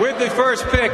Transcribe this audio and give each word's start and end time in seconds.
with 0.00 0.18
the 0.18 0.30
first 0.30 0.66
pick. 0.68 0.90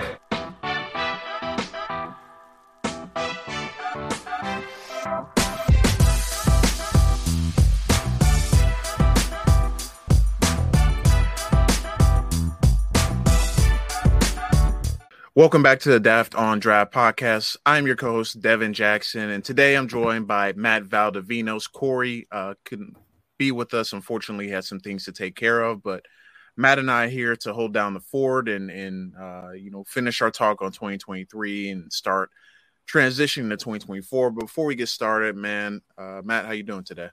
Welcome 15.36 15.62
back 15.62 15.78
to 15.80 15.90
the 15.90 16.00
Daft 16.00 16.34
on 16.34 16.58
Draft 16.58 16.92
podcast. 16.92 17.56
I'm 17.64 17.86
your 17.86 17.94
co-host 17.94 18.40
Devin 18.40 18.72
Jackson, 18.72 19.30
and 19.30 19.44
today 19.44 19.76
I'm 19.76 19.86
joined 19.86 20.26
by 20.26 20.52
Matt 20.54 20.82
Valdivinos. 20.82 21.70
Corey 21.70 22.26
uh, 22.32 22.54
couldn't 22.64 22.96
be 23.38 23.52
with 23.52 23.72
us, 23.72 23.92
unfortunately, 23.92 24.48
had 24.48 24.64
some 24.64 24.80
things 24.80 25.04
to 25.04 25.12
take 25.12 25.36
care 25.36 25.60
of, 25.62 25.80
but 25.80 26.04
Matt 26.56 26.78
and 26.78 26.90
I 26.90 27.08
here 27.08 27.36
to 27.36 27.52
hold 27.52 27.72
down 27.72 27.94
the 27.94 28.00
fort 28.00 28.48
and 28.48 28.70
and 28.70 29.14
uh, 29.18 29.52
you 29.52 29.70
know 29.70 29.84
finish 29.84 30.22
our 30.22 30.30
talk 30.30 30.62
on 30.62 30.72
2023 30.72 31.70
and 31.70 31.92
start 31.92 32.30
transitioning 32.90 33.50
to 33.50 33.56
2024. 33.56 34.30
But 34.30 34.46
before 34.46 34.66
we 34.66 34.74
get 34.74 34.88
started, 34.88 35.36
man, 35.36 35.82
uh, 35.98 36.22
Matt, 36.24 36.46
how 36.46 36.52
you 36.52 36.62
doing 36.62 36.84
today? 36.84 37.08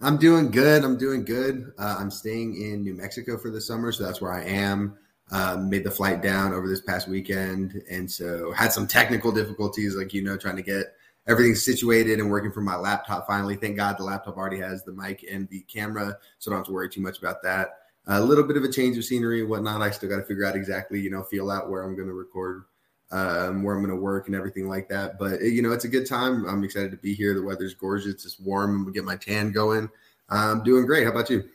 I'm 0.00 0.18
doing 0.18 0.50
good. 0.50 0.84
I'm 0.84 0.98
doing 0.98 1.24
good. 1.24 1.72
Uh, 1.78 1.96
I'm 1.98 2.10
staying 2.10 2.60
in 2.60 2.82
New 2.82 2.94
Mexico 2.94 3.38
for 3.38 3.50
the 3.50 3.60
summer, 3.60 3.92
so 3.92 4.04
that's 4.04 4.20
where 4.20 4.32
I 4.32 4.44
am. 4.44 4.98
Um, 5.32 5.68
made 5.70 5.82
the 5.82 5.90
flight 5.90 6.22
down 6.22 6.52
over 6.52 6.68
this 6.68 6.82
past 6.82 7.08
weekend, 7.08 7.82
and 7.90 8.08
so 8.10 8.52
had 8.52 8.72
some 8.72 8.86
technical 8.86 9.32
difficulties, 9.32 9.96
like 9.96 10.12
you 10.12 10.22
know, 10.22 10.36
trying 10.36 10.56
to 10.56 10.62
get 10.62 10.94
everything 11.26 11.54
situated 11.54 12.20
and 12.20 12.30
working 12.30 12.52
from 12.52 12.64
my 12.64 12.76
laptop. 12.76 13.26
Finally, 13.26 13.56
thank 13.56 13.76
God 13.76 13.96
the 13.98 14.04
laptop 14.04 14.36
already 14.36 14.58
has 14.58 14.84
the 14.84 14.92
mic 14.92 15.24
and 15.28 15.48
the 15.48 15.62
camera, 15.62 16.16
so 16.38 16.50
I 16.50 16.52
don't 16.52 16.60
have 16.60 16.66
to 16.66 16.72
worry 16.72 16.88
too 16.88 17.00
much 17.00 17.18
about 17.18 17.42
that. 17.42 17.78
A 18.08 18.20
little 18.20 18.44
bit 18.44 18.56
of 18.56 18.64
a 18.64 18.70
change 18.70 18.96
of 18.96 19.04
scenery 19.04 19.40
and 19.40 19.50
whatnot. 19.50 19.82
I 19.82 19.90
still 19.90 20.08
got 20.08 20.16
to 20.16 20.24
figure 20.24 20.44
out 20.44 20.54
exactly, 20.54 21.00
you 21.00 21.10
know, 21.10 21.22
feel 21.24 21.50
out 21.50 21.68
where 21.68 21.82
I'm 21.82 21.96
going 21.96 22.08
to 22.08 22.14
record, 22.14 22.64
um, 23.10 23.64
where 23.64 23.74
I'm 23.74 23.82
going 23.82 23.94
to 23.94 24.00
work, 24.00 24.26
and 24.26 24.36
everything 24.36 24.68
like 24.68 24.88
that. 24.90 25.18
But 25.18 25.40
you 25.42 25.62
know, 25.62 25.72
it's 25.72 25.84
a 25.84 25.88
good 25.88 26.06
time. 26.06 26.46
I'm 26.46 26.62
excited 26.62 26.92
to 26.92 26.96
be 26.98 27.14
here. 27.14 27.34
The 27.34 27.42
weather's 27.42 27.74
gorgeous. 27.74 28.24
It's 28.24 28.38
warm. 28.38 28.76
And 28.76 28.86
we 28.86 28.92
get 28.92 29.04
my 29.04 29.16
tan 29.16 29.50
going. 29.50 29.90
I'm 30.28 30.62
doing 30.62 30.86
great. 30.86 31.04
How 31.04 31.10
about 31.10 31.30
you? 31.30 31.48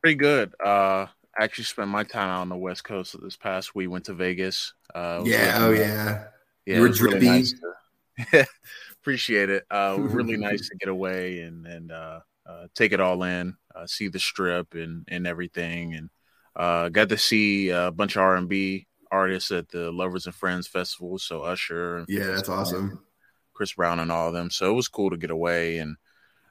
Pretty 0.00 0.16
good. 0.16 0.54
Uh, 0.64 1.06
I 1.38 1.44
actually 1.44 1.64
spent 1.64 1.88
my 1.88 2.04
time 2.04 2.28
out 2.28 2.40
on 2.42 2.48
the 2.48 2.56
West 2.56 2.84
Coast 2.84 3.16
this 3.20 3.36
past 3.36 3.74
week. 3.74 3.90
Went 3.90 4.04
to 4.06 4.14
Vegas. 4.14 4.74
Uh, 4.94 5.22
yeah. 5.24 5.56
Oh, 5.58 5.72
yeah. 5.72 6.24
Yeah. 6.66 6.76
You 6.76 6.80
were 6.82 6.88
drippy. 6.88 7.18
Really 7.18 7.26
nice 7.26 7.54
to, 7.54 8.46
appreciate 9.00 9.50
it. 9.50 9.64
Uh, 9.70 9.96
really 10.00 10.36
nice 10.36 10.68
to 10.68 10.76
get 10.76 10.88
away 10.88 11.40
and 11.40 11.66
and 11.66 11.92
uh, 11.92 12.20
uh, 12.46 12.66
take 12.74 12.92
it 12.92 13.00
all 13.00 13.22
in, 13.22 13.56
uh, 13.78 13.86
see 13.86 14.08
the 14.08 14.18
strip 14.18 14.74
and 14.74 15.04
and 15.08 15.26
everything, 15.26 15.94
and 15.94 16.10
uh, 16.56 16.88
got 16.88 17.08
to 17.10 17.18
see 17.18 17.70
a 17.70 17.90
bunch 17.90 18.16
of 18.16 18.22
R 18.22 18.36
and 18.36 18.48
B 18.48 18.86
artists 19.10 19.50
at 19.50 19.68
the 19.68 19.90
Lovers 19.90 20.26
and 20.26 20.34
Friends 20.34 20.66
Festival. 20.66 21.18
So 21.18 21.42
Usher, 21.42 22.04
yeah, 22.08 22.26
that's 22.26 22.48
awesome. 22.48 23.00
Chris 23.54 23.72
Brown 23.72 23.98
and 23.98 24.12
all 24.12 24.28
of 24.28 24.34
them. 24.34 24.50
So 24.50 24.70
it 24.70 24.74
was 24.74 24.88
cool 24.88 25.10
to 25.10 25.16
get 25.16 25.30
away 25.30 25.78
and 25.78 25.96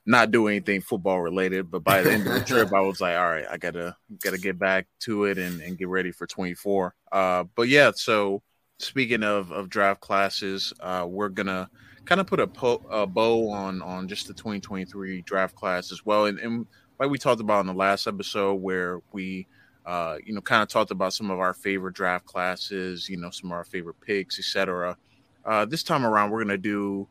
not 0.06 0.32
do 0.32 0.48
anything 0.48 0.82
football 0.82 1.22
related. 1.22 1.70
But 1.70 1.84
by 1.84 2.02
the 2.02 2.12
end 2.12 2.28
of 2.28 2.34
the 2.34 2.42
trip, 2.46 2.74
I 2.74 2.82
was 2.82 3.00
like, 3.00 3.18
all 3.18 3.30
right, 3.30 3.46
I 3.50 3.58
gotta 3.58 3.96
gotta 4.22 4.38
get 4.38 4.58
back 4.58 4.88
to 5.02 5.26
it 5.26 5.38
and, 5.38 5.62
and 5.62 5.78
get 5.78 5.88
ready 5.90 6.12
for 6.12 6.26
24. 6.26 6.96
Uh, 7.12 7.44
but 7.56 7.68
yeah, 7.68 7.92
so 7.96 8.42
speaking 8.80 9.24
of 9.24 9.52
of 9.52 9.70
draft 9.70 10.02
classes, 10.02 10.74
uh, 10.80 11.06
we're 11.08 11.30
gonna 11.30 11.70
kind 12.06 12.22
of 12.22 12.28
put 12.28 12.40
a, 12.40 12.48
po- 12.48 12.86
a, 12.90 13.06
bow 13.06 13.50
on 13.50 13.82
on 13.82 14.08
just 14.08 14.28
the 14.28 14.34
2023 14.34 15.22
draft 15.24 15.56
class 15.56 15.92
as 15.92 16.06
well, 16.06 16.26
and, 16.26 16.40
and 16.40 16.66
like 17.00 17.10
we 17.10 17.18
talked 17.18 17.42
about 17.42 17.62
in 17.62 17.68
the 17.68 17.74
last 17.74 18.08
episode, 18.08 18.56
where 18.56 19.02
we. 19.12 19.48
Uh, 19.86 20.18
you 20.26 20.34
know, 20.34 20.42
kind 20.42 20.62
of 20.62 20.68
talked 20.68 20.92
about 20.92 21.14
some 21.14 21.32
of 21.32 21.40
our 21.40 21.54
favorite 21.54 21.94
draft 21.94 22.26
classes, 22.26 23.08
you 23.08 23.16
know, 23.16 23.30
some 23.30 23.50
of 23.50 23.56
our 23.56 23.64
favorite 23.64 23.96
picks, 24.02 24.38
etc. 24.38 24.98
Uh, 25.46 25.64
this 25.64 25.82
time 25.82 26.06
around, 26.06 26.30
we're 26.30 26.44
gonna 26.44 26.58
do 26.58 27.08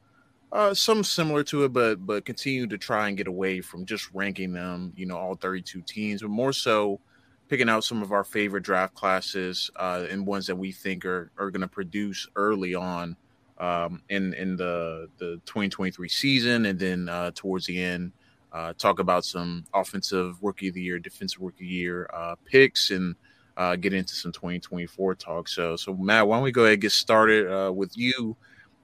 uh, 0.52 0.72
some 0.75 1.02
similar 1.02 1.42
to 1.42 1.64
it, 1.64 1.72
but 1.72 2.06
but 2.06 2.25
continue 2.25 2.66
to 2.66 2.78
try 2.78 3.08
and 3.08 3.16
get 3.16 3.26
away 3.26 3.60
from 3.60 3.84
just 3.84 4.10
ranking 4.12 4.52
them, 4.52 4.92
you 4.96 5.06
know, 5.06 5.16
all 5.16 5.34
32 5.34 5.82
teams, 5.82 6.22
but 6.22 6.30
more 6.30 6.52
so 6.52 7.00
picking 7.48 7.69
out 7.69 7.84
some 7.84 8.02
of 8.02 8.12
our 8.12 8.25
favorite 8.25 8.62
draft 8.62 8.94
classes 8.94 9.70
uh, 9.76 10.06
and 10.10 10.26
ones 10.26 10.46
that 10.46 10.56
we 10.56 10.72
think 10.72 11.04
are 11.04 11.30
are 11.38 11.50
going 11.50 11.60
to 11.60 11.69
produce 11.69 12.28
early 12.36 12.75
on 12.75 13.16
um, 13.58 14.02
in 14.08 14.34
in 14.34 14.56
the 14.56 15.08
the 15.19 15.41
2023 15.46 16.08
season, 16.08 16.66
and 16.66 16.78
then 16.78 17.08
uh, 17.08 17.30
towards 17.34 17.66
the 17.66 17.82
end, 17.82 18.12
uh, 18.56 18.72
talk 18.72 18.99
about 18.99 19.25
some 19.25 19.65
offensive 19.75 20.43
rookie 20.43 20.69
of 20.69 20.75
the 20.75 20.83
year, 20.83 20.99
defensive 20.99 21.41
rookie 21.41 21.65
of 21.65 21.69
the 21.69 21.75
year 21.75 22.09
uh, 22.15 22.34
picks, 22.44 22.91
and 22.91 23.15
uh, 23.56 23.77
get 23.77 23.93
into 23.93 24.15
some 24.15 24.33
2024 24.33 25.15
talk. 25.15 25.49
So 25.49 25.77
so 25.77 25.94
Matt, 25.94 26.27
why 26.27 26.37
don't 26.37 26.44
we 26.44 26.53
go 26.53 26.62
ahead 26.62 26.75
and 26.75 26.83
get 26.83 26.93
started 26.93 27.50
uh, 27.50 27.72
with 27.72 27.97
you? 27.97 28.37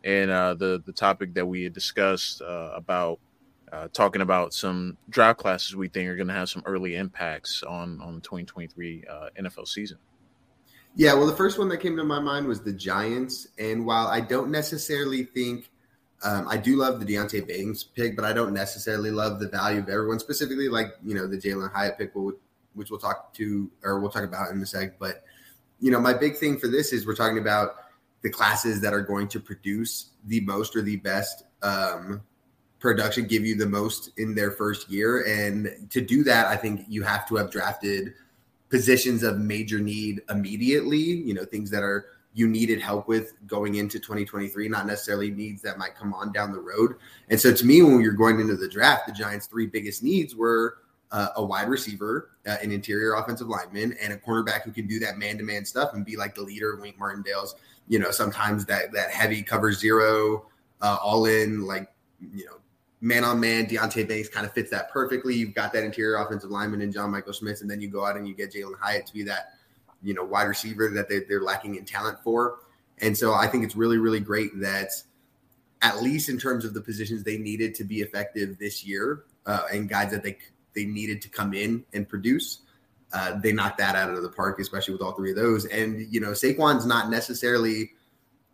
and 0.05 0.31
uh, 0.31 0.55
the 0.55 0.83
the 0.84 0.93
topic 0.93 1.34
that 1.34 1.47
we 1.47 1.62
had 1.62 1.72
discussed 1.72 2.43
uh, 2.43 2.71
about 2.75 3.21
talking 3.93 4.21
about 4.21 4.53
some 4.53 4.99
draft 5.09 5.38
classes 5.38 5.75
we 5.75 5.89
think 5.89 6.09
are 6.09 6.16
going 6.16 6.28
to 6.28 6.34
have 6.34 6.49
some 6.49 6.62
early 6.66 6.97
impacts 6.97 7.62
on 7.62 8.00
on 8.03 8.16
the 8.16 8.21
2023 8.21 9.04
uh, 9.09 9.28
NFL 9.41 9.66
season. 9.66 9.99
Yeah, 10.94 11.15
well, 11.15 11.27
the 11.27 11.37
first 11.37 11.59
one 11.59 11.71
that 11.71 11.78
came 11.78 11.97
to 11.97 12.04
my 12.04 12.21
mind 12.21 12.47
was 12.47 12.60
the 12.60 12.72
Giants, 12.72 13.49
and 13.59 13.87
while 13.87 14.09
I 14.09 14.21
don't 14.21 14.50
necessarily 14.50 15.25
think 15.25 15.71
um, 16.25 16.47
I 16.49 16.56
do 16.56 16.77
love 16.77 17.00
the 17.00 17.06
Deonte 17.06 17.47
Banks 17.47 17.83
pick, 17.83 18.16
but 18.16 18.25
I 18.25 18.33
don't 18.33 18.53
necessarily 18.53 19.10
love 19.10 19.41
the 19.41 19.49
value 19.49 19.81
of 19.81 19.88
everyone, 19.88 20.19
specifically 20.19 20.69
like 20.69 20.94
you 21.05 21.15
know 21.15 21.27
the 21.27 21.37
Jalin 21.37 21.72
Hyatt 21.72 21.99
pick, 21.99 22.12
which 22.75 22.91
we'll 22.91 23.00
talk 23.00 23.34
to 23.34 23.71
or 23.83 24.00
we'll 24.00 24.10
talk 24.10 24.25
about 24.25 24.50
in 24.50 24.60
a 24.62 24.66
sec. 24.66 24.99
But 24.99 25.25
you 25.81 25.91
know, 25.91 26.00
my 26.00 26.12
big 26.12 26.37
thing 26.37 26.59
for 26.59 26.69
this 26.69 26.93
is 26.93 27.06
we're 27.06 27.16
talking 27.16 27.38
about 27.38 27.77
the 28.22 28.31
classes 28.31 28.81
that 28.81 28.94
are 28.94 29.03
going 29.03 29.27
to 29.28 29.41
produce 29.41 30.10
the 30.27 30.41
most 30.41 30.77
or 30.77 30.83
the 30.83 30.97
best 30.97 31.43
um, 31.62 32.22
production, 32.78 33.27
give 33.27 33.44
you 33.44 33.56
the 33.56 33.66
most 33.66 34.10
in 34.16 34.34
their 34.34 34.53
first 34.53 34.89
year. 34.89 35.25
And 35.27 35.89
to 35.91 36.00
do 36.00 36.22
that, 36.25 36.47
I 36.47 36.56
think 36.56 36.84
you 36.89 37.03
have 37.03 37.27
to 37.28 37.37
have 37.37 37.50
drafted 37.50 38.15
positions 38.69 39.22
of 39.22 39.39
major 39.39 39.81
need 39.81 40.22
immediately, 40.31 40.99
you 40.99 41.34
know, 41.34 41.44
things 41.44 41.71
that 41.71 41.83
are 41.83 42.06
you 42.34 42.48
needed 42.48 42.81
help 42.81 43.09
with 43.09 43.34
going 43.47 43.75
into 43.75 43.98
2023, 43.98 44.69
not 44.69 44.87
necessarily 44.87 45.31
needs 45.31 45.60
that 45.62 45.78
might 45.78 45.94
come 45.94 46.15
on 46.15 46.32
down 46.32 46.53
the 46.53 46.60
road. 46.60 46.97
And 47.28 47.38
so 47.38 47.53
to 47.53 47.65
me, 47.65 47.82
when 47.82 48.00
you're 48.00 48.12
going 48.12 48.41
into 48.41 48.56
the 48.56 48.69
draft, 48.69 49.06
the 49.06 49.12
Giants' 49.12 49.47
three 49.47 49.66
biggest 49.66 50.03
needs 50.03 50.34
were 50.34 50.78
uh, 51.10 51.28
a 51.37 51.44
wide 51.44 51.69
receiver, 51.69 52.31
uh, 52.47 52.56
an 52.62 52.72
interior 52.72 53.15
offensive 53.15 53.48
lineman, 53.48 53.94
and 54.00 54.15
a 54.15 54.16
cornerback 54.16 54.62
who 54.62 54.71
can 54.71 54.87
do 54.87 54.98
that 55.00 55.19
man 55.19 55.37
to 55.37 55.44
man 55.44 55.65
stuff 55.65 55.92
and 55.92 56.06
be 56.06 56.16
like 56.16 56.34
the 56.34 56.42
leader 56.42 56.76
Wink 56.76 56.98
Martindale's 56.98 57.54
you 57.88 57.98
know, 57.98 58.10
sometimes 58.10 58.65
that 58.66 58.92
that 58.92 59.10
heavy 59.10 59.42
cover 59.42 59.72
zero, 59.72 60.47
uh, 60.81 60.97
all 61.03 61.26
in, 61.26 61.66
like 61.66 61.92
you 62.34 62.44
know, 62.44 62.56
man 63.00 63.25
on 63.25 63.41
man, 63.41 63.66
Deonte 63.66 64.06
Banks 64.09 64.28
kind 64.28 64.47
of 64.47 64.53
fits 64.53 64.71
that 64.71 64.91
perfectly. 64.91 65.34
You've 65.34 65.54
got 65.54 65.72
that 65.72 65.84
interior 65.84 66.16
offensive 66.16 66.50
lineman 66.50 66.81
in 66.81 66.92
John 66.92 67.10
Michael 67.10 67.32
Schmitz, 67.32 67.60
and 67.60 67.71
then 67.71 67.81
you 67.81 67.88
go 67.88 68.06
out 68.06 68.16
and 68.16 68.26
you 68.26 68.34
get 68.34 68.53
Jalin 68.53 68.78
Hyatt 68.81 69.06
to 69.06 69.12
be 69.12 69.22
that, 69.25 69.54
you 70.02 70.14
know, 70.14 70.24
wide 70.24 70.44
receiver 70.44 70.88
that 70.90 71.08
they, 71.08 71.20
they're 71.20 71.42
lacking 71.42 71.76
in 71.76 71.84
talent 71.84 72.18
for. 72.22 72.58
And 72.98 73.16
so 73.16 73.34
I 73.34 73.46
think 73.46 73.64
it's 73.64 73.76
really, 73.76 73.98
really 73.98 74.20
great 74.20 74.50
that 74.60 74.90
at 75.80 76.02
least 76.02 76.28
in 76.28 76.38
terms 76.38 76.64
of 76.64 76.74
the 76.74 76.80
positions 76.80 77.24
they 77.24 77.36
needed 77.36 77.74
to 77.74 77.84
be 77.84 78.00
effective 78.00 78.58
this 78.58 78.84
year 78.84 79.24
uh, 79.46 79.62
and 79.72 79.88
guys 79.88 80.10
that 80.10 80.22
they 80.22 80.38
they 80.74 80.84
needed 80.84 81.20
to 81.20 81.28
come 81.28 81.52
in 81.52 81.84
and 81.92 82.08
produce 82.08 82.60
uh, 83.12 83.38
they 83.41 83.52
knocked 83.52 83.78
that 83.78 83.94
out 83.94 84.10
of 84.10 84.22
the 84.22 84.28
park, 84.28 84.58
especially 84.58 84.92
with 84.92 85.02
all 85.02 85.12
three 85.12 85.30
of 85.30 85.36
those. 85.36 85.66
And 85.66 86.06
you 86.12 86.20
know, 86.20 86.30
Saquon's 86.30 86.86
not 86.86 87.10
necessarily 87.10 87.92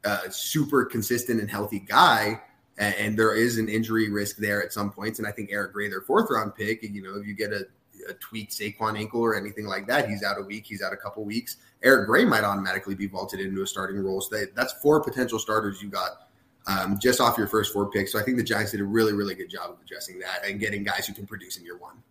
a 0.05 0.31
super 0.31 0.85
consistent 0.85 1.41
and 1.41 1.51
healthy 1.51 1.81
guy, 1.81 2.41
and, 2.79 2.95
and, 2.95 3.19
there 3.19 3.35
is 3.35 3.59
an 3.59 3.69
injury 3.69 4.11
risk 4.11 4.37
there 4.37 4.63
at 4.63 4.73
some 4.73 4.91
points. 4.91 5.19
And 5.19 5.29
I 5.29 5.33
think 5.33 5.51
Eric 5.53 5.73
Gray, 5.73 5.89
their 5.89 6.01
fourth 6.01 6.31
round 6.31 6.55
pick, 6.55 6.83
you 6.83 7.03
know, 7.03 7.17
if 7.21 7.27
you 7.27 7.35
get 7.35 7.53
a, 7.53 7.67
a 8.09 8.15
tweaked 8.15 8.53
Saquon 8.53 8.99
ankle 8.99 9.21
or 9.21 9.35
anything 9.35 9.67
like 9.67 9.87
that, 9.87 10.09
he's 10.09 10.23
out 10.23 10.39
a 10.39 10.43
week, 10.43 10.67
he's 10.67 10.83
out 10.83 10.93
a 10.93 10.97
couple 10.97 11.25
weeks. 11.25 11.57
Eric 11.83 12.07
Gray 12.07 12.25
might 12.25 12.45
automatically 12.45 12.95
be 12.95 13.07
vaulted 13.07 13.41
into 13.41 13.63
a 13.63 13.67
starting 13.67 13.99
role. 14.03 14.21
So 14.21 14.37
they, 14.37 14.45
that's 14.55 14.73
four 14.75 15.03
potential 15.03 15.39
starters 15.39 15.83
you 15.83 15.89
got. 15.89 16.29
Um, 16.67 16.99
just 16.99 17.21
off 17.21 17.39
your 17.39 17.47
first 17.47 17.73
four 17.73 17.91
picks. 17.91 18.13
So 18.13 18.19
I 18.19 18.23
think 18.23 18.37
the 18.37 18.43
Giants 18.43 18.73
did 18.73 18.81
a 18.81 18.85
really, 18.85 19.15
really 19.15 19.35
good 19.35 19.49
job 19.49 19.71
of 19.71 19.77
addressing 19.83 20.19
that 20.19 20.45
and 20.45 20.61
getting 20.61 20.85
guys 20.85 21.07
who 21.07 21.15
can 21.15 21.27
produce 21.27 21.57
in 21.57 21.65
year 21.65 21.79
one. 21.79 22.03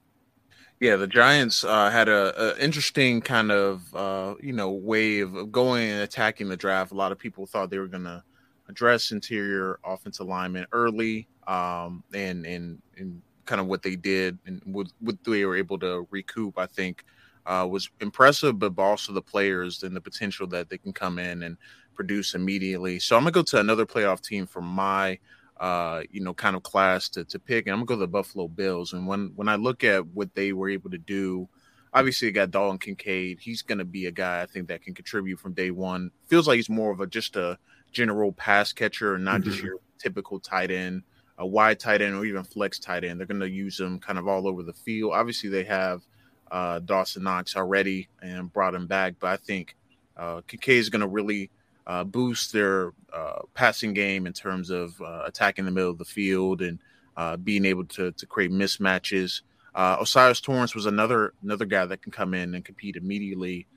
Yeah, 0.79 0.95
the 0.95 1.07
Giants 1.07 1.63
uh, 1.63 1.89
had 1.89 2.07
a, 2.07 2.55
a, 2.55 2.63
interesting 2.63 3.21
kind 3.21 3.51
of 3.51 3.95
uh, 3.95 4.35
you 4.41 4.53
know 4.53 4.71
way 4.71 5.21
of 5.21 5.51
going 5.51 5.89
and 5.89 6.01
attacking 6.01 6.49
the 6.49 6.57
draft. 6.57 6.91
A 6.91 6.95
lot 6.95 7.11
of 7.11 7.17
people 7.17 7.47
thought 7.47 7.71
they 7.71 7.79
were 7.79 7.87
going 7.87 8.03
to 8.03 8.23
address 8.69 9.11
interior 9.11 9.79
offensive 9.83 10.27
lineman 10.27 10.67
early, 10.71 11.27
um, 11.47 12.03
and 12.13 12.45
and 12.45 12.81
and 12.95 13.21
kind 13.47 13.61
of 13.61 13.67
what 13.67 13.81
they 13.81 13.95
did 13.95 14.37
and 14.45 14.61
what, 14.65 14.87
what 14.99 15.23
they 15.23 15.45
were 15.45 15.55
able 15.55 15.79
to 15.79 16.07
recoup. 16.11 16.57
I 16.57 16.67
think 16.67 17.03
uh, 17.45 17.67
was 17.69 17.89
impressive, 18.01 18.59
but 18.59 18.77
also 18.77 19.13
the 19.13 19.21
players 19.21 19.83
and 19.83 19.95
the 19.95 20.01
potential 20.01 20.45
that 20.47 20.69
they 20.69 20.77
can 20.77 20.93
come 20.93 21.17
in 21.17 21.43
and 21.43 21.57
produce 21.95 22.35
immediately. 22.35 22.99
So 22.99 23.15
I'm 23.15 23.23
gonna 23.23 23.31
go 23.31 23.43
to 23.43 23.59
another 23.59 23.85
playoff 23.85 24.21
team 24.21 24.45
for 24.45 24.61
my 24.61 25.17
uh, 25.59 26.03
you 26.11 26.21
know, 26.21 26.33
kind 26.33 26.55
of 26.55 26.63
class 26.63 27.09
to, 27.09 27.23
to 27.25 27.39
pick. 27.39 27.65
And 27.65 27.73
I'm 27.73 27.79
gonna 27.79 27.87
go 27.87 27.95
to 27.95 27.99
the 28.01 28.07
Buffalo 28.07 28.47
Bills. 28.47 28.93
And 28.93 29.07
when 29.07 29.31
when 29.35 29.49
I 29.49 29.55
look 29.55 29.83
at 29.83 30.05
what 30.07 30.33
they 30.35 30.53
were 30.53 30.69
able 30.69 30.91
to 30.91 30.97
do, 30.97 31.49
obviously, 31.93 32.27
you 32.27 32.31
got 32.31 32.51
Dalton 32.51 32.77
Kincaid. 32.77 33.39
He's 33.39 33.61
going 33.61 33.79
to 33.79 33.85
be 33.85 34.05
a 34.05 34.11
guy 34.11 34.41
I 34.41 34.45
think 34.45 34.67
that 34.67 34.81
can 34.81 34.93
contribute 34.93 35.39
from 35.39 35.53
day 35.53 35.71
one. 35.71 36.11
Feels 36.27 36.47
like 36.47 36.57
he's 36.57 36.69
more 36.69 36.91
of 36.91 36.99
a 36.99 37.07
just 37.07 37.35
a 37.35 37.57
general 37.91 38.31
pass 38.31 38.73
catcher 38.73 39.15
and 39.15 39.25
not 39.25 39.41
mm-hmm. 39.41 39.49
just 39.49 39.63
your 39.63 39.77
typical 39.97 40.39
tight 40.39 40.71
end, 40.71 41.03
a 41.37 41.45
wide 41.45 41.79
tight 41.79 42.01
end 42.01 42.15
or 42.15 42.25
even 42.25 42.43
flex 42.43 42.79
tight 42.79 43.03
end. 43.03 43.19
They're 43.19 43.27
going 43.27 43.39
to 43.41 43.49
use 43.49 43.77
them 43.77 43.99
kind 43.99 44.17
of 44.17 44.27
all 44.27 44.47
over 44.47 44.63
the 44.63 44.73
field. 44.73 45.13
Obviously, 45.13 45.49
they 45.49 45.63
have 45.65 46.01
uh, 46.51 46.79
Dawson 46.79 47.23
Knox 47.23 47.55
already 47.55 48.07
and 48.21 48.51
brought 48.51 48.73
him 48.73 48.87
back, 48.87 49.15
but 49.19 49.27
I 49.27 49.37
think 49.37 49.75
uh, 50.15 50.41
Kincaid 50.47 50.79
is 50.79 50.89
going 50.89 51.01
to 51.01 51.07
really 51.07 51.51
uh, 51.85 52.03
boost 52.03 52.51
their 52.53 52.93
uh, 53.13 53.39
passing 53.53 53.93
game 53.93 54.27
in 54.27 54.33
terms 54.33 54.69
of 54.69 54.99
uh, 55.01 55.23
attacking 55.25 55.65
the 55.65 55.71
middle 55.71 55.91
of 55.91 55.97
the 55.97 56.05
field 56.05 56.61
and 56.61 56.79
uh, 57.15 57.37
being 57.37 57.65
able 57.65 57.85
to 57.85 58.11
to 58.13 58.25
create 58.25 58.51
mismatches. 58.51 59.41
Uh, 59.73 59.97
O'Cyrus 59.99 60.41
Torrence 60.41 60.73
was 60.73 60.85
another 60.85 61.33
another 61.43 61.65
guy 61.65 61.85
that 61.85 62.01
can 62.01 62.11
come 62.11 62.33
in 62.33 62.55
and 62.55 62.65
compete 62.65 62.95
immediately 62.95 63.67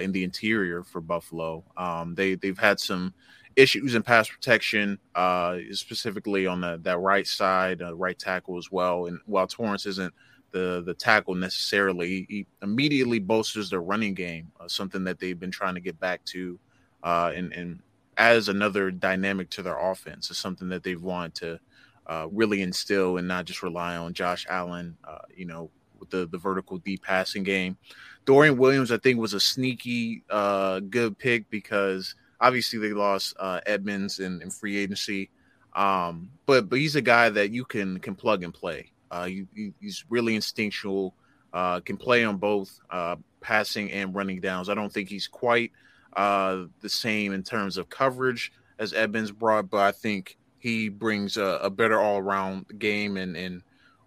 in 0.00 0.12
the 0.12 0.22
interior 0.22 0.82
for 0.82 1.00
Buffalo. 1.00 1.64
Um, 1.74 2.14
they 2.14 2.34
they've 2.34 2.58
had 2.58 2.78
some 2.78 3.14
issues 3.58 3.96
in 3.96 4.02
pass 4.02 4.28
protection, 4.28 4.98
uh, 5.16 5.58
specifically 5.72 6.46
on 6.46 6.60
the 6.60 6.78
that 6.84 6.98
right 6.98 7.26
side, 7.26 7.82
uh, 7.82 7.94
right 7.94 8.16
tackle 8.16 8.56
as 8.56 8.70
well. 8.70 9.06
And 9.06 9.18
while 9.26 9.48
Torrence 9.48 9.84
isn't 9.84 10.14
the 10.52 10.82
the 10.86 10.94
tackle 10.94 11.34
necessarily, 11.34 12.24
he 12.28 12.46
immediately 12.62 13.18
bolsters 13.18 13.68
their 13.68 13.82
running 13.82 14.14
game, 14.14 14.52
uh, 14.60 14.68
something 14.68 15.02
that 15.04 15.18
they've 15.18 15.38
been 15.38 15.50
trying 15.50 15.74
to 15.74 15.80
get 15.80 15.98
back 15.98 16.24
to, 16.26 16.58
uh, 17.02 17.32
and 17.34 17.52
and 17.52 17.80
adds 18.16 18.48
another 18.48 18.92
dynamic 18.92 19.50
to 19.50 19.62
their 19.62 19.78
offense. 19.78 20.30
Is 20.30 20.38
something 20.38 20.68
that 20.68 20.84
they've 20.84 21.02
wanted 21.02 21.34
to 21.34 21.60
uh, 22.06 22.28
really 22.30 22.62
instill 22.62 23.18
and 23.18 23.26
not 23.26 23.44
just 23.44 23.64
rely 23.64 23.96
on 23.96 24.14
Josh 24.14 24.46
Allen, 24.48 24.96
uh, 25.02 25.18
you 25.34 25.46
know, 25.46 25.68
with 25.98 26.10
the, 26.10 26.26
the 26.26 26.38
vertical 26.38 26.78
deep 26.78 27.02
passing 27.02 27.42
game. 27.42 27.76
Dorian 28.24 28.56
Williams, 28.56 28.92
I 28.92 28.98
think, 28.98 29.18
was 29.18 29.34
a 29.34 29.40
sneaky 29.40 30.22
good 30.28 31.18
pick 31.18 31.50
because 31.50 32.14
obviously 32.40 32.78
they 32.78 32.92
lost 32.92 33.34
uh, 33.38 33.60
Edmunds 33.66 34.20
in, 34.20 34.42
in, 34.42 34.50
free 34.50 34.76
agency. 34.76 35.30
Um, 35.74 36.30
but 36.46 36.68
but 36.68 36.78
he's 36.78 36.96
a 36.96 37.02
guy 37.02 37.28
that 37.30 37.50
you 37.50 37.64
can 37.64 37.98
can 38.00 38.14
plug 38.14 38.42
and 38.42 38.52
play. 38.52 38.92
Uh, 39.10 39.28
you, 39.28 39.46
he's 39.80 40.04
really 40.08 40.34
instinctual, 40.34 41.14
uh, 41.52 41.80
can 41.80 41.96
play 41.96 42.24
on 42.24 42.36
both 42.36 42.78
uh, 42.90 43.16
passing 43.40 43.90
and 43.90 44.14
running 44.14 44.40
downs. 44.40 44.68
I 44.68 44.74
don't 44.74 44.92
think 44.92 45.08
he's 45.08 45.26
quite 45.28 45.72
uh, 46.16 46.64
the 46.80 46.88
same 46.88 47.32
in 47.32 47.42
terms 47.42 47.76
of 47.76 47.88
coverage 47.88 48.52
as 48.78 48.92
Edmunds 48.92 49.30
brought, 49.30 49.70
but 49.70 49.80
I 49.80 49.92
think 49.92 50.36
he 50.58 50.88
brings 50.88 51.36
a, 51.36 51.60
a 51.62 51.70
better 51.70 52.00
all 52.00 52.18
around 52.18 52.66
game 52.78 53.16
and 53.16 53.36
and 53.36 53.62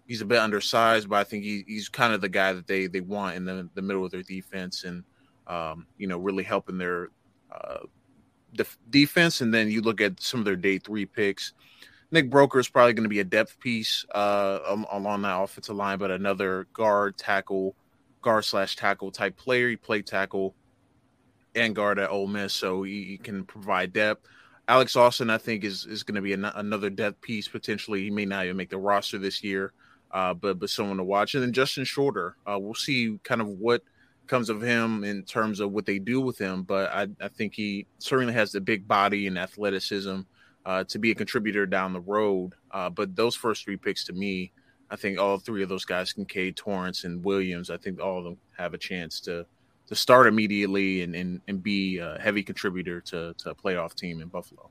he's 0.06 0.20
a 0.20 0.26
bit 0.26 0.38
undersized, 0.38 1.08
but 1.08 1.16
I 1.16 1.24
think 1.24 1.44
he, 1.44 1.64
he's 1.66 1.88
kind 1.88 2.12
of 2.12 2.20
the 2.20 2.28
guy 2.28 2.52
that 2.52 2.66
they 2.66 2.86
they 2.86 3.00
want 3.00 3.36
in 3.36 3.44
the, 3.44 3.68
the 3.74 3.82
middle 3.82 4.04
of 4.04 4.10
their 4.10 4.22
defense 4.22 4.84
and 4.84 5.04
um, 5.46 5.86
you 5.96 6.06
know 6.06 6.18
really 6.18 6.44
helping 6.44 6.78
their 6.78 7.08
uh, 7.50 7.78
def- 8.54 8.78
defense. 8.90 9.40
And 9.40 9.52
then 9.52 9.70
you 9.70 9.82
look 9.82 10.00
at 10.00 10.20
some 10.20 10.40
of 10.40 10.46
their 10.46 10.56
day 10.56 10.78
three 10.78 11.06
picks. 11.06 11.52
Nick 12.10 12.30
Broeker 12.30 12.60
is 12.60 12.68
probably 12.68 12.92
going 12.92 13.04
to 13.04 13.08
be 13.08 13.20
a 13.20 13.24
depth 13.24 13.58
piece 13.58 14.04
uh, 14.14 14.58
along 14.90 15.22
that 15.22 15.40
offensive 15.40 15.76
line, 15.76 15.98
but 15.98 16.10
another 16.10 16.66
guard 16.74 17.16
tackle, 17.16 17.74
guard 18.20 18.44
slash 18.44 18.76
tackle 18.76 19.10
type 19.10 19.36
player. 19.36 19.70
He 19.70 19.76
played 19.76 20.06
tackle 20.06 20.54
and 21.54 21.74
guard 21.74 21.98
at 21.98 22.10
Ole 22.10 22.26
Miss, 22.26 22.52
so 22.52 22.82
he, 22.82 23.04
he 23.04 23.18
can 23.18 23.44
provide 23.44 23.94
depth. 23.94 24.26
Alex 24.68 24.94
Austin, 24.94 25.30
I 25.30 25.38
think, 25.38 25.64
is 25.64 25.86
is 25.86 26.02
going 26.02 26.14
to 26.14 26.22
be 26.22 26.34
an, 26.34 26.44
another 26.44 26.90
depth 26.90 27.20
piece 27.20 27.48
potentially. 27.48 28.02
He 28.02 28.10
may 28.10 28.24
not 28.26 28.44
even 28.44 28.56
make 28.56 28.70
the 28.70 28.78
roster 28.78 29.18
this 29.18 29.42
year, 29.42 29.72
uh, 30.10 30.34
but 30.34 30.58
but 30.58 30.70
someone 30.70 30.98
to 30.98 31.04
watch. 31.04 31.34
And 31.34 31.42
then 31.42 31.52
Justin 31.52 31.84
Shorter, 31.84 32.36
uh, 32.46 32.58
we'll 32.58 32.74
see 32.74 33.18
kind 33.24 33.40
of 33.40 33.48
what 33.48 33.82
comes 34.26 34.48
of 34.48 34.62
him 34.62 35.04
in 35.04 35.22
terms 35.24 35.60
of 35.60 35.72
what 35.72 35.86
they 35.86 35.98
do 35.98 36.20
with 36.20 36.38
him. 36.38 36.62
But 36.62 36.90
I, 36.92 37.08
I 37.20 37.28
think 37.28 37.54
he 37.54 37.86
certainly 37.98 38.32
has 38.34 38.52
the 38.52 38.60
big 38.60 38.86
body 38.86 39.26
and 39.26 39.38
athleticism 39.38 40.20
uh, 40.64 40.84
to 40.84 40.98
be 40.98 41.10
a 41.10 41.14
contributor 41.14 41.66
down 41.66 41.92
the 41.92 42.00
road. 42.00 42.54
Uh, 42.70 42.90
but 42.90 43.16
those 43.16 43.34
first 43.34 43.64
three 43.64 43.76
picks 43.76 44.04
to 44.04 44.12
me, 44.12 44.52
I 44.90 44.96
think 44.96 45.18
all 45.18 45.38
three 45.38 45.62
of 45.62 45.68
those 45.68 45.84
guys, 45.84 46.12
Kincaid, 46.12 46.56
Torrence, 46.56 47.04
and 47.04 47.24
Williams, 47.24 47.70
I 47.70 47.76
think 47.78 48.00
all 48.00 48.18
of 48.18 48.24
them 48.24 48.36
have 48.56 48.74
a 48.74 48.78
chance 48.78 49.20
to 49.20 49.46
to 49.88 49.94
start 49.96 50.26
immediately 50.26 51.02
and, 51.02 51.14
and, 51.14 51.40
and 51.48 51.62
be 51.62 51.98
a 51.98 52.16
heavy 52.18 52.42
contributor 52.42 53.00
to, 53.00 53.34
to 53.36 53.50
a 53.50 53.54
playoff 53.54 53.94
team 53.94 54.22
in 54.22 54.28
Buffalo. 54.28 54.70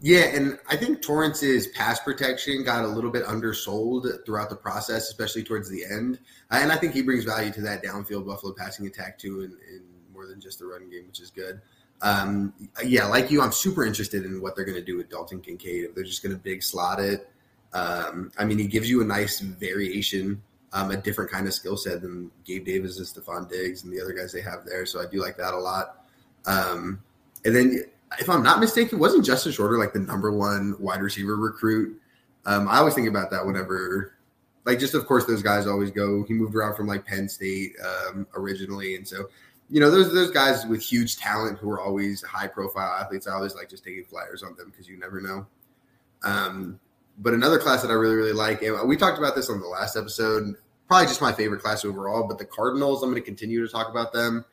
Yeah, 0.00 0.26
and 0.34 0.58
I 0.68 0.76
think 0.76 1.00
Torrence's 1.00 1.68
pass 1.68 2.00
protection 2.00 2.62
got 2.64 2.84
a 2.84 2.88
little 2.88 3.10
bit 3.10 3.24
undersold 3.24 4.06
throughout 4.26 4.50
the 4.50 4.56
process, 4.56 5.08
especially 5.08 5.42
towards 5.42 5.70
the 5.70 5.84
end. 5.90 6.18
Uh, 6.50 6.58
and 6.60 6.70
I 6.70 6.76
think 6.76 6.92
he 6.92 7.02
brings 7.02 7.24
value 7.24 7.50
to 7.52 7.62
that 7.62 7.82
downfield 7.82 8.26
Buffalo 8.26 8.52
passing 8.52 8.86
attack 8.86 9.18
too, 9.18 9.42
and, 9.42 9.82
more 10.12 10.26
than 10.26 10.40
just 10.40 10.58
the 10.58 10.64
running 10.64 10.88
game, 10.88 11.06
which 11.06 11.20
is 11.20 11.30
good. 11.30 11.60
Um, 12.00 12.54
yeah, 12.82 13.06
like 13.06 13.30
you, 13.30 13.42
I'm 13.42 13.52
super 13.52 13.84
interested 13.84 14.24
in 14.24 14.40
what 14.40 14.56
they're 14.56 14.64
going 14.64 14.78
to 14.78 14.84
do 14.84 14.96
with 14.96 15.10
Dalton 15.10 15.40
Kincaid. 15.40 15.84
If 15.84 15.94
they're 15.94 16.04
just 16.04 16.22
going 16.22 16.34
to 16.34 16.40
big 16.40 16.62
slot 16.62 17.00
it. 17.00 17.28
Um, 17.74 18.32
I 18.38 18.46
mean, 18.46 18.58
he 18.58 18.66
gives 18.66 18.88
you 18.88 19.02
a 19.02 19.04
nice 19.04 19.40
variation 19.40 20.42
um, 20.72 20.90
a 20.90 20.96
different 20.96 21.30
kind 21.30 21.46
of 21.46 21.54
skill 21.54 21.76
set 21.76 22.02
than 22.02 22.30
Gabe 22.44 22.66
Davis 22.66 22.98
and 22.98 23.06
Stefon 23.06 23.48
Diggs 23.48 23.84
and 23.84 23.92
the 23.92 24.00
other 24.00 24.12
guys 24.12 24.32
they 24.32 24.42
have 24.42 24.64
there. 24.66 24.84
So 24.84 25.00
I 25.00 25.06
do 25.10 25.20
like 25.20 25.36
that 25.38 25.54
a 25.54 25.58
lot. 25.58 26.06
Um, 26.44 27.02
and 27.44 27.56
then, 27.56 27.84
if 28.18 28.28
I'm 28.28 28.42
not 28.42 28.60
mistaken, 28.60 28.98
wasn't 28.98 29.24
Justin 29.24 29.52
Shorter 29.52 29.78
like 29.78 29.92
the 29.92 30.00
number 30.00 30.32
one 30.32 30.76
wide 30.78 31.00
receiver 31.00 31.36
recruit? 31.36 32.00
Um, 32.44 32.68
I 32.68 32.78
always 32.78 32.94
think 32.94 33.08
about 33.08 33.30
that 33.30 33.44
whenever, 33.44 34.12
like, 34.64 34.78
just 34.78 34.94
of 34.94 35.06
course, 35.06 35.26
those 35.26 35.42
guys 35.42 35.66
always 35.66 35.90
go. 35.90 36.24
He 36.24 36.34
moved 36.34 36.54
around 36.54 36.76
from 36.76 36.86
like 36.86 37.04
Penn 37.04 37.28
State 37.28 37.72
um, 37.84 38.26
originally, 38.34 38.94
and 38.94 39.06
so 39.06 39.28
you 39.68 39.80
know 39.80 39.90
those 39.90 40.12
those 40.12 40.30
guys 40.30 40.64
with 40.66 40.82
huge 40.82 41.16
talent 41.16 41.58
who 41.58 41.70
are 41.70 41.80
always 41.80 42.22
high 42.22 42.46
profile 42.46 43.00
athletes. 43.00 43.26
I 43.26 43.32
always 43.32 43.54
like 43.54 43.68
just 43.68 43.84
taking 43.84 44.04
flyers 44.04 44.42
on 44.42 44.54
them 44.56 44.70
because 44.70 44.88
you 44.88 44.98
never 44.98 45.20
know. 45.20 45.46
Um, 46.22 46.80
but 47.18 47.34
another 47.34 47.58
class 47.58 47.82
that 47.82 47.90
I 47.90 47.94
really, 47.94 48.16
really 48.16 48.32
like, 48.32 48.62
and 48.62 48.88
we 48.88 48.96
talked 48.96 49.18
about 49.18 49.34
this 49.34 49.48
on 49.48 49.60
the 49.60 49.66
last 49.66 49.96
episode, 49.96 50.54
probably 50.86 51.06
just 51.06 51.20
my 51.20 51.32
favorite 51.32 51.62
class 51.62 51.84
overall, 51.84 52.26
but 52.28 52.38
the 52.38 52.44
Cardinals, 52.44 53.02
I'm 53.02 53.10
going 53.10 53.22
to 53.22 53.24
continue 53.24 53.64
to 53.64 53.72
talk 53.72 53.88
about 53.88 54.12
them. 54.12 54.44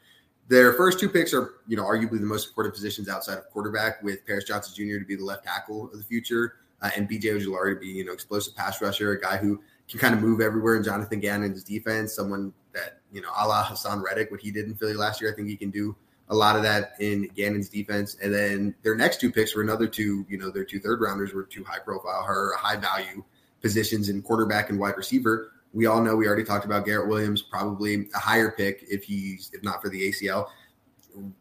Their 0.50 0.74
first 0.74 1.00
two 1.00 1.10
picks 1.10 1.34
are, 1.34 1.54
you 1.68 1.78
know, 1.78 1.84
arguably 1.84 2.20
the 2.20 2.26
most 2.26 2.50
important 2.50 2.76
positions 2.76 3.08
outside 3.08 3.38
of 3.38 3.50
quarterback, 3.50 4.04
with 4.04 4.26
Paris 4.26 4.44
Johnson 4.44 4.74
Jr. 4.76 5.00
to 5.00 5.06
be 5.06 5.16
the 5.16 5.24
left 5.24 5.46
tackle 5.46 5.86
of 5.92 5.98
the 5.98 6.04
future, 6.04 6.56
uh, 6.82 6.90
and 6.96 7.10
BJ 7.10 7.24
Ojulari 7.24 7.76
to 7.76 7.80
be, 7.80 7.88
you 7.88 8.06
know, 8.06 8.12
explosive 8.12 8.56
pass 8.56 8.82
rusher, 8.82 9.12
a 9.12 9.22
guy 9.22 9.38
who 9.38 9.62
can 9.90 10.00
kind 10.00 10.14
of 10.14 10.22
move 10.22 10.42
everywhere 10.42 10.76
in 10.76 10.84
Jonathan 10.84 11.20
Gannon's 11.20 11.64
defense, 11.64 12.14
someone 12.14 12.54
that, 12.74 13.00
you 13.12 13.22
know, 13.22 13.30
a 13.38 13.48
la 13.48 13.64
Haason 13.64 14.04
Reddick, 14.04 14.32
what 14.32 14.42
he 14.42 14.52
did 14.52 14.66
in 14.66 14.76
Philly 14.76 14.94
last 14.94 15.22
year, 15.22 15.32
I 15.32 15.36
think 15.36 15.48
he 15.48 15.56
can 15.56 15.70
do 15.70 15.96
a 16.30 16.36
lot 16.36 16.56
of 16.56 16.64
that 16.64 16.94
in 17.00 17.30
Gannon's 17.36 17.70
defense. 17.70 18.18
And 18.22 18.34
then 18.34 18.76
their 18.82 18.96
next 18.96 19.20
two 19.20 19.32
picks 19.32 19.56
were 19.56 19.62
another 19.62 19.88
two, 19.88 20.26
you 20.30 20.38
know, 20.38 20.50
their 20.50 20.66
two 20.66 20.80
third 20.80 21.02
rounders 21.02 21.34
were 21.34 21.44
two 21.44 21.64
high 21.64 21.80
profile, 21.80 22.24
her 22.24 22.56
high 22.58 22.78
value 22.78 23.24
positions 23.62 24.10
in 24.10 24.22
quarterback 24.22 24.70
and 24.70 24.80
wide 24.80 24.98
receiver. 24.98 25.52
We 25.74 25.88
all 25.88 26.02
know 26.02 26.16
we 26.16 26.28
already 26.28 26.44
talked 26.44 26.66
about 26.66 26.86
Garrett 26.86 27.08
Williams, 27.08 27.42
probably 27.42 28.08
a 28.14 28.20
higher 28.20 28.52
pick 28.52 28.86
if 28.90 29.04
he's 29.04 29.50
if 29.54 29.64
not 29.64 29.82
for 29.82 29.90
the 29.90 30.10
ACL. 30.10 30.48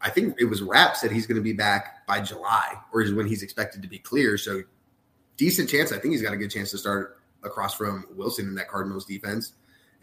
I 0.01 0.09
think 0.09 0.35
it 0.39 0.45
was 0.45 0.61
Raps 0.61 1.01
that 1.01 1.11
he's 1.11 1.25
going 1.25 1.37
to 1.37 1.43
be 1.43 1.53
back 1.53 2.05
by 2.05 2.19
July, 2.19 2.75
or 2.91 3.01
is 3.01 3.13
when 3.13 3.27
he's 3.27 3.43
expected 3.43 3.81
to 3.81 3.87
be 3.87 3.97
clear. 3.97 4.37
So 4.37 4.63
decent 5.37 5.69
chance. 5.69 5.91
I 5.91 5.97
think 5.97 6.11
he's 6.11 6.21
got 6.21 6.33
a 6.33 6.37
good 6.37 6.51
chance 6.51 6.71
to 6.71 6.77
start 6.77 7.19
across 7.43 7.73
from 7.73 8.05
Wilson 8.15 8.47
in 8.47 8.55
that 8.55 8.67
Cardinals 8.67 9.05
defense. 9.05 9.53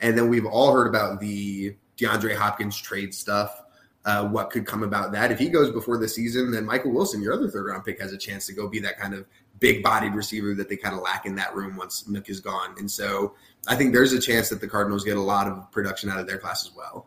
And 0.01 0.17
then 0.17 0.29
we've 0.29 0.47
all 0.47 0.73
heard 0.73 0.87
about 0.87 1.21
the 1.21 1.77
DeAndre 1.97 2.35
Hopkins 2.35 2.77
trade 2.77 3.15
stuff 3.15 3.63
uh, 4.05 4.27
what 4.27 4.51
could 4.51 4.67
come 4.67 4.83
about 4.83 5.13
that. 5.13 5.31
If 5.31 5.39
he 5.39 5.49
goes 5.49 5.71
before 5.71 5.99
the 5.99 6.09
season, 6.09 6.51
then 6.51 6.65
Michael 6.65 6.93
Wilson, 6.93 7.23
your 7.23 7.35
other 7.35 7.49
third 7.49 7.67
round 7.67 7.85
pick, 7.85 8.01
has 8.01 8.13
a 8.13 8.19
chance 8.19 8.47
to 8.47 8.53
go 8.53 8.67
be 8.69 8.81
that 8.81 8.99
kind 8.99 9.15
of 9.15 9.27
big 9.59 9.83
bodied 9.83 10.15
receiver 10.15 10.55
that 10.55 10.69
they 10.69 10.77
kind 10.77 10.95
of 10.95 11.03
lack 11.03 11.27
in 11.27 11.35
that 11.35 11.55
room 11.55 11.77
once 11.77 12.05
Nuk 12.05 12.31
is 12.31 12.41
gone. 12.41 12.75
And 12.79 12.91
so 12.91 13.35
I 13.67 13.77
think 13.77 13.93
there's 13.93 14.13
a 14.13 14.21
chance 14.21 14.49
that 14.49 14.61
the 14.61 14.69
Cardinals 14.69 15.05
get 15.05 15.17
a 15.17 15.21
lot 15.21 15.47
of 15.47 15.71
production 15.71 16.11
out 16.11 16.19
of 16.19 16.27
their 16.27 16.39
class 16.39 16.67
as 16.67 16.75
well. 16.75 17.07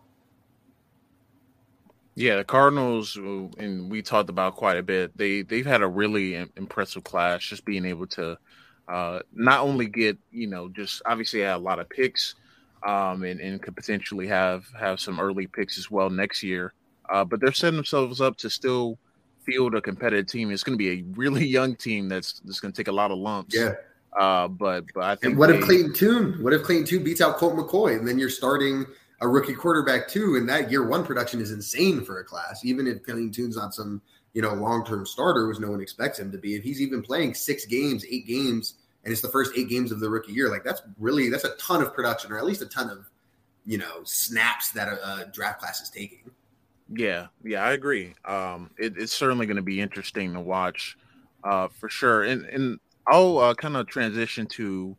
Yeah, 2.16 2.38
the 2.38 2.44
Cardinals, 2.44 3.16
and 3.16 3.90
we 3.90 4.04
talked 4.04 4.30
about 4.30 4.56
quite 4.56 4.78
a 4.78 4.84
bit. 4.84 5.18
They 5.18 5.42
they've 5.42 5.66
had 5.66 5.82
a 5.82 5.88
really 5.88 6.36
impressive 6.36 7.04
class, 7.04 7.44
just 7.44 7.66
being 7.66 7.86
able 7.86 8.06
to 8.08 8.38
uh, 8.88 9.20
not 9.34 9.62
only 9.62 9.88
get 9.88 10.18
you 10.32 10.46
know 10.46 10.70
just 10.70 11.02
obviously 11.06 11.40
had 11.40 11.56
a 11.56 11.58
lot 11.58 11.80
of 11.80 11.90
picks, 11.90 12.36
um, 12.86 13.24
and, 13.24 13.40
and 13.40 13.62
could 13.62 13.76
potentially 13.76 14.28
have 14.28 14.66
have 14.80 15.00
some 15.00 15.20
early 15.20 15.48
picks 15.48 15.80
as 15.80 15.90
well 15.90 16.12
next 16.12 16.44
year. 16.44 16.74
Uh, 17.10 17.26
but 17.26 17.40
they're 17.40 17.52
setting 17.52 17.78
themselves 17.78 18.22
up 18.22 18.38
to 18.38 18.50
still 18.50 18.98
field 19.44 19.74
a 19.76 19.82
competitive 19.82 20.28
team. 20.28 20.52
It's 20.52 20.64
going 20.64 20.78
to 20.78 20.84
be 20.84 21.00
a 21.00 21.04
really 21.16 21.46
young 21.48 21.76
team 21.76 22.10
that's 22.10 22.42
that's 22.42 22.60
going 22.60 22.72
to 22.72 22.78
take 22.78 22.90
a 22.90 22.94
lot 22.96 23.10
of 23.10 23.18
lumps. 23.18 23.56
Yeah. 23.56 23.74
Uh, 24.18 24.48
but 24.48 24.86
but 24.94 25.04
I 25.04 25.16
think. 25.16 25.32
And 25.32 25.38
what 25.38 25.50
they, 25.50 25.58
if 25.58 25.64
Clayton 25.64 25.94
Tune? 25.94 26.44
What 26.44 26.54
if 26.54 26.64
Clayton 26.64 26.86
Tune 26.86 27.04
beats 27.04 27.22
out 27.22 27.38
Colt 27.38 27.56
McCoy, 27.56 27.98
and 27.98 28.08
then 28.08 28.20
you're 28.20 28.30
starting 28.30 28.86
a 29.22 29.28
rookie 29.28 29.54
quarterback 29.54 30.08
too, 30.08 30.36
and 30.36 30.48
that 30.50 30.70
year 30.70 30.86
one 30.86 31.06
production 31.06 31.40
is 31.40 31.52
insane 31.52 32.04
for 32.04 32.20
a 32.20 32.24
class. 32.24 32.64
Even 32.66 32.88
if 32.88 33.04
Clayton 33.04 33.32
Tune's 33.32 33.56
not 33.56 33.74
some 33.74 34.02
you 34.34 34.42
know 34.42 34.54
long 34.54 34.86
term 34.86 35.06
starter, 35.06 35.48
which 35.48 35.60
no 35.60 35.72
one 35.72 35.82
expects 35.82 36.20
him 36.20 36.32
to 36.32 36.38
be, 36.38 36.56
if 36.56 36.64
he's 36.64 36.82
even 36.82 37.02
playing 37.02 37.34
six 37.34 37.66
games, 37.66 38.06
eight 38.10 38.28
games, 38.28 38.76
and 39.04 39.12
it's 39.12 39.22
the 39.22 39.30
first 39.30 39.54
eight 39.58 39.70
games 39.70 39.92
of 39.92 40.00
the 40.00 40.10
rookie 40.10 40.34
year, 40.34 40.50
like 40.50 40.64
that's 40.64 40.82
really 41.00 41.30
that's 41.30 41.46
a 41.46 41.56
ton 41.56 41.82
of 41.82 41.94
production, 41.94 42.32
or 42.32 42.38
at 42.38 42.46
least 42.46 42.62
a 42.62 42.68
ton 42.68 42.90
of 42.90 43.10
you 43.66 43.78
know 43.78 44.04
snaps 44.04 44.72
that 44.72 44.88
a, 44.88 45.22
a 45.22 45.26
draft 45.32 45.60
class 45.60 45.82
is 45.82 45.90
taking. 45.90 46.30
Yeah, 46.90 47.28
yeah, 47.44 47.64
I 47.64 47.72
agree. 47.72 48.14
Um, 48.26 48.70
it, 48.78 48.98
it's 48.98 49.14
certainly 49.14 49.46
going 49.46 49.58
to 49.58 49.64
be 49.64 49.80
interesting 49.80 50.34
to 50.34 50.40
watch, 50.40 50.98
uh, 51.44 51.70
for 51.70 51.90
sure. 51.90 52.24
And 52.24 52.46
and 52.46 52.80
I'll 53.08 53.38
uh, 53.40 53.54
kind 53.54 53.76
of 53.76 53.88
transition 53.88 54.46
to 54.48 54.96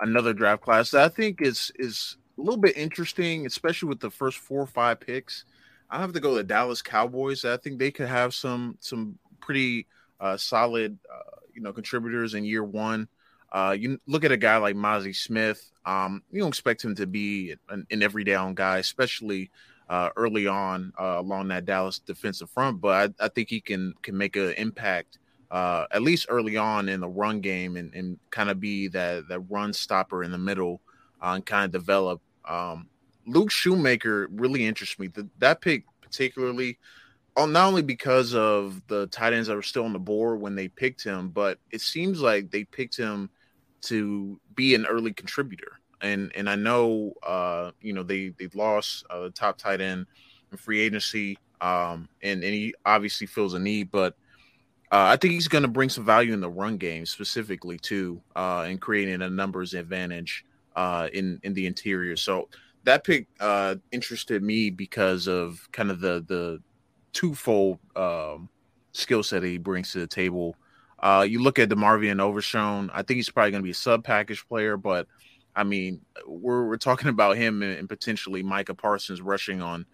another 0.00 0.32
draft 0.32 0.62
class 0.62 0.90
that 0.90 1.04
I 1.04 1.08
think 1.08 1.40
is 1.42 1.72
is 1.76 2.16
a 2.38 2.40
little 2.40 2.60
bit 2.60 2.76
interesting, 2.76 3.46
especially 3.46 3.88
with 3.88 4.00
the 4.00 4.10
first 4.10 4.38
four 4.38 4.60
or 4.60 4.66
five 4.66 5.00
picks. 5.00 5.44
I 5.90 6.00
have 6.00 6.12
to 6.12 6.20
go 6.20 6.34
the 6.34 6.44
Dallas 6.44 6.82
Cowboys. 6.82 7.44
I 7.44 7.56
think 7.56 7.78
they 7.78 7.90
could 7.90 8.08
have 8.08 8.34
some 8.34 8.76
some 8.80 9.18
pretty 9.40 9.86
uh, 10.20 10.36
solid, 10.36 10.98
uh, 11.12 11.36
you 11.54 11.60
know, 11.60 11.72
contributors 11.72 12.34
in 12.34 12.44
year 12.44 12.64
one. 12.64 13.08
Uh, 13.52 13.76
you 13.78 14.00
look 14.06 14.24
at 14.24 14.32
a 14.32 14.36
guy 14.36 14.56
like 14.56 14.74
Mazi 14.74 15.14
Smith. 15.14 15.70
Um, 15.84 16.22
you 16.30 16.40
don't 16.40 16.48
expect 16.48 16.82
him 16.82 16.94
to 16.94 17.06
be 17.06 17.54
an, 17.68 17.86
an 17.90 18.02
every 18.02 18.24
down 18.24 18.54
guy, 18.54 18.78
especially 18.78 19.50
uh, 19.90 20.08
early 20.16 20.46
on 20.46 20.92
uh, 20.98 21.16
along 21.18 21.48
that 21.48 21.66
Dallas 21.66 21.98
defensive 21.98 22.48
front. 22.48 22.80
But 22.80 23.14
I, 23.20 23.24
I 23.26 23.28
think 23.28 23.50
he 23.50 23.60
can 23.60 23.92
can 24.02 24.16
make 24.16 24.36
an 24.36 24.52
impact 24.52 25.18
uh, 25.52 25.86
at 25.92 26.02
least 26.02 26.26
early 26.28 26.56
on 26.56 26.88
in 26.88 27.00
the 27.00 27.08
run 27.08 27.40
game 27.40 27.76
and, 27.76 27.94
and 27.94 28.18
kind 28.30 28.50
of 28.50 28.58
be 28.58 28.88
that 28.88 29.28
that 29.28 29.40
run 29.48 29.72
stopper 29.72 30.24
in 30.24 30.32
the 30.32 30.38
middle 30.38 30.80
uh, 31.22 31.32
and 31.34 31.46
kind 31.46 31.64
of 31.64 31.70
develop. 31.70 32.20
Um, 32.44 32.88
Luke 33.26 33.50
Schoonmaker 33.50 34.26
really 34.30 34.66
interests 34.66 34.98
me. 34.98 35.06
The, 35.06 35.28
that 35.38 35.60
pick 35.60 35.84
particularly, 36.00 36.78
uh, 37.36 37.46
not 37.46 37.68
only 37.68 37.82
because 37.82 38.34
of 38.34 38.82
the 38.88 39.06
tight 39.06 39.32
ends 39.32 39.46
that 39.46 39.54
were 39.54 39.62
still 39.62 39.84
on 39.84 39.92
the 39.92 39.98
board 40.00 40.40
when 40.40 40.56
they 40.56 40.66
picked 40.66 41.04
him, 41.04 41.28
but 41.28 41.58
it 41.70 41.80
seems 41.80 42.20
like 42.20 42.50
they 42.50 42.64
picked 42.64 42.96
him 42.96 43.30
to 43.82 44.40
be 44.56 44.74
an 44.74 44.86
early 44.86 45.12
contributor 45.12 45.78
and 46.02 46.32
and 46.34 46.50
I 46.50 46.56
know 46.56 47.14
uh, 47.22 47.70
you 47.80 47.92
know 47.92 48.02
they 48.02 48.30
they 48.30 48.48
lost 48.54 49.06
uh, 49.08 49.20
the 49.20 49.30
top 49.30 49.56
tight 49.56 49.80
end 49.80 50.06
in 50.50 50.58
free 50.58 50.80
agency, 50.80 51.38
um, 51.60 52.08
and 52.22 52.42
and 52.42 52.52
he 52.52 52.74
obviously 52.84 53.26
feels 53.26 53.54
a 53.54 53.58
need, 53.58 53.90
but 53.90 54.16
uh, 54.92 55.08
I 55.08 55.16
think 55.16 55.32
he's 55.32 55.48
going 55.48 55.62
to 55.62 55.68
bring 55.68 55.88
some 55.88 56.04
value 56.04 56.34
in 56.34 56.40
the 56.40 56.50
run 56.50 56.76
game 56.76 57.06
specifically 57.06 57.78
too, 57.78 58.20
uh, 58.36 58.66
and 58.68 58.78
creating 58.78 59.22
a 59.22 59.30
numbers 59.30 59.72
advantage 59.72 60.44
uh, 60.76 61.08
in 61.14 61.40
in 61.42 61.54
the 61.54 61.66
interior. 61.66 62.14
So 62.14 62.50
that 62.84 63.02
pick 63.02 63.26
uh, 63.40 63.76
interested 63.90 64.42
me 64.42 64.68
because 64.68 65.26
of 65.26 65.66
kind 65.72 65.90
of 65.90 66.00
the 66.00 66.22
the 66.28 66.60
twofold 67.14 67.78
um, 67.96 68.50
skill 68.92 69.22
set 69.22 69.42
he 69.42 69.56
brings 69.56 69.92
to 69.92 70.00
the 70.00 70.06
table. 70.06 70.56
Uh, 70.98 71.26
you 71.28 71.42
look 71.42 71.58
at 71.58 71.70
DeMarvion 71.70 72.20
Overshown. 72.20 72.90
I 72.92 73.02
think 73.02 73.16
he's 73.16 73.30
probably 73.30 73.50
going 73.50 73.62
to 73.62 73.66
be 73.66 73.72
a 73.72 73.74
sub 73.74 74.04
package 74.04 74.46
player, 74.46 74.76
but 74.76 75.08
I 75.56 75.64
mean, 75.64 76.02
we're 76.26 76.66
we're 76.66 76.76
talking 76.76 77.08
about 77.08 77.38
him 77.38 77.62
and, 77.62 77.88
potentially 77.88 78.42
Micah 78.42 78.74
Parsons 78.74 79.22
rushing 79.22 79.62
on 79.62 79.86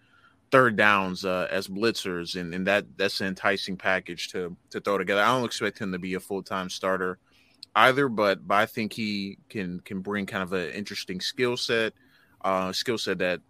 third 0.51 0.75
downs 0.75 1.25
uh, 1.25 1.47
as 1.49 1.67
blitzers, 1.67 2.39
and, 2.39 2.53
and 2.53 2.67
that 2.67 2.85
that's 2.97 3.21
an 3.21 3.27
enticing 3.27 3.77
package 3.77 4.29
to 4.29 4.55
to 4.71 4.79
throw 4.79 4.97
together. 4.97 5.21
I 5.21 5.27
don't 5.27 5.45
expect 5.45 5.79
him 5.79 5.91
to 5.91 5.99
be 5.99 6.15
a 6.15 6.19
full 6.19 6.43
time 6.43 6.69
starter 6.69 7.19
either, 7.75 8.09
but 8.09 8.47
but 8.47 8.55
I 8.55 8.65
think 8.65 8.93
he 8.93 9.37
can 9.49 9.79
can 9.81 10.01
bring 10.01 10.25
kind 10.25 10.43
of 10.43 10.53
an 10.53 10.71
interesting 10.71 11.21
skill 11.21 11.57
set, 11.57 11.93
uh, 12.41 12.71
skill 12.71 12.97
set 12.97 13.19
that 13.19 13.41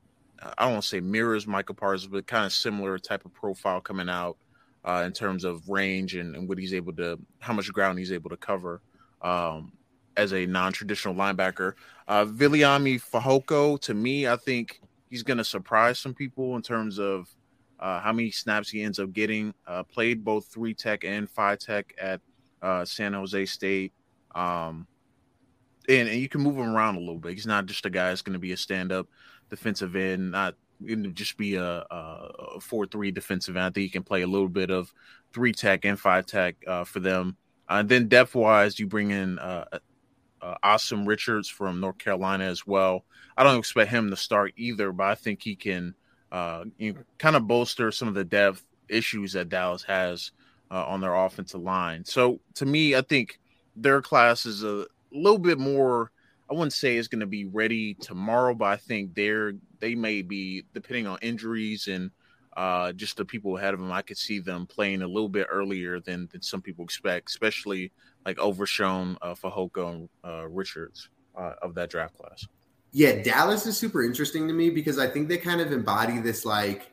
I 0.58 0.64
don't 0.64 0.74
want 0.74 0.84
to 0.84 0.90
say 0.90 1.00
mirrors 1.00 1.48
Micah 1.48 1.74
Parsons, 1.74 2.12
but 2.12 2.28
kind 2.28 2.46
of 2.46 2.54
similar 2.54 2.98
type 2.98 3.26
of 3.26 3.34
profile 3.34 3.82
coming 3.82 4.10
out 4.10 4.38
uh, 4.86 5.04
in 5.06 5.12
terms 5.12 5.44
of 5.44 5.68
range 5.70 6.16
and, 6.16 6.36
and 6.36 6.48
what 6.48 6.58
he's 6.58 6.74
able 6.74 6.94
to, 6.94 7.20
how 7.40 7.54
much 7.54 7.72
ground 7.74 8.00
he's 8.00 8.12
able 8.12 8.30
to 8.30 8.38
cover. 8.38 8.82
Um, 9.22 9.74
as 10.20 10.34
a 10.34 10.46
non-traditional 10.46 11.16
linebacker. 11.16 11.74
Uh, 12.08 12.26
Viliami 12.26 13.02
Fehoko, 13.02 13.80
to 13.80 13.94
me, 13.94 14.28
I 14.28 14.36
think 14.36 14.82
he's 15.10 15.24
going 15.24 15.38
to 15.38 15.44
surprise 15.44 16.00
some 16.00 16.14
people 16.14 16.56
in 16.56 16.62
terms 16.62 17.00
of 17.00 17.28
uh, 17.80 18.00
how 18.00 18.12
many 18.12 18.32
snaps 18.32 18.70
he 18.70 18.84
ends 18.84 19.00
up 19.00 19.12
getting. 19.14 19.54
Uh, 19.68 19.84
played 19.84 20.24
both 20.24 20.46
three 20.48 20.74
tech 20.74 21.04
and 21.04 21.30
five 21.30 21.60
tech 21.60 21.94
at 22.00 22.22
uh, 22.62 22.86
San 22.86 23.14
Jose 23.14 23.46
State. 23.46 23.94
Um, 24.36 24.88
and, 25.88 26.08
and 26.08 26.20
you 26.20 26.30
can 26.30 26.42
move 26.42 26.58
him 26.58 26.76
around 26.76 26.96
a 26.98 27.00
little 27.00 27.18
bit. 27.18 27.34
He's 27.34 27.48
not 27.48 27.66
just 27.66 27.86
a 27.86 27.90
guy 27.90 28.10
that's 28.10 28.22
going 28.22 28.34
to 28.34 28.40
be 28.40 28.52
a 28.52 28.58
stand-up 28.58 29.08
defensive 29.50 29.96
end, 29.96 30.32
not 30.32 30.56
just 31.14 31.38
be 31.38 31.56
a, 31.56 31.86
a 31.90 32.60
four-three 32.62 33.12
defensive 33.12 33.58
end. 33.58 33.66
I 33.66 33.70
think 33.70 33.84
he 33.84 33.90
can 33.90 34.04
play 34.04 34.22
a 34.22 34.28
little 34.28 34.50
bit 34.50 34.70
of 34.70 34.94
three 35.34 35.52
tech 35.52 35.86
and 35.86 36.00
five 36.00 36.26
tech 36.26 36.56
uh, 36.68 36.84
for 36.84 37.00
them. 37.00 37.38
Uh, 37.68 37.80
and 37.80 37.90
then 37.90 38.08
depth 38.08 38.36
wise, 38.36 38.80
you 38.80 38.88
bring 38.88 39.12
in 39.12 39.40
uh, 40.42 40.56
Asim 40.64 41.08
Richards 41.08 41.48
from 41.48 41.80
North 41.80 41.98
Carolina 41.98 42.46
as 42.46 42.66
well. 42.66 43.06
I 43.38 43.44
don't 43.44 43.60
expect 43.60 43.92
him 43.92 44.10
to 44.10 44.16
start 44.16 44.54
either, 44.58 44.92
but 44.92 45.08
I 45.08 45.16
think 45.16 45.42
he 45.42 45.56
can 45.56 45.96
uh, 46.32 46.66
you 46.78 46.94
know, 46.94 47.00
kind 47.18 47.36
of 47.36 47.48
bolster 47.48 47.92
some 47.92 48.08
of 48.08 48.14
the 48.14 48.24
depth 48.24 48.64
issues 48.88 49.34
that 49.34 49.50
Dallas 49.50 49.84
has 49.84 50.32
uh, 50.72 50.86
on 50.86 51.02
their 51.02 51.16
offensive 51.16 51.62
line. 51.62 52.06
So 52.06 52.40
to 52.56 52.66
me, 52.66 52.96
I 52.96 53.02
think 53.02 53.40
their 53.76 54.02
class 54.02 54.46
is 54.46 54.64
a 54.64 54.86
little 55.12 55.40
bit 55.40 55.58
more. 55.58 56.12
I 56.50 56.54
wouldn't 56.54 56.74
say 56.74 56.98
it's 56.98 57.08
going 57.08 57.20
to 57.20 57.28
be 57.28 57.46
ready 57.46 57.94
tomorrow, 57.96 58.54
but 58.54 58.66
I 58.66 58.78
think 58.78 59.14
they're 59.14 59.54
they 59.80 59.96
may 59.96 60.22
be 60.22 60.66
depending 60.74 61.08
on 61.08 61.18
injuries 61.22 61.88
and 61.88 62.12
uh, 62.58 62.92
just 62.92 63.18
the 63.18 63.26
people 63.26 63.58
ahead 63.58 63.74
of 63.74 63.80
them. 63.80 63.92
I 63.92 64.02
could 64.02 64.18
see 64.18 64.40
them 64.40 64.66
playing 64.66 65.02
a 65.02 65.08
little 65.08 65.30
bit 65.30 65.48
earlier 65.50 66.00
than 66.00 66.28
than 66.32 66.42
some 66.42 66.62
people 66.62 66.84
expect, 66.84 67.30
especially 67.30 67.92
like 68.26 68.40
Overshown 68.40 69.18
uh, 69.22 69.34
Fehoko 69.34 69.92
and 69.92 70.10
uh, 70.24 70.48
Richards 70.48 71.10
uh, 71.38 71.54
of 71.62 71.76
that 71.76 71.90
draft 71.90 72.18
class. 72.18 72.48
Yeah, 72.92 73.22
Dallas 73.22 73.66
is 73.66 73.78
super 73.78 74.04
interesting 74.04 74.48
to 74.48 74.54
me 74.54 74.70
because 74.70 74.98
I 74.98 75.08
think 75.08 75.28
they 75.28 75.38
kind 75.38 75.62
of 75.62 75.72
embody 75.72 76.20
this 76.20 76.46
like 76.46 76.92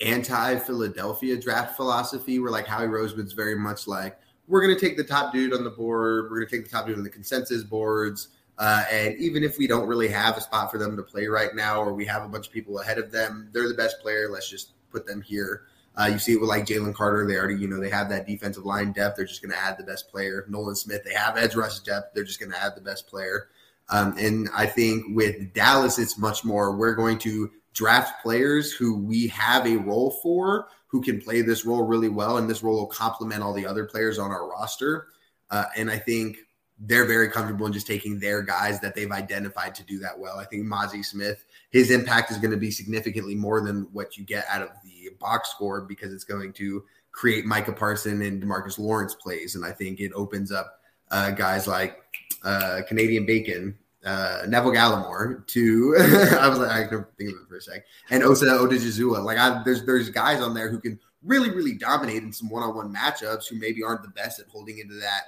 anti-Philadelphia 0.00 1.36
draft 1.36 1.76
philosophy 1.76 2.38
where 2.38 2.50
like 2.50 2.66
Howie 2.66 2.86
Roseman's 2.86 3.32
very 3.32 3.54
much 3.54 3.86
like 3.86 4.18
we're 4.46 4.60
going 4.60 4.74
to 4.74 4.80
take 4.80 4.96
the 4.96 5.04
top 5.04 5.32
dude 5.32 5.54
on 5.54 5.64
the 5.64 5.70
board, 5.70 6.24
we're 6.24 6.38
going 6.38 6.48
to 6.48 6.56
take 6.56 6.64
the 6.64 6.70
top 6.70 6.86
dude 6.86 6.98
on 6.98 7.04
the 7.04 7.10
consensus 7.10 7.64
boards. 7.64 8.28
Uh, 8.58 8.84
and 8.92 9.16
even 9.16 9.42
if 9.42 9.58
we 9.58 9.66
don't 9.66 9.88
really 9.88 10.08
have 10.08 10.36
a 10.36 10.40
spot 10.40 10.70
for 10.70 10.78
them 10.78 10.96
to 10.96 11.02
play 11.02 11.26
right 11.26 11.54
now, 11.54 11.80
or 11.80 11.92
we 11.92 12.04
have 12.04 12.22
a 12.22 12.28
bunch 12.28 12.46
of 12.46 12.52
people 12.52 12.78
ahead 12.78 12.98
of 12.98 13.10
them, 13.10 13.48
they're 13.52 13.68
the 13.68 13.74
best 13.74 14.00
player. 14.00 14.28
Let's 14.30 14.48
just 14.48 14.72
put 14.90 15.06
them 15.06 15.20
here. 15.20 15.62
Uh, 15.96 16.06
you 16.06 16.18
see 16.18 16.32
it 16.32 16.40
with 16.40 16.48
like 16.48 16.66
Jalen 16.66 16.94
Carter. 16.94 17.26
They 17.26 17.36
already, 17.36 17.56
you 17.56 17.68
know, 17.68 17.80
they 17.80 17.90
have 17.90 18.08
that 18.08 18.26
defensive 18.26 18.64
line 18.64 18.92
depth. 18.92 19.16
They're 19.16 19.24
just 19.24 19.42
going 19.42 19.52
to 19.52 19.62
add 19.62 19.78
the 19.78 19.84
best 19.84 20.10
player. 20.10 20.44
Nolan 20.48 20.74
Smith. 20.74 21.04
They 21.04 21.14
have 21.14 21.36
edge 21.36 21.54
rush 21.54 21.80
depth. 21.80 22.14
They're 22.14 22.24
just 22.24 22.40
going 22.40 22.50
to 22.52 22.60
add 22.60 22.74
the 22.74 22.80
best 22.80 23.06
player. 23.06 23.48
Um, 23.90 24.16
and 24.18 24.48
I 24.54 24.66
think 24.66 25.04
with 25.14 25.52
Dallas, 25.52 25.98
it's 25.98 26.18
much 26.18 26.44
more. 26.44 26.74
We're 26.76 26.94
going 26.94 27.18
to 27.18 27.50
draft 27.74 28.22
players 28.22 28.72
who 28.72 28.96
we 28.96 29.28
have 29.28 29.66
a 29.66 29.76
role 29.76 30.10
for, 30.22 30.68
who 30.86 31.02
can 31.02 31.20
play 31.20 31.42
this 31.42 31.64
role 31.64 31.82
really 31.82 32.08
well, 32.08 32.38
and 32.38 32.48
this 32.48 32.62
role 32.62 32.76
will 32.76 32.86
complement 32.86 33.42
all 33.42 33.52
the 33.52 33.66
other 33.66 33.84
players 33.84 34.18
on 34.18 34.30
our 34.30 34.48
roster. 34.48 35.08
Uh, 35.50 35.64
and 35.76 35.90
I 35.90 35.98
think 35.98 36.38
they're 36.78 37.04
very 37.04 37.28
comfortable 37.30 37.66
in 37.66 37.72
just 37.72 37.86
taking 37.86 38.18
their 38.18 38.42
guys 38.42 38.80
that 38.80 38.94
they've 38.94 39.10
identified 39.10 39.74
to 39.76 39.84
do 39.84 39.98
that 40.00 40.18
well. 40.18 40.38
I 40.38 40.44
think 40.44 40.64
Mazi 40.64 41.04
Smith, 41.04 41.44
his 41.70 41.90
impact 41.90 42.30
is 42.30 42.38
going 42.38 42.50
to 42.50 42.56
be 42.56 42.70
significantly 42.70 43.34
more 43.34 43.60
than 43.60 43.88
what 43.92 44.16
you 44.16 44.24
get 44.24 44.46
out 44.48 44.62
of 44.62 44.70
the 44.82 44.93
box 45.24 45.50
score 45.50 45.80
because 45.80 46.12
it's 46.12 46.24
going 46.24 46.52
to 46.54 46.84
create 47.12 47.44
Micah 47.44 47.72
Parson 47.72 48.22
and 48.22 48.42
Demarcus 48.42 48.78
Lawrence 48.78 49.14
plays. 49.14 49.54
And 49.54 49.64
I 49.64 49.72
think 49.72 50.00
it 50.00 50.12
opens 50.14 50.52
up 50.52 50.80
uh, 51.10 51.30
guys 51.30 51.66
like 51.66 51.98
uh, 52.44 52.82
Canadian 52.86 53.26
Bacon, 53.26 53.76
uh, 54.04 54.42
Neville 54.46 54.72
Gallimore 54.72 55.46
to 55.48 55.96
I 56.40 56.48
was 56.48 56.58
like 56.58 56.70
I 56.70 56.86
can 56.86 57.06
think 57.16 57.30
of 57.30 57.36
it 57.36 57.48
for 57.48 57.56
a 57.56 57.60
sec, 57.60 57.84
and 58.10 58.22
Osa 58.22 58.44
Odighizuwa. 58.44 59.24
Like 59.24 59.38
I, 59.38 59.62
there's 59.64 59.84
there's 59.86 60.10
guys 60.10 60.40
on 60.40 60.54
there 60.54 60.70
who 60.70 60.78
can 60.78 61.00
really 61.22 61.50
really 61.50 61.72
dominate 61.72 62.22
in 62.22 62.32
some 62.32 62.50
one 62.50 62.62
on 62.62 62.76
one 62.76 62.94
matchups 62.94 63.48
who 63.48 63.58
maybe 63.58 63.82
aren't 63.82 64.02
the 64.02 64.08
best 64.08 64.38
at 64.38 64.46
holding 64.48 64.78
into 64.78 64.94
that 64.94 65.22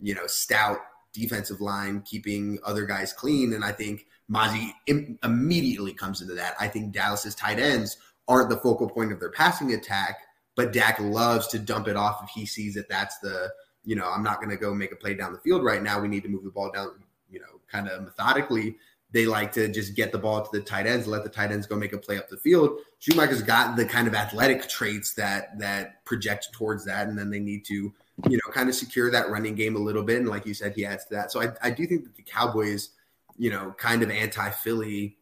you 0.00 0.14
know, 0.14 0.26
stout 0.26 0.78
defensive 1.12 1.60
line, 1.60 2.02
keeping 2.02 2.58
other 2.64 2.84
guys 2.84 3.12
clean. 3.12 3.52
And 3.52 3.64
I 3.64 3.72
think 3.72 4.06
Mazi 4.30 4.72
Im- 4.86 5.18
immediately 5.22 5.92
comes 5.92 6.20
into 6.20 6.34
that. 6.34 6.54
I 6.60 6.68
think 6.68 6.92
Dallas's 6.92 7.34
tight 7.34 7.58
ends 7.58 7.96
aren't 8.28 8.48
the 8.48 8.56
focal 8.56 8.88
point 8.88 9.12
of 9.12 9.20
their 9.20 9.30
passing 9.30 9.72
attack, 9.74 10.20
but 10.56 10.72
Dak 10.72 10.98
loves 11.00 11.46
to 11.48 11.58
dump 11.58 11.88
it 11.88 11.96
off 11.96 12.22
if 12.22 12.30
he 12.30 12.46
sees 12.46 12.74
that 12.74 12.88
that's 12.88 13.18
the, 13.18 13.50
you 13.84 13.96
know, 13.96 14.10
I'm 14.10 14.22
not 14.22 14.38
going 14.38 14.50
to 14.50 14.56
go 14.56 14.74
make 14.74 14.92
a 14.92 14.96
play 14.96 15.14
down 15.14 15.32
the 15.32 15.38
field 15.40 15.64
right 15.64 15.82
now. 15.82 16.00
We 16.00 16.08
need 16.08 16.22
to 16.22 16.28
move 16.28 16.44
the 16.44 16.50
ball 16.50 16.70
down, 16.70 16.92
you 17.30 17.40
know, 17.40 17.60
kind 17.70 17.88
of 17.88 18.02
methodically. 18.02 18.76
They 19.12 19.26
like 19.26 19.52
to 19.52 19.68
just 19.68 19.94
get 19.94 20.10
the 20.10 20.18
ball 20.18 20.42
to 20.42 20.58
the 20.58 20.64
tight 20.64 20.86
ends, 20.86 21.06
let 21.06 21.22
the 21.22 21.30
tight 21.30 21.52
ends 21.52 21.66
go 21.66 21.76
make 21.76 21.92
a 21.92 21.98
play 21.98 22.18
up 22.18 22.28
the 22.28 22.36
field. 22.36 22.78
Schoonmaker's 23.00 23.42
got 23.42 23.76
the 23.76 23.84
kind 23.84 24.08
of 24.08 24.14
athletic 24.14 24.68
traits 24.68 25.14
that 25.14 25.56
that 25.60 26.04
project 26.04 26.48
towards 26.52 26.84
that, 26.86 27.06
and 27.06 27.16
then 27.16 27.30
they 27.30 27.38
need 27.38 27.64
to 27.66 27.92
you 28.28 28.36
know, 28.36 28.52
kind 28.52 28.68
of 28.68 28.74
secure 28.74 29.10
that 29.10 29.28
running 29.30 29.54
game 29.54 29.76
a 29.76 29.78
little 29.78 30.02
bit. 30.02 30.18
And 30.18 30.28
like 30.28 30.46
you 30.46 30.54
said, 30.54 30.72
he 30.74 30.86
adds 30.86 31.04
to 31.06 31.14
that. 31.14 31.32
So 31.32 31.42
I, 31.42 31.52
I 31.62 31.70
do 31.70 31.86
think 31.86 32.04
that 32.04 32.14
the 32.14 32.22
Cowboys, 32.22 32.90
you 33.36 33.50
know, 33.50 33.74
kind 33.76 34.02
of 34.02 34.10
anti 34.10 34.50
Philly 34.50 35.16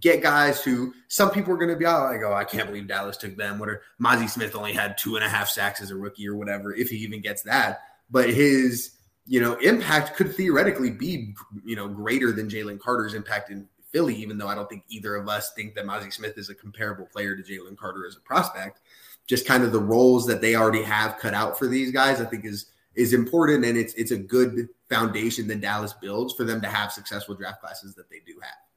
get 0.00 0.22
guys 0.22 0.62
who 0.62 0.92
some 1.08 1.30
people 1.30 1.52
are 1.52 1.56
going 1.56 1.70
to 1.70 1.76
be 1.76 1.86
all 1.86 2.04
like, 2.04 2.20
oh, 2.22 2.34
I 2.34 2.44
can't 2.44 2.66
believe 2.66 2.88
Dallas 2.88 3.16
took 3.16 3.36
them. 3.36 3.58
What 3.58 3.68
are 3.68 3.82
Mazi 4.00 4.28
Smith 4.28 4.54
only 4.54 4.72
had 4.72 4.98
two 4.98 5.16
and 5.16 5.24
a 5.24 5.28
half 5.28 5.48
sacks 5.48 5.80
as 5.80 5.90
a 5.90 5.96
rookie 5.96 6.28
or 6.28 6.34
whatever, 6.34 6.74
if 6.74 6.90
he 6.90 6.96
even 6.98 7.20
gets 7.20 7.42
that. 7.42 7.80
But 8.10 8.30
his, 8.30 8.92
you 9.26 9.40
know, 9.40 9.54
impact 9.54 10.14
could 10.16 10.34
theoretically 10.34 10.90
be, 10.90 11.34
you 11.64 11.76
know, 11.76 11.88
greater 11.88 12.32
than 12.32 12.48
Jalen 12.48 12.80
Carter's 12.80 13.14
impact 13.14 13.50
in 13.50 13.66
Philly, 13.90 14.14
even 14.16 14.36
though 14.36 14.48
I 14.48 14.54
don't 14.54 14.68
think 14.68 14.84
either 14.88 15.16
of 15.16 15.28
us 15.28 15.52
think 15.54 15.74
that 15.74 15.86
Mazi 15.86 16.12
Smith 16.12 16.36
is 16.36 16.50
a 16.50 16.54
comparable 16.54 17.06
player 17.06 17.34
to 17.34 17.42
Jalen 17.42 17.76
Carter 17.76 18.06
as 18.06 18.16
a 18.16 18.20
prospect. 18.20 18.80
Just 19.26 19.46
kind 19.46 19.64
of 19.64 19.72
the 19.72 19.80
roles 19.80 20.26
that 20.26 20.40
they 20.40 20.54
already 20.54 20.82
have 20.82 21.18
cut 21.18 21.34
out 21.34 21.58
for 21.58 21.66
these 21.66 21.92
guys, 21.92 22.20
I 22.20 22.24
think 22.24 22.44
is 22.44 22.66
is 22.94 23.12
important, 23.12 23.64
and 23.64 23.78
it's 23.78 23.94
it's 23.94 24.10
a 24.10 24.16
good 24.16 24.68
foundation 24.88 25.46
that 25.48 25.60
Dallas 25.60 25.92
builds 25.92 26.34
for 26.34 26.44
them 26.44 26.60
to 26.62 26.68
have 26.68 26.92
successful 26.92 27.34
draft 27.34 27.60
classes 27.60 27.94
that 27.94 28.10
they 28.10 28.20
do 28.26 28.38
have. 28.42 28.67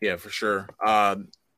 Yeah, 0.00 0.16
for 0.16 0.30
sure. 0.30 0.68
Uh, 0.84 1.16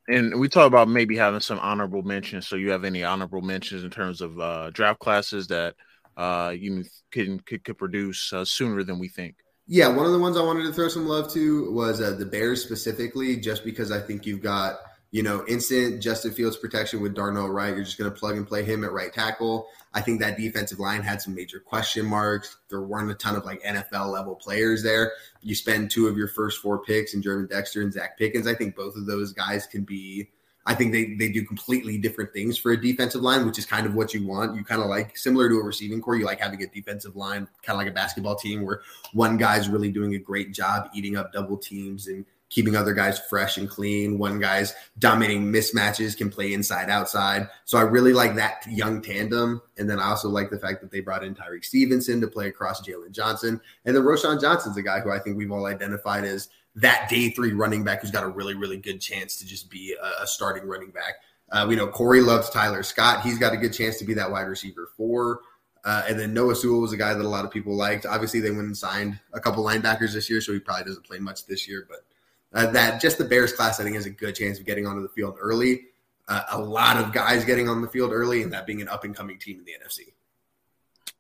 and 0.09 0.39
we 0.41 0.49
talk 0.49 0.67
about 0.67 0.89
maybe 0.89 1.17
having 1.17 1.41
some 1.41 1.59
honorable 1.61 2.03
mentions. 2.03 2.49
So 2.49 2.57
you 2.57 2.71
have 2.71 2.85
any 2.85 3.05
honorable 3.05 3.43
mentions 3.43 3.85
in 3.85 3.91
terms 3.91 4.21
of 4.21 4.39
uh, 4.41 4.71
draft 4.71 4.99
classes 4.99 5.47
that 5.49 5.75
uh, 6.17 6.55
you 6.57 6.85
can 7.11 7.41
could, 7.41 7.65
could 7.65 7.79
produce 7.79 8.33
uh, 8.33 8.45
sooner 8.45 8.83
than 8.83 8.99
we 8.99 9.09
think? 9.09 9.37
Yeah, 9.67 9.89
one 9.89 10.05
of 10.05 10.13
the 10.13 10.19
ones 10.19 10.37
I 10.37 10.43
wanted 10.43 10.65
to 10.65 10.73
throw 10.73 10.89
some 10.89 11.07
love 11.07 11.33
to 11.35 11.71
was 11.73 12.01
uh, 12.01 12.13
the 12.13 12.27
Bears 12.27 12.63
specifically, 12.63 13.37
just 13.37 13.65
because 13.65 13.93
I 13.93 14.01
think 14.01 14.27
you've 14.27 14.43
got 14.43 14.81
you 15.11 15.23
know 15.23 15.45
instant 15.49 16.03
Justin 16.03 16.33
Fields 16.33 16.57
protection 16.57 17.01
with 17.01 17.15
Darnell 17.15 17.49
Wright. 17.49 17.75
You're 17.75 17.85
just 17.85 17.99
going 17.99 18.11
to 18.11 18.17
plug 18.17 18.37
and 18.37 18.47
play 18.47 18.63
him 18.63 18.85
at 18.85 18.93
right 18.93 19.13
tackle. 19.13 19.69
I 19.93 20.01
think 20.01 20.21
that 20.21 20.37
defensive 20.37 20.79
line 20.79 21.03
had 21.03 21.21
some 21.21 21.35
major 21.35 21.59
question 21.59 22.07
marks. 22.07 22.57
There 22.69 22.81
weren't 22.81 23.11
a 23.11 23.15
ton 23.15 23.35
of 23.35 23.45
like 23.45 23.63
NFL 23.63 24.13
level 24.13 24.37
players 24.37 24.83
there. 24.83 25.13
You 25.43 25.55
spend 25.55 25.91
two 25.91 26.07
of 26.07 26.17
your 26.17 26.29
first 26.29 26.61
four 26.61 26.79
picks 26.83 27.15
in 27.15 27.23
Gervon 27.23 27.49
Dexter 27.49 27.83
and 27.83 27.93
Zacch 27.93 28.17
Pickens. 28.19 28.47
I 28.47 28.55
think 28.55 28.77
both 28.77 28.97
of 28.97 29.07
those 29.07 29.33
guys 29.33 29.67
can 29.67 29.83
be. 29.83 30.29
I 30.67 30.75
think 30.75 30.93
they, 30.93 31.15
they 31.15 31.31
do 31.31 31.45
completely 31.45 31.97
different 31.97 32.35
things 32.35 32.59
for 32.59 32.71
a 32.71 32.81
defensive 32.81 33.23
line, 33.23 33.47
which 33.47 33.59
is 33.59 33.65
kind 33.65 33.87
of 33.87 33.95
what 33.95 34.13
you 34.13 34.27
want. 34.27 34.55
You 34.55 34.63
kind 34.63 34.83
of 34.83 34.89
like 34.89 35.17
similar 35.17 35.49
to 35.49 35.57
a 35.57 35.65
receiving 35.65 36.03
core, 36.03 36.17
you 36.17 36.27
like 36.27 36.39
having 36.39 36.63
a 36.63 36.67
defensive 36.67 37.17
line, 37.17 37.49
kind 37.63 37.75
of 37.75 37.79
like 37.79 37.89
a 37.89 37.95
basketball 37.95 38.37
team 38.37 38.65
where 38.65 38.83
one 39.15 39.39
guy's 39.39 39.71
really 39.71 39.91
doing 39.91 40.15
a 40.15 40.19
great 40.19 40.53
job 40.53 40.91
eating 40.95 41.17
up 41.17 41.33
double 41.33 41.57
teams 41.57 42.09
and 42.09 42.27
keeping 42.51 42.77
other 42.77 42.93
guys 42.93 43.19
fresh 43.19 43.57
and 43.57 43.69
clean. 43.71 44.19
One 44.19 44.39
guy's 44.39 44.75
dominating 44.99 45.53
mismatches, 45.53 46.17
can 46.17 46.29
play 46.29 46.53
inside, 46.53 46.91
outside. 46.91 47.49
So 47.65 47.79
I 47.79 47.83
really 47.83 48.13
like 48.13 48.35
that 48.35 48.65
young 48.69 49.01
tandem. 49.01 49.63
And 49.79 49.89
then 49.89 49.99
I 49.99 50.11
also 50.11 50.29
like 50.29 50.51
the 50.51 50.59
fact 50.59 50.81
that 50.83 50.91
they 50.91 51.01
brought 51.01 51.25
in 51.25 51.35
Tyrique 51.35 51.65
Stevenson 51.65 52.21
to 52.21 52.29
play 52.29 52.49
across 52.49 52.83
Jaylon 52.83 53.13
Johnson. 53.13 53.61
And 53.85 53.97
then 53.97 54.03
Roschon 54.03 54.41
Johnson's 54.41 54.77
a 54.77 54.83
guy 54.83 55.01
who 55.01 55.11
I 55.11 55.21
think 55.21 55.37
we've 55.37 55.53
all 55.53 55.67
identified 55.67 56.25
as 56.25 56.49
that 56.75 57.09
day 57.09 57.31
three 57.31 57.53
running 57.53 57.85
back 57.85 58.03
who's 58.03 58.11
got 58.11 58.25
a 58.25 58.29
really, 58.29 58.55
really 58.55 58.77
good 58.77 59.01
chance 59.01 59.37
to 59.37 59.47
just 59.47 59.71
be 59.71 59.97
a, 60.01 60.23
a 60.23 60.27
starting 60.27 60.69
running 60.69 60.91
back. 60.91 61.15
Uh, 61.53 61.67
we 61.69 61.77
know 61.77 61.87
Corey 61.87 62.21
loves 62.21 62.51
Tyler 62.51 62.83
Scott. 62.83 63.23
He's 63.23 63.39
got 63.39 63.53
a 63.53 63.57
good 63.57 63.73
chance 63.73 63.99
to 63.99 64.05
be 64.05 64.15
that 64.15 64.31
wide 64.31 64.43
receiver 64.43 64.89
four. 64.97 65.41
Uh, 65.85 66.03
and 66.09 66.19
then 66.19 66.35
Noah 66.35 66.55
Sewell 66.55 66.81
was 66.81 66.93
a 66.93 66.97
guy 66.97 67.15
that 67.15 67.25
a 67.25 67.29
lot 67.29 67.45
of 67.45 67.51
people 67.51 67.75
liked. 67.75 68.07
Obviously, 68.07 68.41
they 68.41 68.51
went 68.51 68.67
and 68.67 68.77
signed 68.77 69.19
a 69.33 69.41
couple 69.41 69.65
linebackers 69.65 70.13
this 70.13 70.29
year, 70.29 70.41
so 70.41 70.53
he 70.53 70.59
probably 70.59 70.85
doesn't 70.85 71.07
play 71.07 71.19
much 71.19 71.47
this 71.47 71.67
year. 71.67 71.87
But 71.89 72.05
uh, 72.53 72.67
that 72.71 73.01
just 73.01 73.19
the 73.19 73.25
Bears 73.25 73.53
class, 73.53 73.81
I 73.81 73.85
think, 73.85 73.97
has 73.97 74.07
a 74.07 74.11
good 74.11 74.35
chance 74.35 74.59
of 74.59 74.67
getting 74.67 74.87
onto 74.87 75.03
the 75.03 75.09
field 75.09 75.37
early. 75.41 75.83
Uh, 76.29 76.43
a 76.51 76.61
lot 76.61 76.97
of 76.97 77.13
guys 77.13 77.45
getting 77.45 77.69
on 77.69 77.83
the 77.83 77.89
field 77.89 78.13
early, 78.13 78.43
and 78.43 78.53
that 78.53 78.67
being 78.67 78.81
an 78.81 78.89
up 78.89 79.05
and 79.05 79.15
coming 79.15 79.39
team 79.39 79.59
in 79.59 79.65
the 79.65 79.73
NFC. 79.73 80.13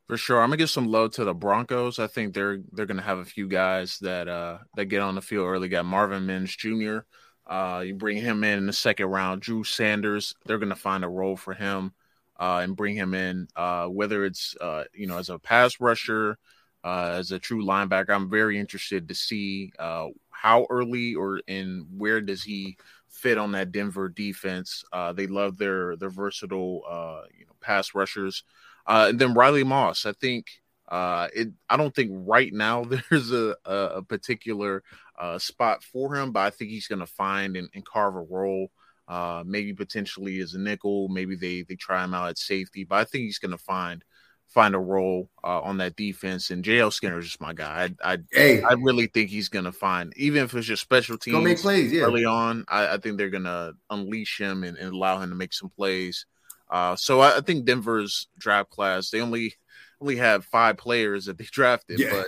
For 0.07 0.17
sure, 0.17 0.41
I'm 0.41 0.49
gonna 0.49 0.57
give 0.57 0.71
some 0.71 0.89
love 0.89 1.13
to 1.13 1.25
the 1.25 1.35
Broncos. 1.35 1.99
I 1.99 2.09
think 2.09 2.35
they're 2.35 2.61
they're 2.73 2.87
gonna 2.87 3.03
have 3.03 3.19
a 3.19 3.25
few 3.25 3.47
guys 3.47 3.99
that 4.01 4.29
uh 4.29 4.59
that 4.75 4.87
get 4.87 5.03
on 5.03 5.15
the 5.15 5.23
field 5.23 5.47
early. 5.47 5.69
Got 5.69 5.85
Marvin 5.85 6.27
Mims 6.27 6.55
Jr. 6.57 6.99
Uh, 7.47 7.83
you 7.87 7.95
bring 7.95 8.17
him 8.17 8.43
in 8.45 8.59
in 8.59 8.67
the 8.67 8.73
second 8.73 9.07
round. 9.07 9.41
Drew 9.41 9.63
Sanders, 9.63 10.35
they're 10.47 10.59
gonna 10.59 10.75
find 10.75 11.05
a 11.05 11.09
role 11.09 11.37
for 11.37 11.55
him 11.55 11.93
uh, 12.41 12.61
and 12.63 12.75
bring 12.75 12.97
him 12.97 13.15
in. 13.15 13.47
Uh, 13.55 13.87
whether 13.87 14.25
it's 14.25 14.57
uh, 14.61 14.85
you 14.93 15.07
know 15.07 15.19
as 15.19 15.29
a 15.29 15.39
pass 15.39 15.79
rusher, 15.79 16.39
uh, 16.83 17.13
as 17.15 17.31
a 17.31 17.39
true 17.39 17.65
linebacker, 17.65 18.11
I'm 18.11 18.31
very 18.31 18.59
interested 18.59 19.09
to 19.09 19.15
see 19.15 19.73
uh, 19.79 20.09
how 20.41 20.67
early 20.71 21.15
or 21.15 21.43
in 21.47 21.87
where 21.99 22.23
does 22.23 22.43
he 22.43 22.79
fit 23.11 23.37
on 23.37 23.53
that 23.53 23.73
Denver 23.73 24.09
defense. 24.09 24.85
Uh, 24.91 25.13
they 25.13 25.27
love 25.27 25.59
their 25.59 25.97
their 25.97 26.09
versatile 26.09 26.83
uh, 26.89 27.23
you 27.39 27.45
know 27.45 27.53
pass 27.61 27.95
rushers. 27.95 28.45
Uh, 28.87 29.07
and 29.11 29.19
then 29.19 29.35
Riley 29.35 29.65
Moss, 29.65 30.07
I 30.07 30.13
think 30.13 30.47
uh, 30.89 31.29
it. 31.35 31.49
I 31.69 31.76
don't 31.76 31.95
think 31.95 32.11
right 32.13 32.53
now 32.53 32.85
there's 33.11 33.33
a 33.33 33.55
a, 33.67 34.03
particular 34.03 34.83
uh, 35.19 35.39
spot 35.39 35.85
for 35.85 36.15
him, 36.17 36.33
but 36.33 36.41
I 36.41 36.50
think 36.50 36.71
he's 36.71 36.89
going 36.89 37.00
to 37.00 37.07
find 37.07 37.57
and, 37.57 37.69
and, 37.75 37.85
carve 37.85 38.17
a 38.17 38.23
role. 38.23 38.71
Uh, 39.07 39.43
maybe 39.45 39.75
potentially 39.75 40.41
as 40.41 40.55
a 40.55 40.59
nickel, 40.59 41.09
maybe 41.09 41.37
they 41.37 41.63
they 41.63 41.76
try 41.76 42.03
him 42.03 42.15
out 42.15 42.31
at 42.31 42.39
safety, 42.39 42.85
but 42.85 42.97
I 42.97 43.05
think 43.05 43.25
he's 43.25 43.39
going 43.39 43.50
to 43.50 43.59
find 43.59 44.03
find 44.50 44.75
a 44.75 44.78
role 44.78 45.30
uh, 45.43 45.60
on 45.60 45.78
that 45.78 45.97
defense. 45.97 46.50
And 46.50 46.65
JL 46.65 46.93
Skinner 46.93 47.19
is 47.19 47.26
just 47.26 47.41
my 47.41 47.52
guy. 47.52 47.91
I 48.02 48.13
I, 48.13 48.19
hey. 48.32 48.63
I 48.63 48.73
really 48.75 49.06
think 49.06 49.30
he's 49.30 49.49
gonna 49.49 49.73
find, 49.73 50.13
even 50.17 50.45
if 50.45 50.54
it's 50.54 50.67
just 50.67 50.82
special 50.82 51.17
teams 51.17 51.36
Go 51.36 51.41
make 51.41 51.60
plays, 51.60 51.93
yeah. 51.93 52.02
early 52.02 52.25
on. 52.25 52.65
I, 52.69 52.95
I 52.95 52.99
think 52.99 53.17
they're 53.17 53.30
gonna 53.30 53.73
unleash 53.89 54.41
him 54.41 54.65
and, 54.65 54.76
and, 54.76 54.93
allow 54.93 55.21
him 55.21 55.30
to 55.30 55.36
make 55.36 55.52
some 55.52 55.71
plays. 55.71 56.26
Uh, 56.69 56.97
so 56.97 57.21
I, 57.21 57.39
I, 57.39 57.41
think 57.41 57.65
Denver's 57.65 58.28
draft 58.39 58.71
class 58.71 59.10
they 59.10 59.21
only 59.21 59.54
only 60.00 60.17
have 60.17 60.45
five 60.45 60.76
players 60.76 61.26
that 61.26 61.39
they 61.39 61.45
drafted, 61.50 62.00
yeah. 62.00 62.10
but 62.10 62.26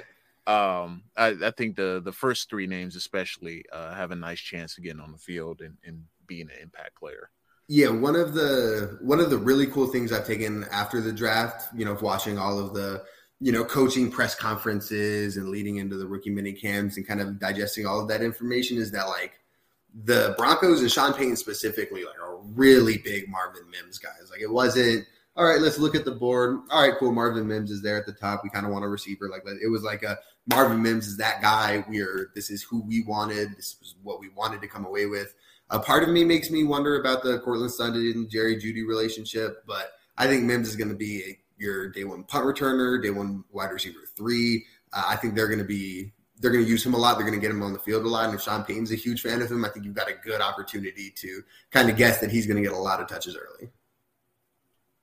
um, 0.53 1.03
I, 1.17 1.37
I, 1.45 1.51
think 1.51 1.77
the 1.77 2.01
the 2.05 2.13
first 2.13 2.49
three 2.49 2.67
names 2.67 2.97
especially 2.97 3.65
uh, 3.73 3.95
have 3.95 4.11
a 4.11 4.17
nice 4.17 4.41
chance 4.41 4.79
of 4.79 4.85
getting 4.85 5.01
on 5.01 5.13
the 5.13 5.19
field 5.19 5.61
and, 5.61 5.77
and 5.85 6.05
being 6.27 6.49
an 6.51 6.63
impact 6.63 6.97
player. 6.97 7.31
Yeah, 7.75 7.89
one 7.89 8.17
of 8.17 8.35
the 8.35 8.99
one 9.01 9.19
of 9.19 9.31
the 9.31 9.39
really 9.39 9.67
cool 9.67 9.87
things 9.87 10.13
I've 10.13 10.27
taken 10.27 10.67
after 10.71 11.01
the 11.01 11.11
draft, 11.11 11.75
you 11.75 11.87
know, 11.87 11.93
of 11.93 12.03
watching 12.03 12.39
all 12.39 12.59
of 12.59 12.75
the 12.75 13.03
you 13.41 13.51
know 13.51 13.65
coaching 13.65 14.11
press 14.11 14.35
conferences 14.35 15.39
and 15.39 15.49
leading 15.49 15.77
into 15.77 15.97
the 15.97 16.07
rookie 16.07 16.29
mini 16.29 16.53
camps 16.53 16.99
and 16.99 17.09
kind 17.09 17.23
of 17.23 17.39
digesting 17.39 17.87
all 17.87 17.99
of 17.99 18.09
that 18.09 18.21
information 18.21 18.77
is 18.77 18.91
that 18.91 19.09
like 19.09 19.41
the 20.05 20.35
Broncos 20.37 20.83
and 20.83 20.91
Sean 20.91 21.15
Payton 21.15 21.37
specifically 21.37 22.05
like 22.05 22.21
are 22.23 22.37
really 22.55 22.99
big 22.99 23.27
Marvin 23.31 23.63
Mims 23.71 23.97
guys. 23.97 24.29
Like 24.31 24.43
it 24.43 24.53
wasn't 24.53 25.07
all 25.35 25.47
right. 25.47 25.59
Let's 25.59 25.79
look 25.79 25.95
at 25.95 26.05
the 26.05 26.11
board. 26.11 26.59
All 26.71 26.87
right, 26.87 26.99
cool. 26.99 27.11
Marvin 27.11 27.49
Mims 27.49 27.71
is 27.71 27.81
there 27.81 27.97
at 27.97 28.05
the 28.05 28.13
top. 28.13 28.43
We 28.45 28.51
kind 28.51 28.67
of 28.67 28.73
want 28.73 28.85
a 28.85 28.89
receiver 28.89 29.31
like. 29.31 29.45
It 29.47 29.69
was 29.69 29.83
like 29.83 30.03
a 30.03 30.19
Marvin 30.47 30.83
Mims 30.83 31.07
is 31.07 31.17
that 31.17 31.41
guy. 31.41 31.87
We're 31.89 32.33
this 32.35 32.51
is 32.51 32.63
who 32.63 32.83
we 32.83 33.03
wanted. 33.03 33.57
This 33.57 33.77
was 33.81 33.95
what 34.03 34.21
we 34.21 34.29
wanted 34.29 34.61
to 34.61 34.69
come 34.69 34.85
away 34.85 35.07
with. 35.07 35.35
A 35.73 35.79
part 35.79 36.03
of 36.03 36.11
me 36.11 36.23
makes 36.23 36.51
me 36.51 36.65
wonder 36.65 37.01
about 37.01 37.23
the 37.23 37.41
Courtland 37.41 37.73
Sutton 37.73 37.97
and 37.97 38.29
Jerry 38.29 38.57
Jeudy 38.57 38.87
relationship, 38.87 39.65
but 39.67 39.93
I 40.19 40.27
think 40.27 40.45
Mims 40.45 40.69
is 40.69 40.77
going 40.77 40.91
to 40.91 40.95
be 40.95 41.23
a, 41.23 41.39
your 41.57 41.89
day 41.89 42.05
one 42.05 42.25
punt 42.25 42.45
returner, 42.45 43.03
day 43.03 43.09
one 43.09 43.43
wide 43.51 43.73
receiver 43.73 44.01
three. 44.15 44.67
Uh, 44.93 45.05
I 45.09 45.17
think 45.17 45.35
they're 45.35 45.49
going 45.49 45.59
to 45.59 45.65
be 45.65 46.13
they're 46.41 46.51
going 46.51 46.65
to 46.65 46.71
use 46.71 46.85
him 46.85 46.93
a 46.93 46.99
lot. 46.99 47.17
They're 47.17 47.27
going 47.27 47.39
to 47.39 47.41
get 47.41 47.51
him 47.51 47.63
on 47.63 47.73
the 47.73 47.79
field 47.79 48.05
a 48.05 48.09
lot. 48.09 48.27
And 48.27 48.35
if 48.35 48.43
Sean 48.43 48.65
Payton's 48.65 48.93
a 48.93 48.97
huge 48.97 49.23
fan 49.23 49.41
of 49.41 49.51
him, 49.51 49.65
I 49.65 49.69
think 49.69 49.87
you've 49.87 49.95
got 49.95 50.11
a 50.11 50.15
good 50.15 50.43
opportunity 50.43 51.11
to 51.17 51.43
kind 51.71 51.89
of 51.89 51.97
guess 51.97 52.19
that 52.19 52.31
he's 52.31 52.47
going 52.47 52.63
to 52.63 52.69
get 52.69 52.77
a 52.77 52.81
lot 52.81 53.01
of 53.01 53.09
touches 53.09 53.37
early. 53.37 53.71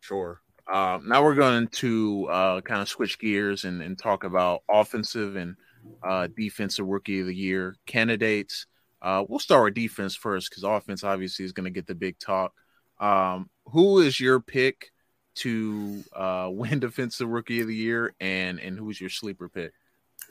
Sure. 0.01 0.41
Uh, 0.71 0.99
now 1.03 1.23
we're 1.23 1.35
going 1.35 1.67
to 1.69 2.27
uh, 2.29 2.61
kind 2.61 2.81
of 2.81 2.89
switch 2.89 3.17
gears 3.17 3.63
and, 3.63 3.81
and 3.81 3.97
talk 3.97 4.23
about 4.23 4.61
offensive 4.69 5.35
and 5.35 5.55
uh, 6.03 6.27
defensive 6.35 6.85
rookie 6.85 7.21
of 7.21 7.27
the 7.27 7.35
year 7.35 7.75
candidates. 7.87 8.67
Uh, 9.01 9.23
we'll 9.27 9.39
start 9.39 9.63
with 9.63 9.73
defense 9.73 10.15
first 10.15 10.49
because 10.49 10.63
offense 10.63 11.03
obviously 11.03 11.45
is 11.45 11.53
going 11.53 11.65
to 11.65 11.69
get 11.69 11.87
the 11.87 11.95
big 11.95 12.19
talk. 12.19 12.53
Um, 12.99 13.49
who 13.65 13.99
is 13.99 14.19
your 14.19 14.39
pick 14.39 14.91
to 15.35 16.03
uh, 16.13 16.49
win 16.51 16.79
defensive 16.79 17.29
rookie 17.29 17.61
of 17.61 17.67
the 17.67 17.75
year, 17.75 18.13
and 18.19 18.59
and 18.59 18.77
who's 18.77 18.99
your 18.99 19.09
sleeper 19.09 19.49
pick? 19.49 19.73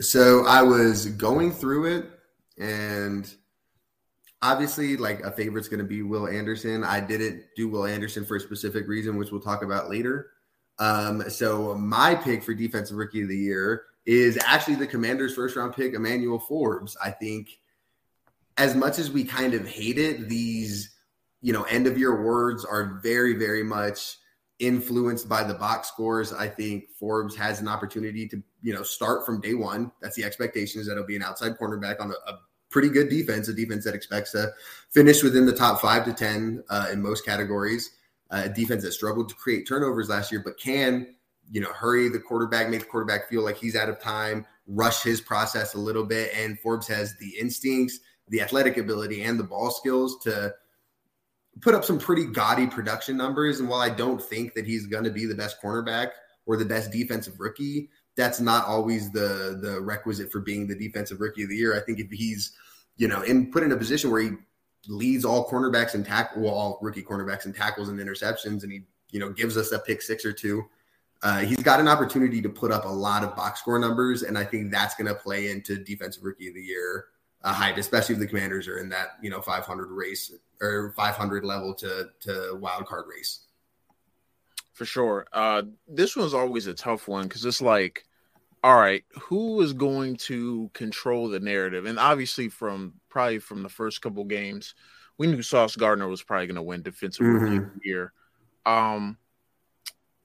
So 0.01 0.47
I 0.47 0.63
was 0.63 1.07
going 1.07 1.53
through 1.53 1.97
it, 1.97 2.11
and 2.59 3.29
obviously, 4.43 4.97
like 4.97 5.21
a 5.21 5.33
favorite's 5.33 5.69
going 5.69 5.81
to 5.81 5.87
be 5.87 6.03
Will 6.03 6.29
Anderson. 6.29 6.85
I 6.85 7.01
didn't 7.01 7.45
do 7.57 7.69
Will 7.69 7.87
Anderson 7.87 8.25
for 8.25 8.37
a 8.37 8.41
specific 8.41 8.87
reason, 8.87 9.17
which 9.17 9.31
we'll 9.31 9.41
talk 9.41 9.63
about 9.63 9.91
later. 9.91 10.31
Um, 10.79 11.29
so 11.29 11.75
my 11.75 12.15
pick 12.15 12.45
for 12.45 12.55
defensive 12.55 12.97
rookie 12.97 13.23
of 13.23 13.29
the 13.29 13.37
year 13.37 13.87
is 14.07 14.39
actually 14.45 14.77
the 14.77 14.87
Commanders' 14.87 15.35
first 15.35 15.57
round 15.57 15.75
pick, 15.75 15.95
Emmanuel 15.95 16.39
Forbes. 16.39 16.97
I 17.03 17.11
think 17.11 17.59
as 18.59 18.75
much 18.75 18.99
as 18.99 19.11
we 19.11 19.25
kind 19.25 19.55
of 19.55 19.67
hate 19.67 19.99
it, 19.99 20.29
these 20.29 20.95
you 21.41 21.53
know 21.53 21.63
end 21.65 21.87
of 21.87 21.97
year 21.97 22.23
words 22.23 22.65
are 22.65 23.01
very 23.03 23.35
very 23.35 23.63
much 23.63 24.19
influenced 24.59 25.29
by 25.29 25.45
the 25.45 25.55
box 25.55 25.89
scores. 25.89 26.33
I 26.33 26.49
think 26.49 26.91
Forbes 26.99 27.37
has 27.37 27.61
an 27.61 27.69
opportunity 27.69 28.29
to 28.29 28.43
you 28.61 28.75
know 28.75 28.83
start 28.83 29.25
from 29.25 29.41
day 29.41 29.55
one. 29.55 29.93
That's 30.03 30.17
the 30.17 30.25
expectation 30.25 30.81
is 30.81 30.89
that 30.89 30.93
it'll 30.93 31.07
be 31.07 31.17
an 31.17 31.23
outside 31.23 31.53
cornerback 31.59 32.01
on 32.01 32.11
a, 32.11 32.31
a 32.31 32.39
pretty 32.69 32.89
good 32.89 33.09
defense, 33.09 33.49
a 33.49 33.55
defense 33.55 33.85
that 33.85 33.95
expects 33.95 34.33
to 34.33 34.51
finish 34.91 35.23
within 35.23 35.47
the 35.47 35.55
top 35.55 35.81
five 35.81 36.05
to 36.05 36.13
ten 36.13 36.63
uh, 36.69 36.89
in 36.93 37.01
most 37.01 37.25
categories. 37.25 37.91
Uh, 38.31 38.43
a 38.45 38.49
defense 38.51 38.83
that 38.83 38.93
struggled 38.93 39.27
to 39.27 39.35
create 39.37 39.67
turnovers 39.67 40.11
last 40.11 40.31
year, 40.31 40.43
but 40.45 40.59
can 40.59 41.15
you 41.51 41.61
know 41.61 41.73
hurry 41.73 42.09
the 42.09 42.19
quarterback, 42.19 42.69
make 42.69 42.81
the 42.81 42.87
quarterback 42.87 43.29
feel 43.29 43.43
like 43.43 43.57
he's 43.57 43.77
out 43.77 43.89
of 43.89 43.99
time, 44.01 44.45
rush 44.67 45.03
his 45.03 45.21
process 45.21 45.75
a 45.75 45.79
little 45.79 46.05
bit. 46.05 46.31
And 46.35 46.59
Forbes 46.61 46.87
has 46.89 47.17
the 47.19 47.31
instincts 47.39 48.01
the 48.31 48.41
athletic 48.41 48.77
ability 48.77 49.23
and 49.23 49.39
the 49.39 49.45
ball 49.45 49.71
skills 49.71 50.19
to 50.25 50.55
put 51.61 51.75
up 51.75 51.85
some 51.85 51.99
pretty 51.99 52.25
gaudy 52.27 52.67
production 52.67 53.17
numbers. 53.17 53.61
And 53.61 53.69
while 53.69 53.81
I 53.81 53.91
don't 53.91 54.23
think 54.23 54.55
that 54.55 54.67
he's 54.67 54.87
going 54.87 55.05
to 55.05 55.11
be 55.11 55.27
the 55.27 55.35
best 55.35 55.61
cornerback 55.63 56.11
or 56.47 56.57
the 56.57 56.65
best 56.65 56.91
defensive 56.91 57.41
rookie, 57.41 57.91
that's 58.17 58.41
not 58.41 58.67
always 58.67 59.11
the 59.11 59.59
the 59.61 59.81
requisite 59.81 60.31
for 60.31 60.41
being 60.41 60.67
the 60.67 60.75
defensive 60.75 61.21
rookie 61.21 61.45
of 61.45 61.49
the 61.49 61.57
year. 61.57 61.77
I 61.77 61.81
think 61.81 62.01
if 62.01 62.11
he's 62.11 62.53
you 62.99 63.09
know, 63.09 63.23
and 63.23 63.51
put 63.51 63.63
in 63.63 63.73
a 63.73 63.77
position 63.77 64.11
where 64.11 64.21
he 64.21 64.31
leads 64.89 65.25
all 65.25 65.49
cornerbacks 65.49 65.95
and 65.95 66.05
tackle, 66.05 66.43
well, 66.43 66.53
all 66.53 66.79
rookie 66.83 67.03
cornerbacks 67.03 67.47
and 67.47 67.55
tackles 67.55 67.89
and 67.89 67.99
interceptions, 67.99 68.65
and 68.65 68.73
he, 68.73 68.83
you 69.11 69.21
know, 69.21 69.31
gives 69.31 69.57
us 69.57 69.73
a 69.73 69.79
pick 69.79 70.03
six 70.03 70.25
or 70.25 70.33
two. 70.33 70.65
Uh, 71.23 71.39
he's 71.39 71.63
got 71.63 71.81
an 71.81 71.89
opportunity 71.89 72.43
to 72.43 72.49
put 72.49 72.71
up 72.71 72.85
a 72.85 72.89
lot 72.89 73.25
of 73.25 73.35
box 73.35 73.61
score 73.61 73.79
numbers, 73.79 74.23
and 74.23 74.37
I 74.37 74.45
think 74.45 74.71
that's 74.71 74.95
going 74.95 75.07
to 75.07 75.15
play 75.15 75.51
into 75.51 75.83
defensive 75.83 76.23
rookie 76.23 76.49
of 76.49 76.55
the 76.55 76.61
year 76.61 77.07
uh, 77.45 77.53
hype, 77.53 77.77
especially 77.77 78.15
if 78.15 78.21
the 78.21 78.27
Commanders 78.27 78.69
are 78.69 78.79
in 78.79 78.89
that 78.91 79.19
you 79.23 79.31
know 79.31 79.41
500 79.41 79.91
race 79.91 80.33
or 80.61 80.93
500 80.97 81.45
level 81.45 81.75
to 81.75 82.09
to 82.21 82.59
wild 82.61 82.87
card 82.87 83.07
race. 83.09 83.45
For 84.73 84.85
sure, 84.85 85.27
uh, 85.33 85.63
this 85.89 86.17
one's 86.17 86.35
always 86.35 86.67
a 86.67 86.75
tough 86.75 87.09
one 87.09 87.25
because 87.25 87.45
it's 87.45 87.61
like, 87.61 88.05
all 88.63 88.77
right, 88.77 89.05
who 89.21 89.61
is 89.61 89.73
going 89.73 90.17
to 90.17 90.71
control 90.73 91.29
the 91.29 91.41
narrative? 91.41 91.87
And 91.87 91.99
obviously, 91.99 92.49
from 92.49 92.95
probably 93.09 93.41
from 93.41 93.63
the 93.63 93.69
first 93.69 94.03
couple 94.03 94.25
games, 94.25 94.75
we 95.17 95.27
knew 95.27 95.43
Sauce 95.43 95.75
Gardner 95.75 96.07
was 96.07 96.23
probably 96.23 96.47
going 96.47 96.57
to 96.57 96.63
win 96.63 96.83
defensive 96.83 97.27
mm-hmm. 97.27 97.45
rookie 97.45 97.57
of 97.57 97.75
the 97.75 97.81
year. 97.83 98.13
Um, 98.67 99.19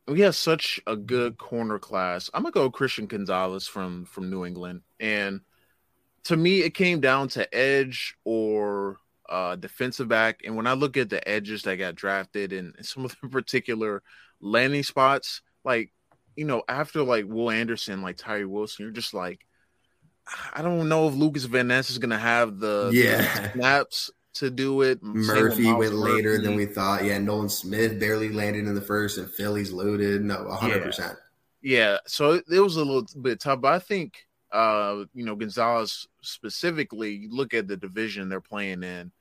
we 0.07 0.21
have 0.21 0.35
such 0.35 0.79
a 0.85 0.95
good 0.95 1.37
corner 1.37 1.79
class. 1.79 2.29
I'm 2.33 2.43
gonna 2.43 2.51
go 2.51 2.69
Christian 2.69 3.05
Gonzalez 3.05 3.67
from 3.67 4.05
from 4.05 4.29
New 4.29 4.45
England, 4.45 4.81
and 4.99 5.41
to 6.25 6.37
me, 6.37 6.61
it 6.61 6.73
came 6.73 6.99
down 6.99 7.27
to 7.29 7.53
edge 7.53 8.15
or 8.23 8.97
uh, 9.29 9.55
defensive 9.55 10.07
back. 10.07 10.41
And 10.45 10.55
when 10.55 10.67
I 10.67 10.73
look 10.73 10.97
at 10.97 11.09
the 11.09 11.27
edges 11.27 11.63
that 11.63 11.77
got 11.77 11.95
drafted 11.95 12.53
and 12.53 12.73
some 12.81 13.05
of 13.05 13.15
the 13.21 13.27
particular 13.29 14.03
landing 14.39 14.83
spots, 14.83 15.41
like 15.63 15.91
you 16.35 16.45
know, 16.45 16.63
after 16.67 17.03
like 17.03 17.25
Will 17.27 17.51
Anderson, 17.51 18.01
like 18.01 18.17
Tyree 18.17 18.45
Wilson, 18.45 18.83
you're 18.83 18.91
just 18.91 19.13
like, 19.13 19.45
I 20.53 20.61
don't 20.61 20.89
know 20.89 21.07
if 21.07 21.13
Lucas 21.13 21.45
Van 21.45 21.67
Ness 21.67 21.89
is 21.89 21.99
gonna 21.99 22.17
have 22.17 22.59
the, 22.59 22.89
yeah. 22.93 23.17
the 23.17 23.51
snaps 23.53 24.11
to 24.35 24.49
do 24.49 24.81
it. 24.81 25.01
Murphy 25.03 25.71
went 25.71 25.93
Murphy. 25.93 26.13
later 26.13 26.41
than 26.41 26.55
we 26.55 26.65
thought. 26.65 27.03
Yeah, 27.03 27.19
Nolan 27.19 27.49
Smith 27.49 27.99
barely 27.99 28.29
landed 28.29 28.65
in 28.65 28.73
the 28.73 28.81
first, 28.81 29.17
and 29.17 29.29
Philly's 29.29 29.71
loaded. 29.71 30.23
No, 30.23 30.49
hundred 30.51 30.77
yeah. 30.77 30.83
percent. 30.83 31.17
Yeah, 31.61 31.97
so 32.07 32.31
it, 32.33 32.45
it, 32.51 32.59
was 32.59 32.75
a 32.75 32.83
little 32.83 33.05
bit 33.21 33.39
tough, 33.39 33.61
but 33.61 33.73
I 33.73 33.79
think 33.79 34.25
uh, 34.53 35.03
you 35.13 35.25
know 35.25 35.35
Gonzalez 35.35 36.07
specifically. 36.21 37.11
You 37.11 37.29
look 37.31 37.53
at 37.53 37.67
the 37.67 37.77
division 37.77 38.29
they're 38.29 38.41
playing 38.41 38.83
in. 38.83 39.11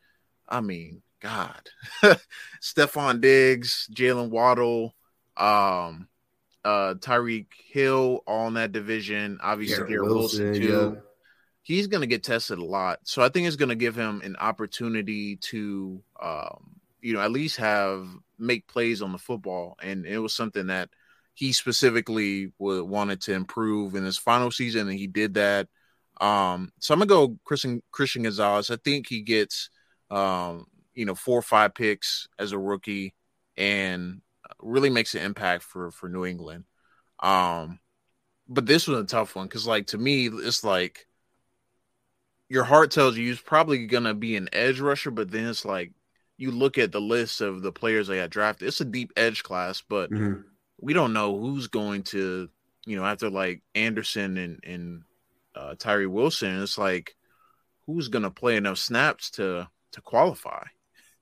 I 0.48 0.60
mean, 0.60 1.02
God, 1.20 1.68
Stefon 2.62 3.20
Diggs, 3.20 3.88
Jaylen 3.92 4.30
Waddle, 4.30 4.94
um, 5.36 6.08
uh, 6.64 6.94
Tyreek 6.94 7.46
Hill, 7.70 8.22
all 8.26 8.48
in 8.48 8.54
that 8.54 8.72
division. 8.72 9.38
Obviously, 9.42 9.88
Garrett 9.88 10.10
Wilson, 10.10 10.44
Wilson 10.44 10.62
too. 10.62 10.92
Yeah 10.94 11.00
he's 11.62 11.86
going 11.86 12.00
to 12.00 12.06
get 12.06 12.24
tested 12.24 12.58
a 12.58 12.64
lot. 12.64 12.98
So 13.04 13.22
I 13.22 13.28
think 13.28 13.46
it's 13.46 13.56
going 13.56 13.68
to 13.68 13.74
give 13.74 13.96
him 13.96 14.20
an 14.24 14.36
opportunity 14.36 15.36
to, 15.36 16.02
um, 16.20 16.80
you 17.00 17.14
know, 17.14 17.20
at 17.20 17.30
least 17.30 17.56
have 17.58 18.08
make 18.38 18.66
plays 18.66 19.00
on 19.00 19.12
the 19.12 19.18
football. 19.18 19.76
And 19.80 20.04
it 20.04 20.18
was 20.18 20.34
something 20.34 20.66
that 20.66 20.90
he 21.34 21.52
specifically 21.52 22.52
w- 22.58 22.84
wanted 22.84 23.20
to 23.22 23.32
improve 23.32 23.94
in 23.94 24.04
his 24.04 24.18
final 24.18 24.50
season, 24.50 24.88
and 24.88 24.98
he 24.98 25.06
did 25.06 25.34
that. 25.34 25.68
Um, 26.20 26.72
so 26.78 26.94
I'm 26.94 27.00
gonna 27.00 27.08
go 27.08 27.38
Christian 27.44 27.82
Christian 27.90 28.22
Gonzalez. 28.22 28.70
I 28.70 28.76
think 28.76 29.08
he 29.08 29.22
gets, 29.22 29.70
um, 30.10 30.66
you 30.94 31.04
know, 31.04 31.14
four 31.14 31.38
or 31.38 31.42
five 31.42 31.74
picks 31.74 32.28
as 32.38 32.52
a 32.52 32.58
rookie, 32.58 33.14
and 33.56 34.20
really 34.60 34.90
makes 34.90 35.14
an 35.14 35.22
impact 35.22 35.64
for 35.64 35.90
for 35.90 36.08
New 36.08 36.24
England. 36.26 36.64
Um, 37.20 37.80
but 38.48 38.66
this 38.66 38.86
was 38.86 39.00
a 39.00 39.04
tough 39.06 39.34
one 39.34 39.46
because, 39.46 39.66
like, 39.66 39.88
to 39.88 39.98
me, 39.98 40.26
it's 40.26 40.64
like 40.64 41.06
your 42.48 42.64
heart 42.64 42.90
tells 42.90 43.16
you 43.16 43.28
he's 43.28 43.40
probably 43.40 43.86
gonna 43.86 44.14
be 44.14 44.36
an 44.36 44.48
edge 44.52 44.80
rusher, 44.80 45.10
but 45.10 45.30
then 45.30 45.46
it's 45.46 45.64
like 45.64 45.92
you 46.36 46.50
look 46.50 46.76
at 46.76 46.92
the 46.92 47.00
list 47.00 47.40
of 47.40 47.62
the 47.62 47.72
players 47.72 48.08
they 48.08 48.16
got 48.16 48.30
drafted. 48.30 48.68
It's 48.68 48.80
a 48.80 48.84
deep 48.84 49.12
edge 49.16 49.42
class, 49.42 49.82
but 49.88 50.10
mm-hmm. 50.10 50.42
We 50.82 50.92
don't 50.92 51.12
know 51.12 51.38
who's 51.38 51.68
going 51.68 52.02
to, 52.04 52.48
you 52.84 52.96
know, 52.96 53.04
after 53.04 53.30
like 53.30 53.62
Anderson 53.74 54.36
and 54.36 54.60
and 54.64 55.02
uh, 55.54 55.74
Tyree 55.78 56.06
Wilson. 56.06 56.62
It's 56.62 56.76
like 56.76 57.16
who's 57.86 58.08
gonna 58.08 58.30
play 58.30 58.56
enough 58.56 58.78
snaps 58.78 59.30
to 59.32 59.68
to 59.92 60.00
qualify. 60.00 60.64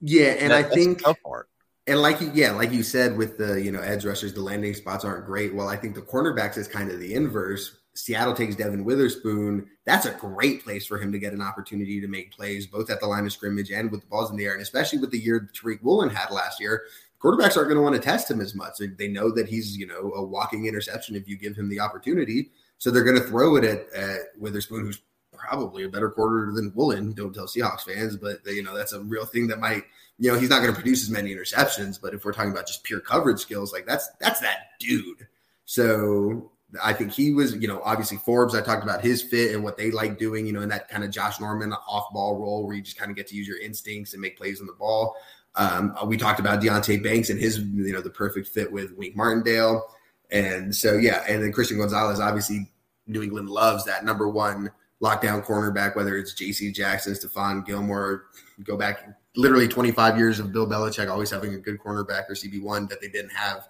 Yeah, 0.01 0.31
and 0.39 0.51
that, 0.51 0.67
I 0.67 0.69
think 0.75 1.03
tough 1.03 1.19
part. 1.25 1.49
And 1.87 2.01
like 2.01 2.21
you, 2.21 2.31
yeah, 2.35 2.53
like 2.53 2.73
you 2.73 2.83
said, 2.83 3.17
with 3.17 3.39
the 3.39 3.61
you 3.61 3.71
know 3.71 3.81
edge 3.81 4.05
rushers, 4.05 4.35
the 4.35 4.43
landing 4.43 4.75
spots 4.75 5.05
aren't 5.05 5.27
great. 5.27 5.55
Well, 5.55 5.69
I 5.69 5.77
think 5.77 5.95
the 5.95 6.03
cornerbacks 6.03 6.57
is 6.57 6.67
kind 6.67 6.91
of 6.91 6.99
the 6.99 7.15
inverse 7.15 7.81
Seattle 7.95 8.35
takes 8.35 8.55
Devon 8.55 8.85
Witherspoon, 8.85 9.69
that's 9.85 10.07
a 10.07 10.13
great 10.13 10.63
place 10.63 10.87
for 10.87 10.99
him 10.99 11.11
to 11.13 11.19
get 11.19 11.33
an 11.33 11.43
opportunity 11.43 12.01
to 12.01 12.09
make 12.09 12.33
plays, 12.33 12.67
both 12.67 12.89
at 12.91 13.01
the 13.01 13.07
line 13.07 13.27
of 13.27 13.33
scrimmage 13.33 13.71
and 13.71 13.91
with 13.91 14.01
the 14.01 14.07
balls 14.07 14.31
in 14.31 14.37
the 14.37 14.45
air. 14.45 14.53
And 14.53 14.63
especially 14.63 15.01
with 15.01 15.11
the 15.11 15.19
year 15.19 15.51
Tariq 15.53 15.83
Woolen 15.83 16.09
had 16.09 16.31
last 16.31 16.61
year, 16.61 16.85
quarterbacks 17.23 17.57
aren't 17.57 17.69
going 17.69 17.77
to 17.77 17.83
want 17.83 17.95
to 17.95 18.01
test 18.01 18.31
him 18.31 18.41
as 18.41 18.55
much. 18.55 18.79
They 18.97 19.09
know 19.09 19.31
that 19.33 19.49
he's, 19.49 19.77
you 19.77 19.87
know, 19.87 20.13
a 20.15 20.23
walking 20.23 20.67
interception 20.67 21.17
if 21.17 21.29
you 21.29 21.37
give 21.37 21.57
him 21.57 21.69
the 21.69 21.81
opportunity. 21.81 22.51
So 22.79 22.91
they're 22.91 23.05
going 23.05 23.21
to 23.21 23.29
throw 23.29 23.57
it 23.57 23.65
at, 23.65 23.93
at 23.93 24.21
Witherspoon, 24.39 24.85
who's 24.85 25.03
probably 25.33 25.85
a 25.85 25.89
better 25.89 26.11
quarter 26.11 26.53
than 26.53 26.73
Woolen. 26.75 27.13
Don't 27.13 27.35
tell 27.35 27.47
Seahawks 27.47 27.83
fans, 27.83 28.17
but 28.17 28.45
they, 28.45 28.53
you 28.53 28.63
know 28.63 28.77
that's 28.77 28.93
a 28.93 29.01
real 29.01 29.25
thing 29.25 29.47
that 29.49 29.61
might, 29.61 29.85
you 30.19 30.31
know, 30.31 30.39
he's 30.39 30.51
not 30.51 30.61
going 30.61 30.73
to 30.73 30.79
produce 30.81 31.03
as 31.03 31.11
many 31.11 31.35
interceptions. 31.35 32.01
But 32.01 32.15
if 32.15 32.25
we're 32.25 32.33
talking 32.33 32.53
about 32.53 32.67
just 32.67 32.85
pure 32.85 33.01
coverage 33.01 33.41
skills, 33.41 33.73
like 33.73 33.87
that's 33.87 34.09
that's 34.21 34.41
that 34.41 34.71
dude. 34.79 35.27
So 35.65 36.51
I 36.83 36.93
think 36.93 37.13
he 37.13 37.33
was, 37.33 37.55
you 37.57 37.69
know, 37.69 37.81
obviously 37.85 38.19
Forbes. 38.19 38.55
I 38.55 38.61
talked 38.61 38.85
about 38.85 39.03
his 39.03 39.23
fit 39.23 39.55
and 39.55 39.65
what 39.65 39.77
they 39.77 39.91
like 39.91 40.19
doing, 40.19 40.47
you 40.47 40.53
know, 40.53 40.63
in 40.63 40.69
that 40.69 40.89
kind 40.89 41.05
of 41.05 41.11
Josh 41.11 41.41
Norman 41.41 41.73
off 41.73 42.13
ball 42.13 42.39
role 42.39 42.67
where 42.67 42.77
you 42.77 42.83
just 42.83 42.99
kind 42.99 43.11
of 43.11 43.17
get 43.17 43.27
to 43.29 43.35
use 43.35 43.49
your 43.49 43.59
instincts 43.59 44.13
and 44.13 44.23
make 44.23 44.37
plays 44.37 44.61
on 44.61 44.67
the 44.67 44.73
ball. 44.75 45.17
Um, 45.61 45.95
we 46.07 46.17
talked 46.17 46.41
about 46.41 46.61
Deonte 46.61 47.03
Banks 47.03 47.31
and 47.31 47.39
his, 47.39 47.59
you 47.59 47.93
know, 47.93 48.01
the 48.01 48.11
perfect 48.11 48.49
fit 48.49 48.73
with 48.73 48.93
Wink 48.97 49.15
Martindale. 49.15 49.87
And 50.31 50.75
so, 50.75 50.95
yeah. 50.95 51.23
And 51.29 51.43
then 51.43 51.53
Christian 51.53 51.79
Gonzalez, 51.79 52.19
obviously, 52.19 52.71
New 53.07 53.23
England 53.23 53.51
loves 53.51 53.85
that 53.85 54.05
number 54.05 54.29
one 54.29 54.71
lockdown 55.03 55.45
cornerback, 55.45 55.97
whether 55.97 56.17
it's 56.17 56.35
JC 56.35 56.75
Jackson, 56.75 57.13
Stephon 57.13 57.67
Gilmore, 57.67 58.27
go 58.65 58.77
back 58.77 59.09
literally 59.37 59.69
25 59.69 60.17
years 60.17 60.41
of 60.41 60.53
Bill 60.53 60.67
Belichick 60.67 61.11
always 61.11 61.31
having 61.31 61.55
a 61.55 61.59
good 61.59 61.79
cornerback 61.79 62.29
or 62.29 62.35
CB1 62.35 62.89
that 62.89 63.01
they 63.01 63.09
didn't 63.09 63.33
have 63.33 63.69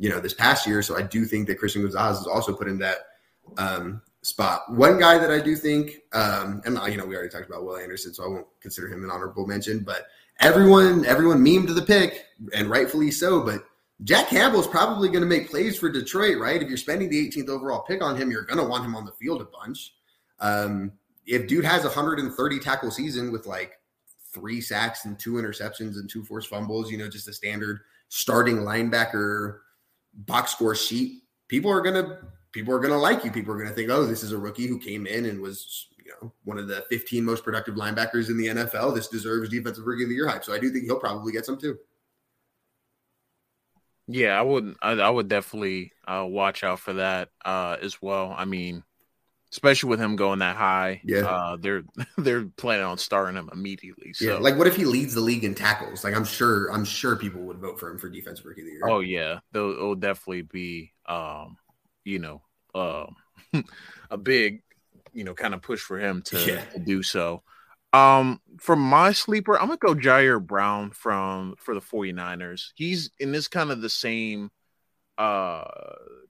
you 0.00 0.08
know, 0.08 0.18
this 0.18 0.32
past 0.32 0.66
year. 0.66 0.82
So 0.82 0.96
I 0.96 1.02
do 1.02 1.26
think 1.26 1.46
that 1.46 1.58
Christian 1.58 1.82
Gonzalez 1.82 2.20
is 2.20 2.26
also 2.26 2.54
put 2.54 2.68
in 2.68 2.78
that 2.78 2.98
um, 3.58 4.00
spot. 4.22 4.62
One 4.72 4.98
guy 4.98 5.18
that 5.18 5.30
I 5.30 5.40
do 5.40 5.54
think, 5.54 5.98
um, 6.14 6.62
and 6.64 6.78
you 6.90 6.96
know, 6.96 7.04
we 7.04 7.14
already 7.14 7.28
talked 7.28 7.46
about 7.46 7.64
Will 7.64 7.76
Anderson, 7.76 8.14
so 8.14 8.24
I 8.24 8.28
won't 8.28 8.46
consider 8.62 8.88
him 8.88 9.04
an 9.04 9.10
honorable 9.10 9.46
mention. 9.46 9.80
But 9.80 10.06
everyone, 10.40 11.04
everyone 11.06 11.44
memed 11.44 11.74
the 11.74 11.82
pick, 11.82 12.26
and 12.54 12.70
rightfully 12.70 13.10
so. 13.10 13.42
But 13.42 13.64
Jack 14.04 14.28
Campbell 14.28 14.60
is 14.60 14.66
probably 14.66 15.08
going 15.08 15.20
to 15.20 15.26
make 15.26 15.50
plays 15.50 15.78
for 15.78 15.90
Detroit, 15.90 16.38
right? 16.38 16.62
If 16.62 16.68
you're 16.68 16.78
spending 16.78 17.10
the 17.10 17.28
18th 17.28 17.48
overall 17.48 17.82
pick 17.82 18.02
on 18.02 18.16
him, 18.16 18.30
you're 18.30 18.44
going 18.44 18.58
to 18.58 18.64
want 18.64 18.84
him 18.84 18.96
on 18.96 19.04
the 19.04 19.12
field 19.12 19.42
a 19.42 19.44
bunch. 19.44 19.94
Um, 20.40 20.92
if 21.26 21.46
dude 21.46 21.64
has 21.64 21.84
130 21.84 22.58
tackle 22.58 22.90
season 22.90 23.30
with 23.30 23.46
like 23.46 23.74
three 24.32 24.60
sacks 24.60 25.04
and 25.04 25.18
two 25.18 25.34
interceptions 25.34 25.96
and 25.96 26.08
two 26.08 26.24
forced 26.24 26.48
fumbles, 26.48 26.90
you 26.90 26.96
know, 26.96 27.08
just 27.08 27.28
a 27.28 27.32
standard 27.32 27.80
starting 28.08 28.58
linebacker 28.58 29.58
box 30.14 30.52
score 30.52 30.74
sheet, 30.74 31.22
people 31.48 31.70
are 31.70 31.82
gonna 31.82 32.18
people 32.52 32.74
are 32.74 32.80
gonna 32.80 32.96
like 32.96 33.24
you. 33.24 33.30
People 33.30 33.54
are 33.54 33.58
gonna 33.58 33.74
think, 33.74 33.90
oh, 33.90 34.06
this 34.06 34.22
is 34.22 34.32
a 34.32 34.38
rookie 34.38 34.66
who 34.66 34.78
came 34.78 35.06
in 35.06 35.26
and 35.26 35.40
was 35.40 35.88
you 36.10 36.26
know 36.26 36.32
one 36.44 36.58
of 36.58 36.68
the 36.68 36.84
15 36.90 37.24
most 37.24 37.44
productive 37.44 37.74
linebackers 37.74 38.28
in 38.28 38.36
the 38.36 38.48
NFL. 38.48 38.94
This 38.94 39.08
deserves 39.08 39.48
defensive 39.48 39.86
rookie 39.86 40.04
of 40.04 40.08
the 40.08 40.14
year 40.14 40.28
hype. 40.28 40.44
So 40.44 40.52
I 40.52 40.58
do 40.58 40.70
think 40.70 40.84
he'll 40.84 40.98
probably 40.98 41.32
get 41.32 41.46
some 41.46 41.58
too. 41.58 41.78
Yeah, 44.06 44.38
I 44.38 44.42
would. 44.42 44.74
I, 44.82 44.92
I 44.92 45.10
would 45.10 45.28
definitely 45.28 45.92
uh, 46.06 46.26
watch 46.28 46.64
out 46.64 46.80
for 46.80 46.94
that 46.94 47.28
uh, 47.44 47.76
as 47.80 48.02
well. 48.02 48.34
I 48.36 48.44
mean, 48.44 48.82
especially 49.52 49.90
with 49.90 50.00
him 50.00 50.16
going 50.16 50.40
that 50.40 50.56
high. 50.56 51.00
Yeah, 51.04 51.20
uh, 51.20 51.56
they're 51.56 51.82
they're 52.18 52.46
planning 52.56 52.86
on 52.86 52.98
starting 52.98 53.36
him 53.36 53.48
immediately. 53.52 54.12
So. 54.12 54.24
Yeah, 54.24 54.34
like 54.34 54.56
what 54.56 54.66
if 54.66 54.74
he 54.74 54.84
leads 54.84 55.14
the 55.14 55.20
league 55.20 55.44
in 55.44 55.54
tackles? 55.54 56.02
Like 56.02 56.16
I'm 56.16 56.24
sure 56.24 56.72
I'm 56.72 56.84
sure 56.84 57.14
people 57.14 57.42
would 57.42 57.58
vote 57.58 57.78
for 57.78 57.88
him 57.88 57.98
for 57.98 58.08
defensive 58.08 58.44
rookie 58.44 58.62
of 58.62 58.66
the 58.66 58.72
year. 58.72 58.88
Oh 58.88 59.00
yeah, 59.00 59.38
They'll, 59.52 59.70
it'll 59.70 59.94
definitely 59.94 60.42
be 60.42 60.92
um, 61.06 61.56
you 62.04 62.18
know 62.18 62.42
um, 62.74 63.14
a 64.10 64.16
big 64.16 64.62
you 65.12 65.24
know 65.24 65.34
kind 65.34 65.54
of 65.54 65.62
push 65.62 65.80
for 65.80 65.98
him 65.98 66.22
to, 66.22 66.38
yeah. 66.38 66.64
to 66.66 66.78
do 66.78 67.02
so. 67.02 67.42
Um, 67.92 68.40
for 68.58 68.76
my 68.76 69.12
sleeper, 69.12 69.58
I'm 69.58 69.66
gonna 69.66 69.78
go 69.78 69.94
Ji'Ayir 69.94 70.44
Brown 70.44 70.90
from 70.90 71.56
for 71.58 71.74
the 71.74 71.80
49ers. 71.80 72.70
He's 72.74 73.10
in 73.18 73.32
this 73.32 73.48
kind 73.48 73.70
of 73.70 73.80
the 73.82 73.90
same 73.90 74.50
uh 75.18 75.64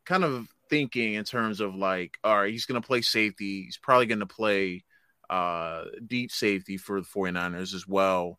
kind 0.04 0.24
of 0.24 0.48
thinking 0.70 1.14
in 1.14 1.24
terms 1.24 1.60
of 1.60 1.74
like, 1.74 2.16
all 2.24 2.38
right, 2.38 2.52
he's 2.52 2.64
to 2.80 2.86
play 2.86 3.02
safety. 3.02 3.64
He's 3.64 3.76
probably 3.76 4.06
to 4.20 4.26
play 4.26 4.84
uh, 5.28 5.84
deep 6.06 6.30
safety 6.30 6.76
for 6.76 7.00
the 7.00 7.06
49ers 7.06 7.74
as 7.74 7.86
well. 7.86 8.38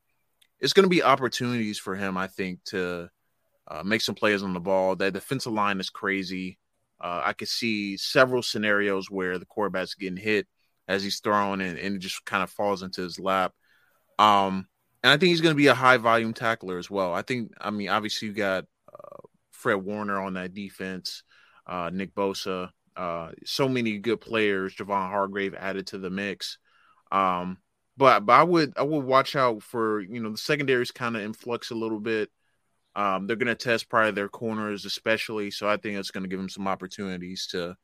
It's 0.60 0.74
to 0.84 0.90
be 0.90 1.04
opportunities 1.04 1.78
for 1.78 1.96
him, 1.96 2.18
I 2.18 2.28
think, 2.28 2.64
to 2.66 3.10
uh, 3.68 3.84
make 3.84 4.02
some 4.02 4.16
plays 4.16 4.44
on 4.44 4.54
the 4.54 4.60
ball. 4.60 4.96
That 4.96 5.14
defensive 5.14 5.54
line 5.54 5.80
is 5.80 5.90
crazy. 5.90 6.58
Uh, 7.02 7.22
I 7.26 7.34
could 7.34 7.48
see 7.48 7.98
several 7.98 8.44
scenarios 8.44 9.10
where 9.10 9.40
the 9.40 9.46
quarterback's 9.46 9.96
getting 9.96 10.18
hit 10.18 10.48
as 10.88 11.04
he's 11.04 11.20
throwing 11.20 11.62
and, 11.62 11.78
and 11.78 11.96
it 11.96 12.00
just 12.00 12.24
kind 12.26 12.44
of 12.44 12.52
falls 12.52 12.84
into 12.84 13.02
his 13.02 13.20
lap. 13.20 13.54
Um, 14.20 14.68
and 15.04 15.12
I 15.12 15.18
think 15.18 15.30
he's 15.30 15.42
going 15.42 15.56
to 15.56 15.58
be 15.58 15.68
a 15.68 15.74
high 15.74 15.98
volume 15.98 16.34
tackler 16.34 16.78
as 16.78 16.90
well. 16.90 17.14
I 17.14 17.24
think, 17.24 17.54
I 17.60 17.72
mean, 17.72 17.90
obviously 17.90 18.28
you 18.28 18.34
got 18.36 18.66
uh, 18.94 19.18
Fred 19.52 19.76
Warner 19.76 20.22
on 20.22 20.34
that 20.34 20.54
defense, 20.54 21.24
uh, 21.66 21.90
Nick 21.92 22.14
Bosa, 22.14 22.70
uh, 22.96 23.30
so 23.46 23.68
many 23.68 23.98
good 23.98 24.22
players. 24.22 24.76
Javon 24.76 25.10
Hargrave 25.10 25.56
added 25.56 25.88
to 25.88 25.98
the 25.98 26.10
mix. 26.10 26.58
Um, 27.12 27.58
but 27.98 28.26
but 28.26 28.34
I 28.34 28.44
would 28.44 28.74
I 28.78 28.84
would 28.84 29.06
watch 29.06 29.36
out 29.36 29.64
for 29.64 30.02
you 30.02 30.22
know 30.22 30.32
the 30.32 30.38
secondaries 30.38 30.92
kind 30.92 31.16
of 31.16 31.24
in 31.24 31.34
flux 31.34 31.72
a 31.72 31.76
little 31.76 32.00
bit. 32.00 32.30
Um, 32.96 33.26
they're 33.26 33.38
going 33.38 33.48
to 33.48 33.56
test 33.56 33.90
probably 33.90 34.12
their 34.12 34.30
corners, 34.30 34.86
especially. 34.86 35.52
So 35.52 35.68
I 35.68 35.78
think 35.78 35.98
it's 35.98 36.12
going 36.12 36.24
to 36.24 36.30
give 36.30 36.40
them 36.40 36.50
some 36.50 36.68
opportunities 36.68 37.48
to 37.48 37.76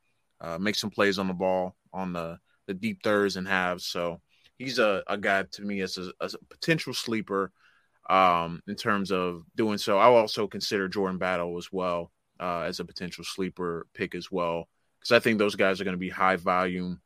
uh, 0.41 0.57
make 0.57 0.75
some 0.75 0.89
plays 0.89 1.17
on 1.17 1.27
the 1.27 1.33
ball 1.33 1.75
on 1.93 2.13
the 2.13 2.39
the 2.67 2.73
deep 2.73 3.01
thirds 3.01 3.37
and 3.37 3.47
halves. 3.47 3.85
So 3.85 4.21
he's 4.57 4.77
a, 4.77 5.03
a 5.07 5.17
guy 5.17 5.43
to 5.43 5.61
me 5.61 5.81
as 5.81 5.97
a, 5.97 6.11
as 6.21 6.33
a 6.33 6.39
potential 6.49 6.93
sleeper 6.93 7.51
um, 8.09 8.61
in 8.67 8.75
terms 8.75 9.11
of 9.11 9.43
doing 9.55 9.77
so. 9.77 9.97
I'll 9.97 10.15
also 10.15 10.47
consider 10.47 10.89
Jordan 10.89 11.17
Battle 11.17 11.57
as 11.57 11.71
well 11.71 12.11
uh, 12.39 12.61
as 12.61 12.79
a 12.79 12.85
potential 12.85 13.23
sleeper 13.23 13.87
pick 13.93 14.15
as 14.15 14.29
well 14.29 14.67
because 14.99 15.11
I 15.13 15.19
think 15.19 15.39
those 15.39 15.55
guys 15.55 15.79
are 15.79 15.85
going 15.85 15.95
to 15.95 15.99
be 15.99 16.09
high 16.09 16.35
volume. 16.35 17.01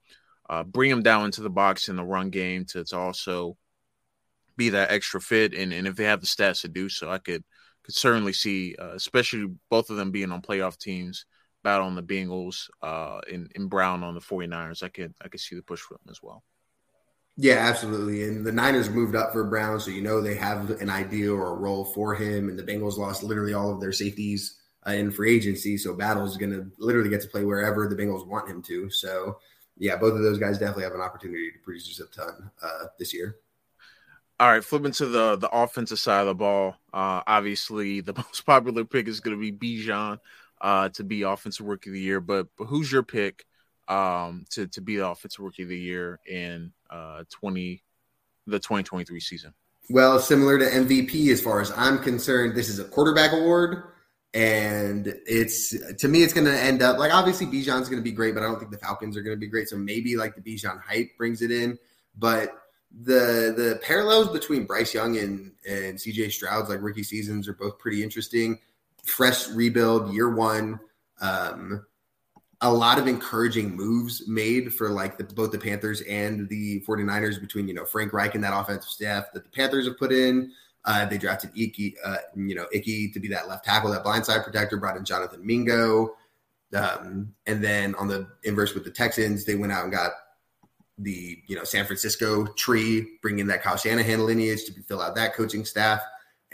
Uh, 0.50 0.64
bring 0.64 0.90
them 0.90 1.04
down 1.04 1.26
into 1.26 1.42
the 1.42 1.50
box 1.50 1.88
in 1.88 1.96
the 1.96 2.04
run 2.04 2.30
game 2.30 2.66
to, 2.66 2.84
to 2.84 2.98
also 2.98 3.56
be 4.58 4.70
that 4.70 4.92
extra 4.92 5.22
fit, 5.22 5.54
and, 5.54 5.72
and 5.72 5.88
if 5.88 5.96
they 5.96 6.04
have 6.04 6.20
the 6.20 6.28
stats 6.28 6.62
to 6.62 6.68
do 6.68 6.90
so, 6.90 7.10
I 7.10 7.20
could 7.20 7.44
could 7.84 7.96
certainly 7.96 8.34
see, 8.34 8.76
uh, 8.80 8.94
especially 8.94 9.48
both 9.70 9.90
of 9.90 9.98
them 9.98 10.12
being 10.12 10.32
on 10.32 10.42
playoff 10.42 10.78
teams, 10.78 11.26
battle 11.64 11.88
on 11.88 11.96
the 11.96 12.04
Bengals, 12.04 12.70
uh, 12.82 13.20
and, 13.32 13.52
and 13.56 13.70
Brown 13.70 14.04
on 14.04 14.14
the 14.14 14.22
49ers. 14.22 14.84
I 14.84 14.90
could 14.90 15.14
I 15.24 15.28
could 15.28 15.40
see 15.40 15.56
the 15.56 15.64
push 15.64 15.82
for 15.82 15.96
them 15.96 16.10
as 16.10 16.22
well. 16.22 16.44
Yeah, 17.38 17.56
absolutely. 17.56 18.24
And 18.24 18.46
the 18.46 18.52
Niners 18.52 18.90
moved 18.90 19.16
up 19.16 19.32
for 19.32 19.44
Brown, 19.46 19.80
so 19.80 19.90
you 19.90 20.02
know 20.02 20.22
they 20.22 20.36
have 20.36 20.70
an 20.82 20.90
idea 20.90 21.34
or 21.34 21.54
a 21.54 21.56
role 21.56 21.86
for 21.86 22.14
him. 22.14 22.50
And 22.50 22.60
the 22.60 22.64
Bengals 22.64 22.98
lost 22.98 23.24
literally 23.24 23.54
all 23.54 23.72
of 23.72 23.80
their 23.80 23.94
safeties 23.94 24.60
uh, 24.86 24.92
in 24.92 25.12
free 25.12 25.36
agency, 25.36 25.78
so 25.78 25.94
Battle's 25.94 26.32
is 26.32 26.38
going 26.38 26.52
to 26.52 26.70
literally 26.78 27.10
get 27.10 27.22
to 27.22 27.28
play 27.28 27.46
wherever 27.46 27.88
the 27.88 27.96
Bengals 27.96 28.28
want 28.28 28.50
him 28.50 28.62
to. 28.64 28.90
So, 28.90 29.38
yeah, 29.78 29.96
both 29.96 30.14
of 30.14 30.22
those 30.22 30.40
guys 30.40 30.58
definitely 30.58 30.84
have 30.84 30.94
an 30.94 31.02
opportunity 31.02 31.52
to 31.52 31.60
produce 31.64 32.00
a 32.00 32.06
ton 32.08 32.52
uh, 32.62 32.86
this 33.00 33.14
year. 33.14 33.38
All 34.42 34.48
right, 34.48 34.64
flipping 34.64 34.92
to 34.94 35.06
the 35.06 35.36
the 35.36 35.50
offensive 35.50 36.00
side 36.00 36.22
of 36.22 36.26
the 36.26 36.34
ball. 36.34 36.76
Uh, 36.92 37.22
obviously, 37.28 38.02
the 38.02 38.16
most 38.16 38.44
popular 38.44 38.84
pick 38.86 39.08
is 39.08 39.20
going 39.20 39.40
to 39.40 39.52
be 39.52 39.52
Bijan 39.52 40.18
uh, 40.60 40.90
to 40.90 41.04
be 41.04 41.22
offensive 41.22 41.68
rookie 41.68 41.92
of 41.92 41.94
the 41.94 42.02
year. 42.02 42.20
But, 42.20 42.48
but 42.58 42.66
who's 42.66 42.92
your 42.92 43.04
pick 43.04 43.46
um, 43.88 44.46
to 44.50 44.66
to 44.70 44.82
be 44.82 44.96
the 44.96 45.08
offensive 45.08 45.46
rookie 45.46 45.62
of 45.62 45.70
the 45.70 45.78
year 45.78 46.20
in 46.28 46.72
uh, 46.90 47.24
twenty 47.30 47.84
the 48.48 48.60
twenty 48.60 48.82
twenty 48.82 49.06
three 49.06 49.20
season? 49.20 49.54
Well, 49.92 50.18
similar 50.18 50.58
to 50.58 50.66
MVP, 50.66 51.32
as 51.32 51.40
far 51.40 51.62
as 51.62 51.72
I'm 51.78 52.00
concerned, 52.00 52.56
this 52.56 52.68
is 52.68 52.80
a 52.80 52.86
quarterback 52.86 53.34
award, 53.34 53.84
and 54.34 55.14
it's 55.28 55.70
to 55.98 56.08
me, 56.08 56.24
it's 56.24 56.34
going 56.34 56.48
to 56.48 56.60
end 56.60 56.82
up 56.82 56.98
like 56.98 57.14
obviously 57.14 57.46
Bijan's 57.46 57.90
going 57.90 58.02
to 58.02 58.02
be 58.02 58.12
great, 58.12 58.34
but 58.34 58.42
I 58.42 58.48
don't 58.48 58.58
think 58.58 58.72
the 58.72 58.80
Falcons 58.80 59.16
are 59.16 59.22
going 59.22 59.38
to 59.38 59.40
be 59.40 59.46
great. 59.46 59.70
So 59.70 59.78
maybe 59.78 60.16
like 60.16 60.34
the 60.34 60.42
Bijan 60.42 60.82
hype 60.82 61.16
brings 61.16 61.44
it 61.44 61.52
in, 61.52 61.78
but 62.18 62.61
the 63.04 63.54
the 63.56 63.80
parallels 63.82 64.30
between 64.30 64.66
Bryce 64.66 64.94
Young 64.94 65.18
and 65.18 65.52
and 65.68 65.98
CJ 65.98 66.32
Stroud's 66.32 66.70
like 66.70 66.82
rookie 66.82 67.04
seasons 67.04 67.48
are 67.48 67.54
both 67.54 67.80
pretty 67.80 68.04
interesting. 68.04 68.60
Fresh 69.04 69.50
rebuild, 69.50 70.14
year 70.14 70.30
one. 70.30 70.80
Um, 71.22 71.86
a 72.62 72.72
lot 72.72 73.00
of 73.00 73.08
encouraging 73.08 73.76
moves 73.76 74.28
made 74.28 74.74
for 74.74 74.90
like 74.90 75.18
the, 75.18 75.24
both 75.24 75.52
the 75.52 75.58
Panthers 75.58 76.02
and 76.02 76.48
the 76.48 76.80
49ers 76.82 77.42
between, 77.42 77.68
you 77.68 77.74
know, 77.74 77.86
Frank 77.86 78.14
Reich 78.14 78.36
and 78.36 78.44
that 78.44 78.56
offensive 78.56 78.90
staff 78.90 79.26
that 79.34 79.44
the 79.44 79.50
Panthers 79.50 79.88
have 79.88 79.98
put 79.98 80.12
in. 80.12 80.52
Uh, 80.86 81.06
they 81.06 81.18
drafted 81.18 81.52
Icky, 81.56 81.96
uh, 82.04 82.18
you 82.36 82.54
know, 82.56 82.68
Icky 82.72 83.12
to 83.12 83.20
be 83.20 83.28
that 83.30 83.48
left 83.48 83.66
tackle, 83.66 83.92
that 83.92 84.04
blindside 84.04 84.44
protector, 84.44 84.78
brought 84.78 84.98
in 84.98 85.06
Jonathan 85.06 85.46
Mingo. 85.46 86.16
Um, 86.74 87.34
and 87.48 87.64
then 87.64 87.96
on 87.96 88.08
the 88.08 88.28
inverse 88.44 88.74
with 88.74 88.84
the 88.84 88.92
Texans, 88.92 89.44
they 89.44 89.56
went 89.56 89.72
out 89.72 89.84
and 89.84 89.92
got 89.92 90.12
the 91.04 91.42
you 91.48 91.56
know 91.56 91.64
San 91.64 91.86
Francisco 91.86 92.46
tree, 92.54 93.18
bringing 93.22 93.48
that 93.48 93.62
Kyle 93.62 93.78
Shanahan 93.78 94.26
lineage 94.26 94.66
to 94.66 94.74
fill 94.84 95.02
out 95.02 95.16
that 95.16 95.36
coaching 95.36 95.66
staff. 95.66 96.02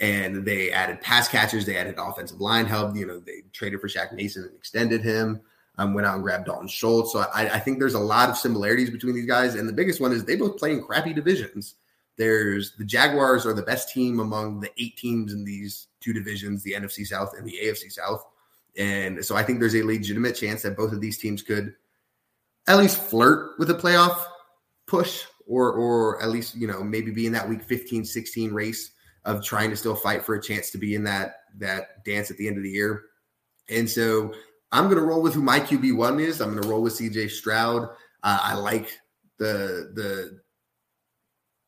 And 0.00 0.44
they 0.44 0.70
added 0.70 1.00
pass 1.00 1.28
catchers, 1.28 1.66
they 1.66 1.76
added 1.76 1.96
offensive 1.98 2.40
line 2.40 2.66
help. 2.66 2.96
You 2.96 3.06
know, 3.06 3.18
they 3.18 3.42
traded 3.52 3.80
for 3.80 3.88
Shaq 3.88 4.12
Mason 4.12 4.44
and 4.44 4.54
extended 4.54 5.02
him. 5.02 5.40
Um, 5.76 5.94
went 5.94 6.08
out 6.08 6.14
and 6.14 6.24
grabbed 6.24 6.46
Dalton 6.46 6.66
Schultz. 6.66 7.12
So 7.12 7.20
I, 7.20 7.50
I 7.50 7.58
think 7.60 7.78
there's 7.78 7.94
a 7.94 8.00
lot 8.00 8.28
of 8.28 8.36
similarities 8.36 8.90
between 8.90 9.14
these 9.14 9.26
guys. 9.26 9.54
And 9.54 9.68
the 9.68 9.72
biggest 9.72 10.00
one 10.00 10.12
is 10.12 10.24
they 10.24 10.34
both 10.34 10.58
play 10.58 10.72
in 10.72 10.82
crappy 10.82 11.12
divisions. 11.12 11.76
There's 12.16 12.74
the 12.76 12.84
Jaguars 12.84 13.46
are 13.46 13.52
the 13.52 13.62
best 13.62 13.92
team 13.92 14.18
among 14.18 14.58
the 14.58 14.70
eight 14.76 14.96
teams 14.96 15.32
in 15.32 15.44
these 15.44 15.86
two 16.00 16.12
divisions, 16.12 16.64
the 16.64 16.72
NFC 16.72 17.06
South 17.06 17.32
and 17.38 17.46
the 17.46 17.56
AFC 17.62 17.92
South. 17.92 18.24
And 18.76 19.24
so 19.24 19.36
I 19.36 19.44
think 19.44 19.60
there's 19.60 19.76
a 19.76 19.82
legitimate 19.82 20.34
chance 20.34 20.62
that 20.62 20.76
both 20.76 20.92
of 20.92 21.00
these 21.00 21.18
teams 21.18 21.42
could 21.42 21.74
at 22.66 22.76
least 22.76 23.00
flirt 23.00 23.58
with 23.58 23.70
a 23.70 23.74
playoff 23.74 24.24
push 24.88 25.24
or 25.46 25.72
or 25.72 26.22
at 26.22 26.30
least 26.30 26.56
you 26.56 26.66
know 26.66 26.82
maybe 26.82 27.10
be 27.10 27.26
in 27.26 27.32
that 27.32 27.48
week 27.48 27.62
15 27.62 28.04
16 28.04 28.52
race 28.52 28.92
of 29.24 29.44
trying 29.44 29.70
to 29.70 29.76
still 29.76 29.94
fight 29.94 30.24
for 30.24 30.34
a 30.34 30.42
chance 30.42 30.70
to 30.70 30.78
be 30.78 30.94
in 30.94 31.04
that 31.04 31.42
that 31.58 32.04
dance 32.04 32.30
at 32.30 32.36
the 32.36 32.48
end 32.48 32.56
of 32.56 32.62
the 32.62 32.70
year. 32.70 33.04
And 33.68 33.88
so 33.88 34.34
i'm 34.70 34.84
going 34.84 34.96
to 34.96 35.02
roll 35.02 35.22
with 35.22 35.34
who 35.34 35.42
my 35.42 35.60
qb1 35.60 36.20
is. 36.20 36.40
I'm 36.40 36.50
going 36.50 36.62
to 36.62 36.68
roll 36.68 36.82
with 36.82 36.94
cj 36.94 37.30
stroud. 37.30 37.88
Uh, 38.22 38.38
i 38.42 38.54
like 38.54 38.98
the 39.38 39.92
the 39.94 40.40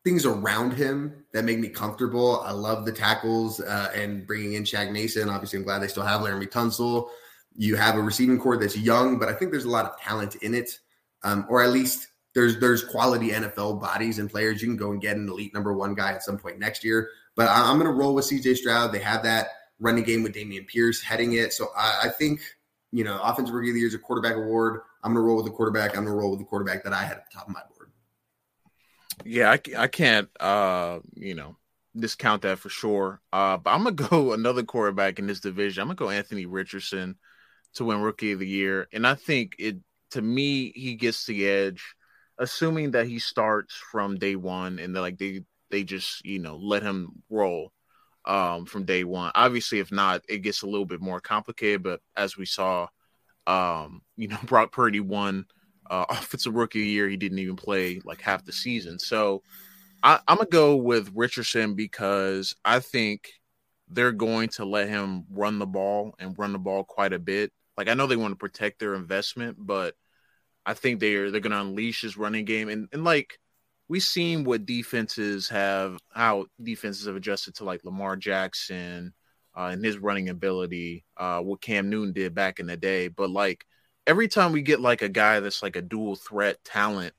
things 0.02 0.24
around 0.24 0.72
him 0.72 1.24
that 1.34 1.44
make 1.44 1.58
me 1.58 1.68
comfortable. 1.68 2.40
I 2.40 2.52
love 2.52 2.86
the 2.86 2.92
tackles 2.92 3.60
uh, 3.60 3.92
and 3.94 4.26
bringing 4.26 4.54
in 4.54 4.64
Shaq 4.64 4.90
mason. 4.90 5.28
Obviously 5.28 5.58
i'm 5.58 5.64
glad 5.64 5.80
they 5.80 5.88
still 5.88 6.02
have 6.02 6.22
Laremy 6.22 6.50
Tunsil. 6.50 7.08
You 7.56 7.76
have 7.76 7.96
a 7.96 8.02
receiving 8.02 8.38
core 8.38 8.56
that's 8.56 8.76
young 8.76 9.18
but 9.18 9.28
i 9.28 9.34
think 9.34 9.50
there's 9.50 9.64
a 9.64 9.70
lot 9.70 9.86
of 9.86 9.98
talent 10.00 10.36
in 10.36 10.54
it 10.54 10.78
um, 11.22 11.46
or 11.48 11.62
at 11.62 11.70
least 11.70 12.08
there's 12.34 12.58
there's 12.60 12.84
quality 12.84 13.30
NFL 13.30 13.80
bodies 13.80 14.18
and 14.18 14.30
players. 14.30 14.62
You 14.62 14.68
can 14.68 14.76
go 14.76 14.92
and 14.92 15.00
get 15.00 15.16
an 15.16 15.28
elite 15.28 15.52
number 15.54 15.72
one 15.72 15.94
guy 15.94 16.12
at 16.12 16.22
some 16.22 16.38
point 16.38 16.58
next 16.58 16.84
year. 16.84 17.10
But 17.36 17.48
I, 17.48 17.70
am 17.70 17.78
going 17.78 17.90
to 17.90 17.96
roll 17.96 18.14
with 18.14 18.26
CJ 18.26 18.56
Stroud. 18.56 18.92
They 18.92 19.00
have 19.00 19.22
that 19.22 19.48
running 19.78 20.04
game 20.04 20.22
with 20.22 20.34
Dameon 20.34 20.66
Pierce 20.66 21.00
heading 21.00 21.34
it. 21.34 21.52
So 21.52 21.68
I, 21.76 22.02
I 22.04 22.08
think, 22.08 22.40
you 22.92 23.04
know, 23.04 23.20
offensive 23.22 23.54
rookie 23.54 23.70
of 23.70 23.74
the 23.74 23.80
year 23.80 23.88
is 23.88 23.94
a 23.94 23.98
quarterback 23.98 24.36
award. 24.36 24.80
I'm 25.02 25.14
going 25.14 25.22
to 25.22 25.26
roll 25.26 25.36
with 25.36 25.46
the 25.46 25.52
quarterback. 25.52 25.96
I'm 25.96 26.04
going 26.04 26.14
to 26.14 26.20
roll 26.20 26.30
with 26.30 26.40
the 26.40 26.44
quarterback 26.44 26.84
that 26.84 26.92
I 26.92 27.02
had 27.02 27.16
at 27.16 27.24
the 27.30 27.38
top 27.38 27.48
of 27.48 27.54
my 27.54 27.62
board. 27.74 27.90
Yeah, 29.24 29.50
I, 29.50 29.60
I 29.76 29.86
can't, 29.86 30.28
uh, 30.38 31.00
you 31.14 31.34
know, 31.34 31.56
discount 31.96 32.42
that 32.42 32.58
for 32.58 32.68
sure. 32.68 33.20
Uh, 33.32 33.56
but 33.56 33.70
I'm 33.70 33.84
going 33.84 33.96
to 33.96 34.08
go 34.08 34.32
another 34.32 34.62
quarterback 34.62 35.18
in 35.18 35.26
this 35.26 35.40
division. 35.40 35.82
I'm 35.82 35.88
going 35.88 35.96
to 35.96 36.04
go 36.04 36.10
Anthony 36.10 36.46
Richardson 36.46 37.16
to 37.74 37.84
win 37.84 38.00
rookie 38.00 38.32
of 38.32 38.38
the 38.38 38.46
year. 38.46 38.88
And 38.92 39.06
I 39.06 39.14
think 39.14 39.54
it, 39.58 39.76
to 40.10 40.20
me, 40.20 40.72
he 40.74 40.94
gets 40.96 41.24
the 41.24 41.46
edge 41.46 41.94
assuming 42.40 42.92
that 42.92 43.06
he 43.06 43.18
starts 43.18 43.74
from 43.74 44.18
day 44.18 44.34
one 44.34 44.78
and 44.78 44.94
like 44.94 45.18
they 45.18 45.42
they 45.70 45.84
just 45.84 46.24
you 46.24 46.38
know 46.38 46.56
let 46.56 46.82
him 46.82 47.22
roll 47.28 47.70
um 48.24 48.64
from 48.64 48.84
day 48.84 49.04
one. 49.04 49.30
Obviously 49.34 49.78
if 49.78 49.92
not 49.92 50.22
it 50.28 50.38
gets 50.38 50.62
a 50.62 50.66
little 50.66 50.86
bit 50.86 51.00
more 51.00 51.20
complicated 51.20 51.82
but 51.82 52.00
as 52.16 52.36
we 52.36 52.46
saw 52.46 52.88
um 53.46 54.00
you 54.16 54.26
know 54.26 54.38
brock 54.44 54.72
purdy 54.72 55.00
won 55.00 55.44
uh 55.90 56.06
offensive 56.10 56.54
rookie 56.54 56.80
year. 56.80 57.08
He 57.08 57.16
didn't 57.18 57.38
even 57.38 57.56
play 57.56 58.00
like 58.04 58.22
half 58.22 58.44
the 58.44 58.52
season. 58.52 58.98
So 58.98 59.42
I, 60.02 60.18
i'm 60.26 60.38
gonna 60.38 60.48
go 60.48 60.76
with 60.76 61.12
richardson 61.14 61.74
because 61.74 62.54
i 62.64 62.80
think 62.80 63.28
they're 63.88 64.12
going 64.12 64.48
to 64.48 64.64
let 64.64 64.88
him 64.88 65.24
run 65.30 65.58
the 65.58 65.66
ball 65.66 66.14
and 66.18 66.38
run 66.38 66.52
the 66.52 66.58
ball 66.58 66.84
quite 66.84 67.12
a 67.12 67.18
bit. 67.18 67.52
Like 67.76 67.88
i 67.88 67.94
know 67.94 68.06
they 68.06 68.16
want 68.16 68.32
to 68.32 68.36
protect 68.36 68.78
their 68.78 68.94
investment 68.94 69.56
but 69.58 69.94
I 70.70 70.74
think 70.74 71.00
they're 71.00 71.30
they're 71.30 71.40
to 71.40 71.60
unleash 71.60 72.02
his 72.02 72.16
running 72.16 72.44
game 72.44 72.68
and 72.68 72.88
and 72.92 73.04
like 73.04 73.38
we've 73.88 74.02
seen 74.04 74.44
what 74.44 74.66
defenses 74.66 75.48
have 75.48 75.98
how 76.12 76.46
defenses 76.62 77.06
have 77.06 77.16
adjusted 77.16 77.56
to 77.56 77.64
like 77.64 77.84
Lamar 77.84 78.16
Jackson 78.16 79.12
uh, 79.56 79.70
and 79.72 79.84
his 79.84 79.98
running 79.98 80.28
ability, 80.28 81.04
uh, 81.16 81.40
what 81.40 81.60
Cam 81.60 81.90
Newton 81.90 82.12
did 82.12 82.32
back 82.32 82.60
in 82.60 82.66
the 82.66 82.76
day. 82.76 83.08
But 83.08 83.30
like 83.30 83.66
every 84.06 84.28
time 84.28 84.52
we 84.52 84.62
get 84.62 84.80
like 84.80 85.02
a 85.02 85.08
guy 85.08 85.40
that's 85.40 85.60
like 85.60 85.74
a 85.74 85.82
dual 85.82 86.14
threat 86.14 86.62
talent, 86.64 87.14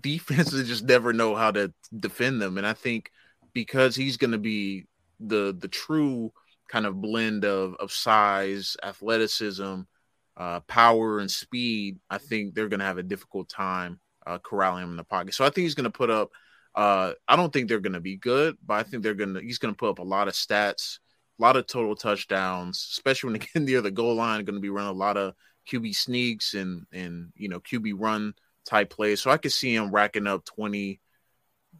defenses 0.00 0.68
just 0.68 0.84
never 0.84 1.12
know 1.12 1.34
how 1.34 1.50
to 1.50 1.74
defend 1.98 2.40
them. 2.40 2.56
And 2.56 2.66
I 2.66 2.72
think 2.72 3.10
because 3.52 3.96
he's 3.96 4.16
to 4.30 4.38
be 4.38 4.86
the 5.18 5.56
the 5.58 5.68
true 5.68 6.32
kind 6.68 6.86
of 6.86 7.00
blend 7.00 7.44
of 7.44 7.74
of 7.80 7.90
size, 7.90 8.76
athleticism, 8.80 9.80
uh, 10.36 10.60
power 10.60 11.18
and 11.18 11.30
speed, 11.30 11.98
I 12.10 12.18
think 12.18 12.54
they're 12.54 12.68
going 12.68 12.80
to 12.80 12.86
have 12.86 12.98
a 12.98 13.02
difficult 13.02 13.48
time 13.48 14.00
uh, 14.26 14.38
corralling 14.38 14.84
him 14.84 14.90
in 14.90 14.96
the 14.96 15.04
pocket. 15.04 15.34
So 15.34 15.44
I 15.44 15.50
think 15.50 15.64
he's 15.64 15.74
going 15.74 15.84
to 15.84 15.90
put 15.90 16.10
up. 16.10 16.30
Uh, 16.74 17.12
I 17.26 17.36
don't 17.36 17.52
think 17.52 17.68
they're 17.68 17.80
going 17.80 17.94
to 17.94 18.00
be 18.00 18.16
good, 18.16 18.56
but 18.64 18.74
I 18.74 18.82
think 18.82 19.02
they're 19.02 19.14
going 19.14 19.34
to. 19.34 19.40
He's 19.40 19.58
going 19.58 19.72
to 19.72 19.78
put 19.78 19.90
up 19.90 19.98
a 19.98 20.02
lot 20.02 20.28
of 20.28 20.34
stats, 20.34 20.98
a 21.38 21.42
lot 21.42 21.56
of 21.56 21.66
total 21.66 21.96
touchdowns, 21.96 22.86
especially 22.92 23.30
when 23.30 23.40
they 23.40 23.46
get 23.46 23.62
near 23.62 23.80
the 23.80 23.90
goal 23.90 24.14
line. 24.14 24.44
Going 24.44 24.56
to 24.56 24.60
be 24.60 24.68
running 24.68 24.90
a 24.90 24.92
lot 24.92 25.16
of 25.16 25.34
QB 25.70 25.94
sneaks 25.94 26.54
and 26.54 26.86
and 26.92 27.32
you 27.34 27.48
know 27.48 27.60
QB 27.60 27.94
run 27.96 28.34
type 28.66 28.90
plays. 28.90 29.22
So 29.22 29.30
I 29.30 29.38
could 29.38 29.52
see 29.52 29.74
him 29.74 29.90
racking 29.90 30.26
up 30.26 30.44
20, 30.44 31.00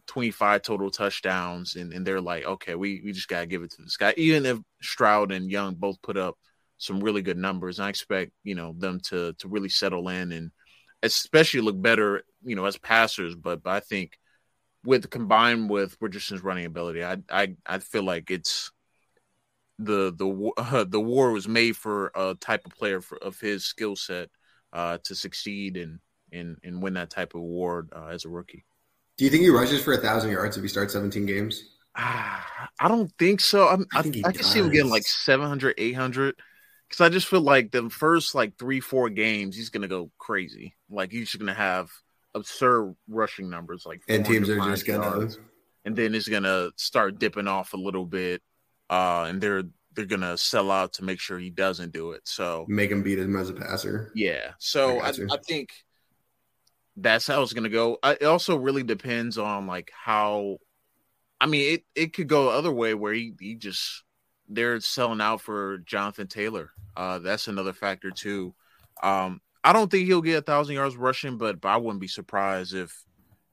25 0.07 0.61
total 0.61 0.89
touchdowns, 0.89 1.75
and, 1.75 1.93
and 1.93 2.07
they're 2.07 2.21
like, 2.21 2.45
okay, 2.45 2.75
we, 2.75 3.01
we 3.03 3.11
just 3.11 3.27
got 3.27 3.41
to 3.41 3.45
give 3.45 3.61
it 3.61 3.71
to 3.71 3.81
this 3.81 3.97
guy. 3.97 4.13
Even 4.17 4.45
if 4.45 4.57
Stroud 4.81 5.31
and 5.31 5.51
Young 5.51 5.75
both 5.75 6.01
put 6.01 6.17
up 6.17 6.37
some 6.77 6.99
really 6.99 7.21
good 7.21 7.37
numbers, 7.37 7.79
I 7.79 7.89
expect, 7.89 8.31
you 8.43 8.55
know, 8.55 8.73
them 8.77 8.99
to 9.05 9.33
to 9.33 9.47
really 9.47 9.69
settle 9.69 10.09
in 10.09 10.31
and 10.31 10.51
especially 11.03 11.61
look 11.61 11.81
better, 11.81 12.23
you 12.43 12.55
know, 12.55 12.65
as 12.65 12.77
passers. 12.77 13.35
But, 13.35 13.63
but 13.63 13.71
I 13.71 13.79
think 13.79 14.17
with 14.83 15.09
combined 15.09 15.69
with 15.69 15.97
Richardson's 15.99 16.43
running 16.43 16.65
ability, 16.65 17.03
I 17.03 17.17
I, 17.29 17.55
I 17.65 17.79
feel 17.79 18.03
like 18.03 18.31
it's 18.31 18.71
the 19.79 20.13
the 20.15 20.51
uh, 20.57 20.83
the 20.87 21.01
war 21.01 21.31
was 21.31 21.47
made 21.47 21.75
for 21.75 22.11
a 22.15 22.35
type 22.39 22.65
of 22.65 22.73
player 22.73 23.01
for, 23.01 23.17
of 23.17 23.39
his 23.39 23.65
skill 23.65 23.95
set 23.95 24.29
uh, 24.73 24.97
to 25.03 25.15
succeed 25.15 25.77
and 25.77 25.99
and 26.31 26.57
and 26.63 26.81
win 26.81 26.93
that 26.93 27.09
type 27.09 27.33
of 27.33 27.41
award 27.41 27.89
uh, 27.95 28.07
as 28.07 28.25
a 28.25 28.29
rookie. 28.29 28.65
Do 29.17 29.25
you 29.25 29.31
think 29.31 29.41
he 29.41 29.49
rushes 29.49 29.83
for 29.83 29.93
a 29.93 29.97
thousand 29.97 30.31
yards 30.31 30.57
if 30.57 30.63
he 30.63 30.69
starts 30.69 30.93
17 30.93 31.25
games? 31.25 31.75
Ah, 31.95 32.69
I 32.79 32.87
don't 32.87 33.11
think 33.17 33.41
so. 33.41 33.67
I'm, 33.67 33.87
I, 33.91 34.01
I, 34.01 34.11
I 34.25 34.31
can 34.31 34.43
see 34.43 34.59
him 34.59 34.69
getting 34.69 34.91
like 34.91 35.07
700, 35.07 35.73
800 35.79 36.35
because 36.87 37.01
I 37.01 37.09
just 37.09 37.27
feel 37.27 37.41
like 37.41 37.71
the 37.71 37.89
first 37.89 38.35
like 38.35 38.57
three, 38.57 38.79
four 38.79 39.09
games, 39.09 39.55
he's 39.55 39.69
gonna 39.69 39.87
go 39.87 40.11
crazy. 40.17 40.75
Like 40.89 41.11
he's 41.11 41.33
gonna 41.35 41.53
have 41.53 41.89
absurd 42.33 42.95
rushing 43.07 43.49
numbers, 43.49 43.85
like 43.85 44.01
and 44.07 44.25
teams 44.25 44.49
are 44.49 44.59
just 44.59 44.85
gonna, 44.85 45.03
yards. 45.03 45.39
and 45.85 45.95
then 45.95 46.15
it's 46.15 46.27
gonna 46.27 46.69
start 46.77 47.19
dipping 47.19 47.47
off 47.47 47.73
a 47.73 47.77
little 47.77 48.05
bit, 48.05 48.41
uh, 48.89 49.25
and 49.27 49.41
they're 49.41 49.63
they're 49.93 50.05
gonna 50.05 50.37
sell 50.37 50.71
out 50.71 50.93
to 50.93 51.03
make 51.03 51.19
sure 51.19 51.37
he 51.39 51.49
doesn't 51.49 51.91
do 51.91 52.11
it. 52.11 52.21
So 52.25 52.65
make 52.69 52.91
him 52.91 53.03
beat 53.03 53.19
him 53.19 53.35
as 53.35 53.49
a 53.49 53.53
passer. 53.53 54.11
Yeah. 54.15 54.51
So 54.59 54.99
I, 54.99 55.07
I, 55.07 55.13
I 55.31 55.37
think 55.45 55.71
that's 56.95 57.27
how 57.27 57.41
it's 57.41 57.53
gonna 57.53 57.69
go. 57.69 57.97
I, 58.01 58.13
it 58.13 58.23
also 58.23 58.55
really 58.55 58.83
depends 58.83 59.37
on 59.37 59.67
like 59.67 59.91
how. 59.93 60.57
I 61.39 61.45
mean, 61.45 61.75
it 61.75 61.83
it 61.95 62.13
could 62.13 62.27
go 62.27 62.45
the 62.45 62.57
other 62.57 62.71
way 62.71 62.93
where 62.93 63.13
he 63.13 63.33
he 63.39 63.55
just 63.55 64.03
they're 64.47 64.79
selling 64.79 65.21
out 65.21 65.41
for 65.41 65.79
Jonathan 65.79 66.27
Taylor. 66.27 66.71
Uh, 66.95 67.19
that's 67.19 67.47
another 67.47 67.73
factor 67.73 68.11
too. 68.11 68.53
Um, 69.03 69.41
I 69.63 69.73
don't 69.73 69.91
think 69.91 70.07
he'll 70.07 70.21
get 70.21 70.37
a 70.39 70.41
thousand 70.41 70.75
yards 70.75 70.95
rushing, 70.95 71.37
but, 71.37 71.59
but 71.61 71.69
I 71.69 71.77
wouldn't 71.77 72.01
be 72.01 72.07
surprised 72.07 72.73
if 72.73 73.03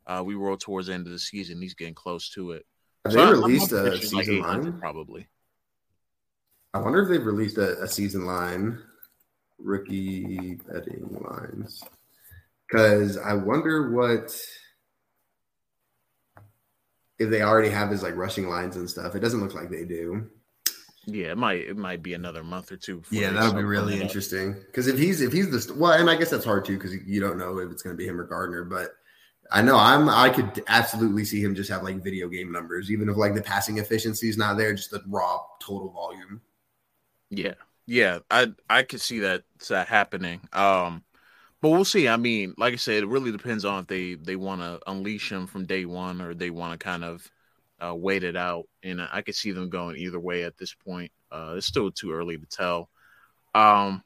uh, 0.06 0.22
we 0.24 0.34
roll 0.34 0.56
towards 0.56 0.86
the 0.86 0.94
end 0.94 1.06
of 1.06 1.12
the 1.12 1.18
season. 1.18 1.60
He's 1.60 1.74
getting 1.74 1.94
close 1.94 2.28
to 2.30 2.52
it. 2.52 2.66
Have 3.04 3.12
so 3.12 3.26
they 3.26 3.32
released 3.32 3.72
a 3.72 3.96
season 3.98 4.40
like 4.40 4.46
line? 4.46 4.78
Probably. 4.78 5.28
I 6.72 6.78
wonder 6.78 7.02
if 7.02 7.08
they've 7.08 7.24
released 7.24 7.58
a, 7.58 7.80
a 7.82 7.88
season 7.88 8.24
line, 8.26 8.78
rookie 9.58 10.58
betting 10.68 11.06
lines, 11.20 11.82
because 12.66 13.16
I 13.18 13.34
wonder 13.34 13.90
what 13.90 14.36
if 17.18 17.30
they 17.30 17.42
already 17.42 17.70
have 17.70 17.90
his 17.90 18.02
like 18.02 18.16
rushing 18.16 18.48
lines 18.48 18.76
and 18.76 18.88
stuff. 18.88 19.14
It 19.14 19.20
doesn't 19.20 19.40
look 19.40 19.54
like 19.54 19.70
they 19.70 19.84
do. 19.84 20.28
Yeah, 21.06 21.32
it 21.32 21.38
might 21.38 21.60
it 21.60 21.76
might 21.76 22.02
be 22.02 22.14
another 22.14 22.42
month 22.42 22.72
or 22.72 22.76
two. 22.76 23.02
Yeah, 23.10 23.30
that 23.30 23.46
would 23.46 23.56
be 23.56 23.64
really 23.64 24.00
interesting. 24.00 24.54
Because 24.54 24.86
if 24.86 24.98
he's 24.98 25.20
if 25.20 25.32
he's 25.32 25.50
the 25.50 25.74
well, 25.74 25.92
and 25.92 26.08
I 26.08 26.16
guess 26.16 26.30
that's 26.30 26.44
hard 26.44 26.64
too 26.64 26.76
because 26.76 26.94
you 26.94 27.20
don't 27.20 27.38
know 27.38 27.58
if 27.58 27.70
it's 27.70 27.82
going 27.82 27.94
to 27.94 27.98
be 27.98 28.06
him 28.06 28.20
or 28.20 28.24
Gardner. 28.24 28.64
But 28.64 28.92
I 29.50 29.60
know 29.62 29.76
I'm 29.76 30.08
I 30.08 30.30
could 30.30 30.62
absolutely 30.66 31.24
see 31.24 31.42
him 31.42 31.54
just 31.54 31.70
have 31.70 31.82
like 31.82 32.02
video 32.02 32.28
game 32.28 32.50
numbers, 32.50 32.90
even 32.90 33.08
if 33.08 33.16
like 33.16 33.34
the 33.34 33.42
passing 33.42 33.78
efficiency 33.78 34.28
is 34.28 34.38
not 34.38 34.56
there, 34.56 34.72
just 34.74 34.90
the 34.90 35.02
raw 35.06 35.40
total 35.60 35.90
volume. 35.90 36.40
Yeah, 37.30 37.54
yeah, 37.86 38.20
I 38.30 38.52
I 38.68 38.82
could 38.82 39.00
see 39.00 39.20
that 39.20 39.44
that 39.68 39.88
happening. 39.88 40.48
Um, 40.52 41.04
but 41.60 41.70
we'll 41.70 41.84
see. 41.84 42.08
I 42.08 42.16
mean, 42.16 42.54
like 42.58 42.74
I 42.74 42.76
said, 42.76 43.02
it 43.04 43.08
really 43.08 43.32
depends 43.32 43.64
on 43.64 43.82
if 43.82 43.86
they 43.88 44.14
they 44.14 44.36
want 44.36 44.62
to 44.62 44.80
unleash 44.90 45.32
him 45.32 45.46
from 45.46 45.66
day 45.66 45.84
one 45.84 46.20
or 46.20 46.34
they 46.34 46.50
want 46.50 46.78
to 46.78 46.84
kind 46.84 47.04
of 47.04 47.30
uh, 47.84 47.94
wait 47.94 48.24
it 48.24 48.36
out, 48.36 48.66
and 48.82 49.00
I 49.12 49.22
could 49.22 49.34
see 49.34 49.52
them 49.52 49.68
going 49.68 49.96
either 49.96 50.20
way 50.20 50.44
at 50.44 50.56
this 50.56 50.74
point. 50.74 51.12
Uh, 51.30 51.54
it's 51.56 51.66
still 51.66 51.90
too 51.90 52.12
early 52.12 52.38
to 52.38 52.46
tell. 52.46 52.88
Um, 53.54 54.02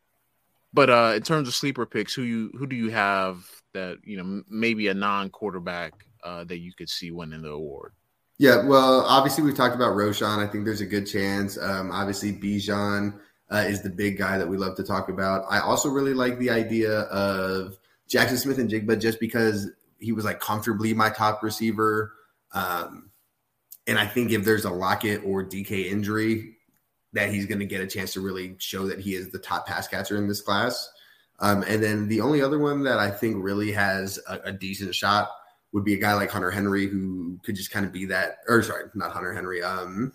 but 0.73 0.91
uh, 0.91 1.13
in 1.17 1.23
terms 1.23 1.49
of 1.49 1.55
sleeper 1.55 1.87
picks, 1.87 2.15
who 2.15 2.23
you 2.23 2.51
who 2.59 2.67
do 2.67 2.77
you 2.77 2.91
have 2.91 3.45
that 3.73 3.99
you 4.05 4.17
know 4.17 4.43
maybe 4.49 4.89
a 4.89 4.95
non 4.95 5.31
quarterback 5.31 5.93
uh, 6.23 6.45
that 6.45 6.59
you 6.59 6.73
could 6.73 6.89
see 6.89 7.11
winning 7.11 7.43
the 7.43 7.51
award? 7.51 7.93
Yeah, 8.39 8.65
well, 8.65 9.05
obviously 9.07 9.43
we've 9.43 9.57
talked 9.57 9.75
about 9.75 9.95
Roschon. 9.95 10.39
I 10.39 10.47
think 10.47 10.65
there's 10.65 10.81
a 10.81 10.87
good 10.87 11.07
chance. 11.07 11.59
Um, 11.59 11.91
obviously, 11.91 12.33
Bijan 12.33 13.19
uh, 13.51 13.65
is 13.67 13.83
the 13.83 13.91
big 13.91 14.17
guy 14.17 14.39
that 14.39 14.47
we 14.47 14.57
love 14.57 14.77
to 14.77 14.85
talk 14.85 15.09
about. 15.09 15.45
I 15.51 15.59
also 15.59 15.89
really 15.89 16.15
like 16.15 16.39
the 16.39 16.51
idea 16.51 17.01
of 17.01 17.79
Jaxon 18.09 18.37
Smith-Njigba 18.37 19.01
just 19.01 19.19
because 19.19 19.71
he 19.99 20.13
was 20.13 20.25
like 20.25 20.39
comfortably 20.39 20.95
my 20.95 21.11
top 21.11 21.43
receiver. 21.43 22.13
Um, 22.53 23.08
and 23.89 23.99
I 23.99 24.07
think 24.07 24.31
if 24.31 24.45
there's 24.45 24.67
a 24.67 24.71
Lockett 24.71 25.23
or 25.25 25.43
DK 25.43 25.87
injury, 25.87 26.55
that 27.15 27.31
he's 27.31 27.47
going 27.47 27.59
to 27.59 27.67
get 27.67 27.81
a 27.81 27.87
chance 27.87 28.13
to 28.13 28.21
really 28.21 28.55
show 28.59 28.87
that 28.87 29.01
he 29.01 29.15
is 29.15 29.31
the 29.31 29.39
top 29.39 29.67
pass 29.67 29.89
catcher 29.89 30.17
in 30.17 30.29
this 30.29 30.43
class. 30.43 30.91
Um, 31.41 31.65
and 31.67 31.83
then 31.83 32.07
the 32.07 32.21
only 32.21 32.43
other 32.43 32.59
one 32.59 32.85
that 32.85 32.99
I 32.99 33.11
think 33.11 33.43
really 33.43 33.73
has 33.73 34.19
a, 34.29 34.41
a, 34.45 34.53
decent 34.53 34.95
shot 34.95 35.31
would 35.73 35.85
be 35.85 35.95
a 35.95 35.99
guy 35.99 36.13
like 36.15 36.31
Hunter 36.31 36.51
Henry, 36.51 36.87
who 36.87 37.39
could 37.45 37.55
just 37.55 37.71
kind 37.71 37.87
of 37.87 37.93
be 37.93 38.07
that, 38.07 38.39
or 38.49 38.63
sorry, 38.63 38.85
not 38.95 39.13
Hunter 39.13 39.33
Henry. 39.33 39.63
Um, 39.63 40.13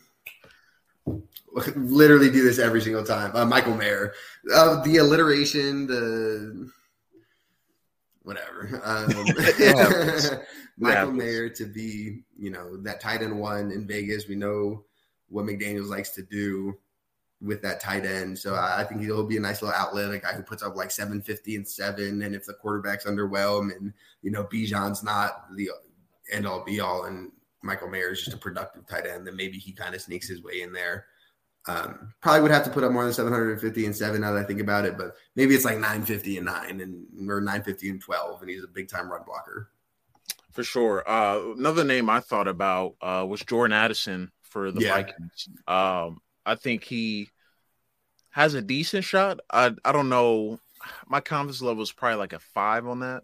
literally 1.76 2.30
do 2.30 2.44
this 2.44 2.60
every 2.60 2.82
single 2.82 3.04
time. 3.04 3.36
Uh, 3.36 3.46
Michael 3.46 3.76
Mayer, 3.76 4.14
uh, 4.54 4.84
the 4.84 4.98
alliteration, 4.98 5.88
the 5.88 6.70
whatever. 8.24 8.82
Um, 8.84 9.10
Michael 10.78 11.12
Mayer 11.12 11.50
to 11.50 11.66
be, 11.66 12.24
you 12.38 12.50
know, 12.50 12.78
that 12.78 13.00
tight 13.00 13.22
end 13.22 13.38
one 13.38 13.72
in 13.72 13.88
Vegas. 13.88 14.28
We 14.28 14.36
know 14.36 14.86
what 15.30 15.46
McDaniels 15.46 15.90
likes 15.90 16.12
to 16.12 16.24
do 16.24 16.78
with 17.42 17.62
that 17.62 17.80
tight 17.80 18.06
end. 18.06 18.40
So 18.40 18.56
I 18.56 18.84
think 18.84 19.02
he'll 19.02 19.26
be 19.26 19.38
a 19.38 19.42
nice 19.42 19.62
little 19.62 19.76
outlet, 19.76 20.14
a 20.14 20.18
guy 20.18 20.34
who 20.34 20.44
puts 20.44 20.64
up 20.64 20.76
like 20.76 20.92
750 20.92 21.58
and 21.58 21.68
seven. 21.68 22.22
And 22.22 22.34
if 22.34 22.46
the 22.46 22.54
quarterback's 22.54 23.06
underwhelmed 23.06 23.76
and, 23.76 23.94
you 24.22 24.32
know, 24.32 24.46
Bijan's 24.46 25.04
not 25.04 25.54
the 25.56 25.70
end 26.32 26.48
all 26.48 26.64
be 26.64 26.80
all 26.80 27.04
and 27.06 27.32
Michael 27.62 27.90
Mayer 27.90 28.12
is 28.12 28.24
just 28.24 28.36
a 28.36 28.40
productive 28.40 28.88
tight 28.88 29.06
end, 29.06 29.28
then 29.28 29.36
maybe 29.36 29.58
he 29.58 29.72
kind 29.72 29.94
of 29.94 30.02
sneaks 30.02 30.28
his 30.28 30.42
way 30.42 30.62
in 30.62 30.72
there. 30.72 31.06
Um, 31.66 32.14
probably 32.22 32.42
would 32.42 32.52
have 32.52 32.66
to 32.66 32.70
put 32.70 32.84
up 32.84 32.92
more 32.92 33.06
than 33.06 33.14
750 33.14 33.86
and 33.86 33.96
seven 33.96 34.22
now 34.22 34.34
that 34.34 34.44
I 34.44 34.46
think 34.46 34.60
about 34.60 34.86
it, 34.86 34.98
but 34.98 35.16
maybe 35.36 35.56
it's 35.56 35.64
like 35.64 35.76
950 35.76 36.38
and 36.38 36.46
nine 36.46 36.82
and 36.82 37.30
or 37.30 37.40
950 37.40 37.90
and 37.90 38.02
12, 38.02 38.42
and 38.42 38.50
he's 38.50 38.64
a 38.66 38.68
big 38.68 38.90
time 38.90 39.10
run 39.10 39.22
blocker. 39.26 39.70
For 40.54 40.64
sure. 40.64 41.08
Uh, 41.10 41.54
another 41.58 41.84
name 41.84 42.10
I 42.10 42.20
thought 42.20 42.48
about 42.48 42.96
uh, 43.02 43.26
was 43.28 43.42
Jordan 43.42 43.74
Addison 43.74 44.32
for 44.44 44.72
the 44.72 44.82
yeah. 44.82 44.94
Vikings. 44.94 45.50
Um, 45.68 46.20
I 46.46 46.56
think 46.56 46.84
he 46.84 47.30
has 48.30 48.54
a 48.54 48.62
decent 48.62 49.04
shot. 49.04 49.40
I 49.52 49.72
I 49.84 49.92
don't 49.92 50.10
know. 50.10 50.60
My 51.08 51.22
confidence 51.22 51.62
level 51.62 51.82
is 51.82 51.92
probably 51.92 52.18
like 52.18 52.34
a 52.34 52.40
five 52.40 52.88
on 52.88 53.00
that. 53.00 53.24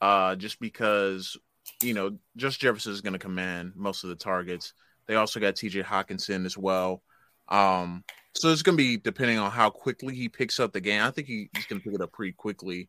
Uh, 0.00 0.36
just 0.36 0.60
because 0.60 1.36
you 1.82 1.94
know, 1.94 2.18
just 2.36 2.60
Jefferson 2.60 2.92
is 2.92 3.00
going 3.00 3.12
to 3.14 3.18
command 3.18 3.72
most 3.74 4.04
of 4.04 4.10
the 4.10 4.16
targets. 4.16 4.72
They 5.06 5.14
also 5.14 5.40
got 5.40 5.56
T.J. 5.56 5.82
Hockenson 5.82 6.46
as 6.46 6.56
well. 6.56 7.02
Um, 7.48 8.04
so 8.34 8.50
it's 8.50 8.62
going 8.62 8.76
to 8.76 8.82
be 8.82 8.96
depending 8.96 9.38
on 9.38 9.50
how 9.50 9.70
quickly 9.70 10.14
he 10.14 10.28
picks 10.28 10.60
up 10.60 10.72
the 10.72 10.80
game. 10.80 11.02
I 11.02 11.10
think 11.10 11.26
he, 11.26 11.48
he's 11.54 11.66
going 11.66 11.80
to 11.80 11.84
pick 11.84 11.94
it 11.94 12.02
up 12.02 12.12
pretty 12.12 12.32
quickly. 12.32 12.88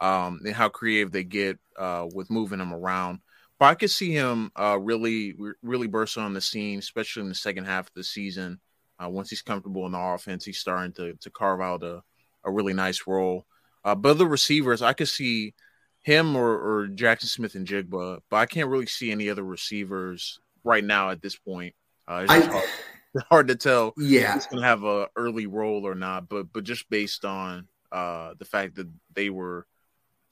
Um, 0.00 0.40
and 0.44 0.54
how 0.54 0.68
creative 0.68 1.10
they 1.10 1.24
get 1.24 1.58
uh, 1.78 2.06
with 2.14 2.30
moving 2.30 2.60
him 2.60 2.72
around. 2.72 3.20
But 3.58 3.66
I 3.66 3.74
could 3.74 3.90
see 3.90 4.12
him 4.12 4.50
uh, 4.58 4.78
really, 4.78 5.34
really 5.62 5.86
burst 5.86 6.18
on 6.18 6.34
the 6.34 6.40
scene, 6.40 6.78
especially 6.78 7.22
in 7.22 7.28
the 7.28 7.34
second 7.34 7.64
half 7.64 7.88
of 7.88 7.94
the 7.94 8.04
season. 8.04 8.60
Uh, 9.02 9.08
once 9.08 9.30
he's 9.30 9.42
comfortable 9.42 9.86
in 9.86 9.92
the 9.92 9.98
offense, 9.98 10.44
he's 10.44 10.58
starting 10.58 10.92
to 10.92 11.14
to 11.14 11.30
carve 11.30 11.60
out 11.60 11.82
a, 11.82 12.02
a 12.44 12.50
really 12.50 12.74
nice 12.74 13.06
role. 13.06 13.46
Uh, 13.84 13.94
but 13.94 14.18
the 14.18 14.26
receivers, 14.26 14.82
I 14.82 14.92
could 14.92 15.08
see 15.08 15.54
him 16.02 16.36
or, 16.36 16.50
or 16.50 16.88
Jaxon 16.88 17.26
Smith-Njigba, 17.26 18.20
but 18.30 18.36
I 18.36 18.46
can't 18.46 18.68
really 18.68 18.86
see 18.86 19.10
any 19.10 19.28
other 19.28 19.44
receivers 19.44 20.40
right 20.64 20.84
now 20.84 21.10
at 21.10 21.22
this 21.22 21.36
point. 21.36 21.74
Uh, 22.08 22.24
it's 22.24 22.32
I, 22.32 22.40
hard, 22.40 22.68
hard, 23.30 23.48
to 23.48 23.56
tell. 23.56 23.92
Yeah, 23.96 24.34
he's 24.34 24.46
going 24.46 24.60
to 24.60 24.68
have 24.68 24.84
a 24.84 25.08
early 25.16 25.46
role 25.46 25.86
or 25.86 25.94
not. 25.94 26.28
But 26.28 26.52
but 26.52 26.64
just 26.64 26.88
based 26.90 27.24
on 27.24 27.68
uh, 27.90 28.34
the 28.38 28.44
fact 28.44 28.76
that 28.76 28.88
they 29.14 29.30
were 29.30 29.66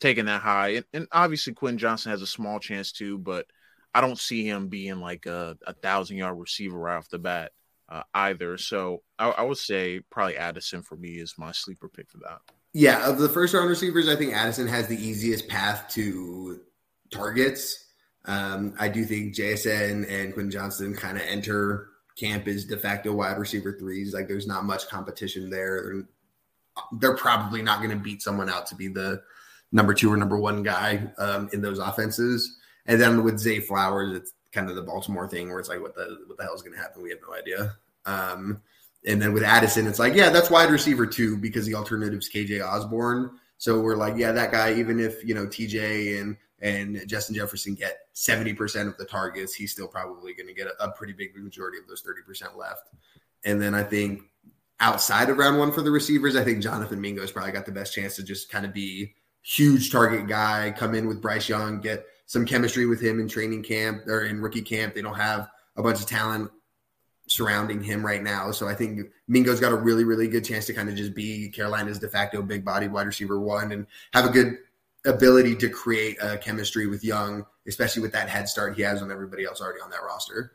taking 0.04 0.26
that 0.26 0.42
high. 0.42 0.68
And, 0.68 0.84
and 0.92 1.08
obviously, 1.10 1.54
Quentin 1.54 1.78
Johnston 1.78 2.10
has 2.10 2.20
a 2.20 2.26
small 2.26 2.60
chance 2.60 2.92
too, 2.92 3.16
but 3.18 3.46
I 3.94 4.02
don't 4.02 4.18
see 4.18 4.46
him 4.46 4.68
being 4.68 5.00
like 5.00 5.24
a, 5.24 5.56
a 5.66 5.72
thousand 5.72 6.18
yard 6.18 6.38
receiver 6.38 6.78
right 6.78 6.96
off 6.96 7.08
the 7.08 7.18
bat 7.18 7.52
uh, 7.88 8.02
either. 8.12 8.58
So 8.58 9.02
I, 9.18 9.30
I, 9.30 9.42
would 9.42 9.56
say 9.56 10.00
probably 10.10 10.36
Addison 10.36 10.82
for 10.82 10.96
me 10.96 11.12
is 11.12 11.34
my 11.38 11.52
sleeper 11.52 11.88
pick 11.88 12.10
for 12.10 12.18
that. 12.18 12.40
Yeah, 12.74 13.08
of 13.08 13.18
the 13.18 13.28
first 13.28 13.54
round 13.54 13.68
receivers, 13.68 14.08
I 14.08 14.16
think 14.16 14.34
Addison 14.34 14.66
has 14.66 14.88
the 14.88 14.96
easiest 14.96 15.48
path 15.48 15.88
to 15.94 16.60
targets. 17.10 17.86
Um, 18.26 18.74
I 18.78 18.88
do 18.88 19.04
think 19.04 19.34
JSN 19.34 20.10
and 20.10 20.34
Quentin 20.34 20.50
Johnston 20.50 20.94
kind 20.94 21.16
of 21.16 21.24
enter 21.26 21.88
camp 22.18 22.46
as 22.46 22.64
de 22.64 22.76
facto 22.76 23.12
wide 23.12 23.38
receiver 23.38 23.76
threes. 23.78 24.12
Like 24.12 24.28
there's 24.28 24.46
not 24.46 24.64
much 24.64 24.88
competition 24.88 25.50
there. 25.50 25.82
They're, 25.82 26.04
they're 26.98 27.16
probably 27.16 27.62
not 27.62 27.78
going 27.78 27.96
to 27.96 28.02
beat 28.02 28.22
someone 28.22 28.50
out 28.50 28.66
to 28.66 28.74
be 28.74 28.88
the 28.88 29.22
number 29.74 29.92
two 29.92 30.10
or 30.10 30.16
number 30.16 30.38
one 30.38 30.62
guy 30.62 31.06
um, 31.18 31.50
in 31.52 31.60
those 31.60 31.78
offenses. 31.78 32.56
And 32.86 32.98
then 32.98 33.24
with 33.24 33.38
Zay 33.38 33.60
Flowers, 33.60 34.16
it's 34.16 34.32
kind 34.52 34.70
of 34.70 34.76
the 34.76 34.82
Baltimore 34.82 35.28
thing 35.28 35.50
where 35.50 35.58
it's 35.58 35.68
like, 35.68 35.82
what 35.82 35.94
the 35.94 36.16
what 36.26 36.38
the 36.38 36.44
hell 36.44 36.54
is 36.54 36.62
going 36.62 36.74
to 36.74 36.80
happen? 36.80 37.02
We 37.02 37.10
have 37.10 37.18
no 37.26 37.34
idea. 37.34 37.76
Um, 38.06 38.62
and 39.06 39.20
then 39.20 39.34
with 39.34 39.42
Addison, 39.42 39.86
it's 39.86 39.98
like, 39.98 40.14
yeah, 40.14 40.30
that's 40.30 40.48
wide 40.48 40.70
receiver 40.70 41.06
too 41.06 41.36
because 41.36 41.66
the 41.66 41.74
alternative 41.74 42.20
is 42.20 42.30
KJ 42.30 42.64
Osborn. 42.64 43.38
So 43.58 43.80
we're 43.80 43.96
like, 43.96 44.16
yeah, 44.16 44.32
that 44.32 44.52
guy. 44.52 44.74
Even 44.74 45.00
if 45.00 45.24
you 45.24 45.34
know 45.34 45.46
TJ 45.46 46.20
and 46.20 46.36
and 46.60 47.06
Justin 47.08 47.34
Jefferson 47.34 47.74
get 47.74 47.98
seventy 48.12 48.54
percent 48.54 48.88
of 48.88 48.96
the 48.96 49.04
targets, 49.04 49.54
he's 49.54 49.72
still 49.72 49.88
probably 49.88 50.34
going 50.34 50.46
to 50.46 50.54
get 50.54 50.68
a, 50.68 50.84
a 50.84 50.90
pretty 50.92 51.12
big 51.12 51.34
majority 51.36 51.78
of 51.78 51.88
those 51.88 52.00
thirty 52.00 52.22
percent 52.22 52.56
left. 52.56 52.90
And 53.44 53.60
then 53.60 53.74
I 53.74 53.82
think 53.82 54.22
outside 54.80 55.30
of 55.30 55.38
round 55.38 55.58
one 55.58 55.72
for 55.72 55.82
the 55.82 55.90
receivers, 55.90 56.36
I 56.36 56.44
think 56.44 56.62
Jonathan 56.62 57.00
Mingo's 57.00 57.32
probably 57.32 57.52
got 57.52 57.66
the 57.66 57.72
best 57.72 57.94
chance 57.94 58.16
to 58.16 58.22
just 58.22 58.50
kind 58.50 58.64
of 58.64 58.72
be 58.72 59.14
huge 59.44 59.92
target 59.92 60.26
guy, 60.26 60.74
come 60.76 60.94
in 60.94 61.06
with 61.06 61.20
Bryce 61.20 61.48
Young, 61.48 61.80
get 61.80 62.06
some 62.26 62.44
chemistry 62.44 62.86
with 62.86 63.00
him 63.00 63.20
in 63.20 63.28
training 63.28 63.62
camp 63.62 64.06
or 64.06 64.22
in 64.22 64.40
rookie 64.40 64.62
camp. 64.62 64.94
They 64.94 65.02
don't 65.02 65.14
have 65.14 65.48
a 65.76 65.82
bunch 65.82 66.00
of 66.00 66.06
talent 66.06 66.50
surrounding 67.26 67.82
him 67.82 68.04
right 68.04 68.22
now. 68.22 68.50
So 68.50 68.66
I 68.68 68.74
think 68.74 69.08
Mingo's 69.28 69.60
got 69.60 69.72
a 69.72 69.76
really, 69.76 70.04
really 70.04 70.28
good 70.28 70.44
chance 70.44 70.66
to 70.66 70.74
kind 70.74 70.88
of 70.88 70.94
just 70.94 71.14
be 71.14 71.48
Carolina's 71.50 71.98
de 71.98 72.08
facto 72.08 72.42
big 72.42 72.64
body 72.64 72.88
wide 72.88 73.06
receiver 73.06 73.38
one 73.38 73.72
and 73.72 73.86
have 74.12 74.24
a 74.24 74.30
good 74.30 74.58
ability 75.06 75.54
to 75.56 75.68
create 75.68 76.16
a 76.22 76.38
chemistry 76.38 76.86
with 76.86 77.04
Young, 77.04 77.44
especially 77.66 78.02
with 78.02 78.12
that 78.12 78.28
head 78.28 78.48
start 78.48 78.76
he 78.76 78.82
has 78.82 79.02
on 79.02 79.10
everybody 79.10 79.44
else 79.44 79.60
already 79.60 79.80
on 79.80 79.90
that 79.90 80.02
roster. 80.02 80.52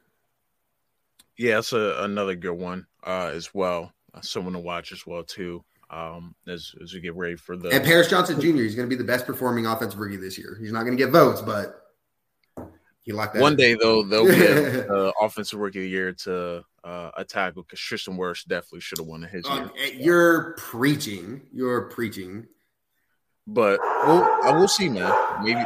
Yeah, 1.37 1.55
that's 1.55 1.73
a, 1.73 2.03
another 2.03 2.35
good 2.35 2.57
one 2.57 2.87
uh, 3.05 3.31
as 3.33 3.53
well. 3.53 3.93
Someone 4.21 4.53
to 4.53 4.59
watch 4.59 4.91
as 4.91 5.05
well 5.05 5.23
too. 5.23 5.63
Um, 5.91 6.35
as 6.47 6.75
as 6.81 6.93
we 6.93 6.99
get 6.99 7.15
ready 7.15 7.35
for 7.35 7.57
the 7.57 7.69
and 7.69 7.83
Paris 7.83 8.09
Johnson 8.09 8.39
Jr. 8.39 8.57
He's 8.57 8.75
going 8.75 8.87
to 8.87 8.95
be 8.95 9.01
the 9.01 9.07
best 9.07 9.25
performing 9.25 9.65
offensive 9.65 9.99
rookie 9.99 10.17
this 10.17 10.37
year. 10.37 10.57
He's 10.61 10.71
not 10.71 10.83
going 10.83 10.95
to 10.95 11.03
get 11.03 11.11
votes, 11.11 11.41
but 11.41 11.81
he 13.01 13.11
locked 13.11 13.33
that. 13.33 13.41
One 13.41 13.55
day 13.55 13.73
though, 13.73 14.03
they'll 14.03 14.27
give 14.27 14.87
uh, 14.89 15.11
offensive 15.21 15.59
rookie 15.59 15.79
of 15.79 15.83
the 15.83 15.89
year 15.89 16.13
to 16.13 16.63
uh, 16.83 17.11
a 17.17 17.25
tackle 17.25 17.63
because 17.63 17.79
Tristan 17.79 18.17
Wirfs 18.17 18.45
definitely 18.45 18.81
should 18.81 18.99
have 18.99 19.07
won 19.07 19.23
his 19.23 19.49
year. 19.49 19.71
Eh, 19.79 19.91
you're 19.95 20.53
preaching. 20.57 21.41
You're 21.51 21.89
preaching. 21.89 22.45
But 23.47 23.79
we'll, 24.05 24.23
I 24.43 24.51
will 24.51 24.67
see, 24.67 24.89
man. 24.89 25.11
Maybe. 25.43 25.63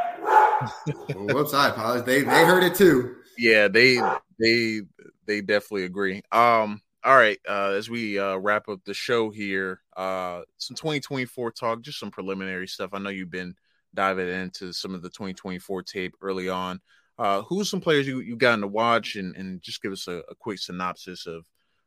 Whoops, 1.34 1.53
I 1.53 1.69
apologize. 1.69 2.05
They 2.05 2.21
they 2.21 2.45
heard 2.45 2.63
it 2.63 2.76
too. 2.76 3.17
Yeah, 3.38 3.67
they 3.67 3.99
they 4.39 4.82
they 5.26 5.41
definitely 5.41 5.84
agree. 5.84 6.21
Um, 6.32 6.82
all 7.03 7.15
right, 7.15 7.37
uh, 7.49 7.71
as 7.71 7.89
we 7.89 8.17
uh, 8.17 8.37
wrap 8.37 8.69
up 8.69 8.79
the 8.85 8.93
show 8.93 9.29
here, 9.29 9.81
uh, 9.97 10.41
some 10.57 10.75
2024 10.75 11.51
talk, 11.51 11.81
just 11.81 11.99
some 11.99 12.11
preliminary 12.11 12.67
stuff. 12.67 12.91
I 12.93 12.99
know 12.99 13.09
you've 13.09 13.29
been 13.29 13.55
diving 13.93 14.29
into 14.29 14.71
some 14.73 14.95
of 14.95 15.01
the 15.01 15.09
2024 15.09 15.83
tape 15.83 16.15
early 16.21 16.49
on. 16.49 16.79
Uh, 17.19 17.43
who's 17.43 17.69
some 17.69 17.81
players 17.81 18.07
you 18.07 18.21
you 18.21 18.35
gotten 18.35 18.61
to 18.61 18.67
watch, 18.67 19.15
and 19.15 19.35
and 19.35 19.61
just 19.61 19.81
give 19.81 19.91
us 19.91 20.07
a, 20.07 20.23
a 20.29 20.35
quick 20.35 20.57
synopsis 20.59 21.27
of, 21.27 21.45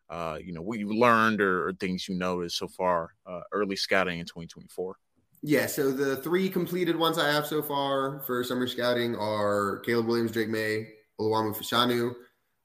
uh, 0.08 0.38
you 0.40 0.52
know, 0.52 0.62
what 0.62 0.78
you 0.78 0.88
learned 0.88 1.40
or, 1.40 1.66
or 1.66 1.72
things 1.72 2.08
you 2.08 2.14
noticed 2.14 2.58
so 2.58 2.68
far, 2.68 3.14
uh, 3.26 3.40
early 3.52 3.74
scouting 3.74 4.20
in 4.20 4.26
2024. 4.26 4.96
Yeah, 5.42 5.66
so 5.66 5.90
the 5.90 6.16
three 6.16 6.48
completed 6.48 6.96
ones 6.96 7.18
I 7.18 7.30
have 7.30 7.46
so 7.46 7.62
far 7.62 8.20
for 8.20 8.44
summer 8.44 8.66
scouting 8.66 9.16
are 9.16 9.78
Caleb 9.80 10.06
Williams, 10.06 10.32
Drake 10.32 10.48
Maye, 10.48 10.88
Olumuyiwa 11.20 11.56
Fashanu. 11.56 12.14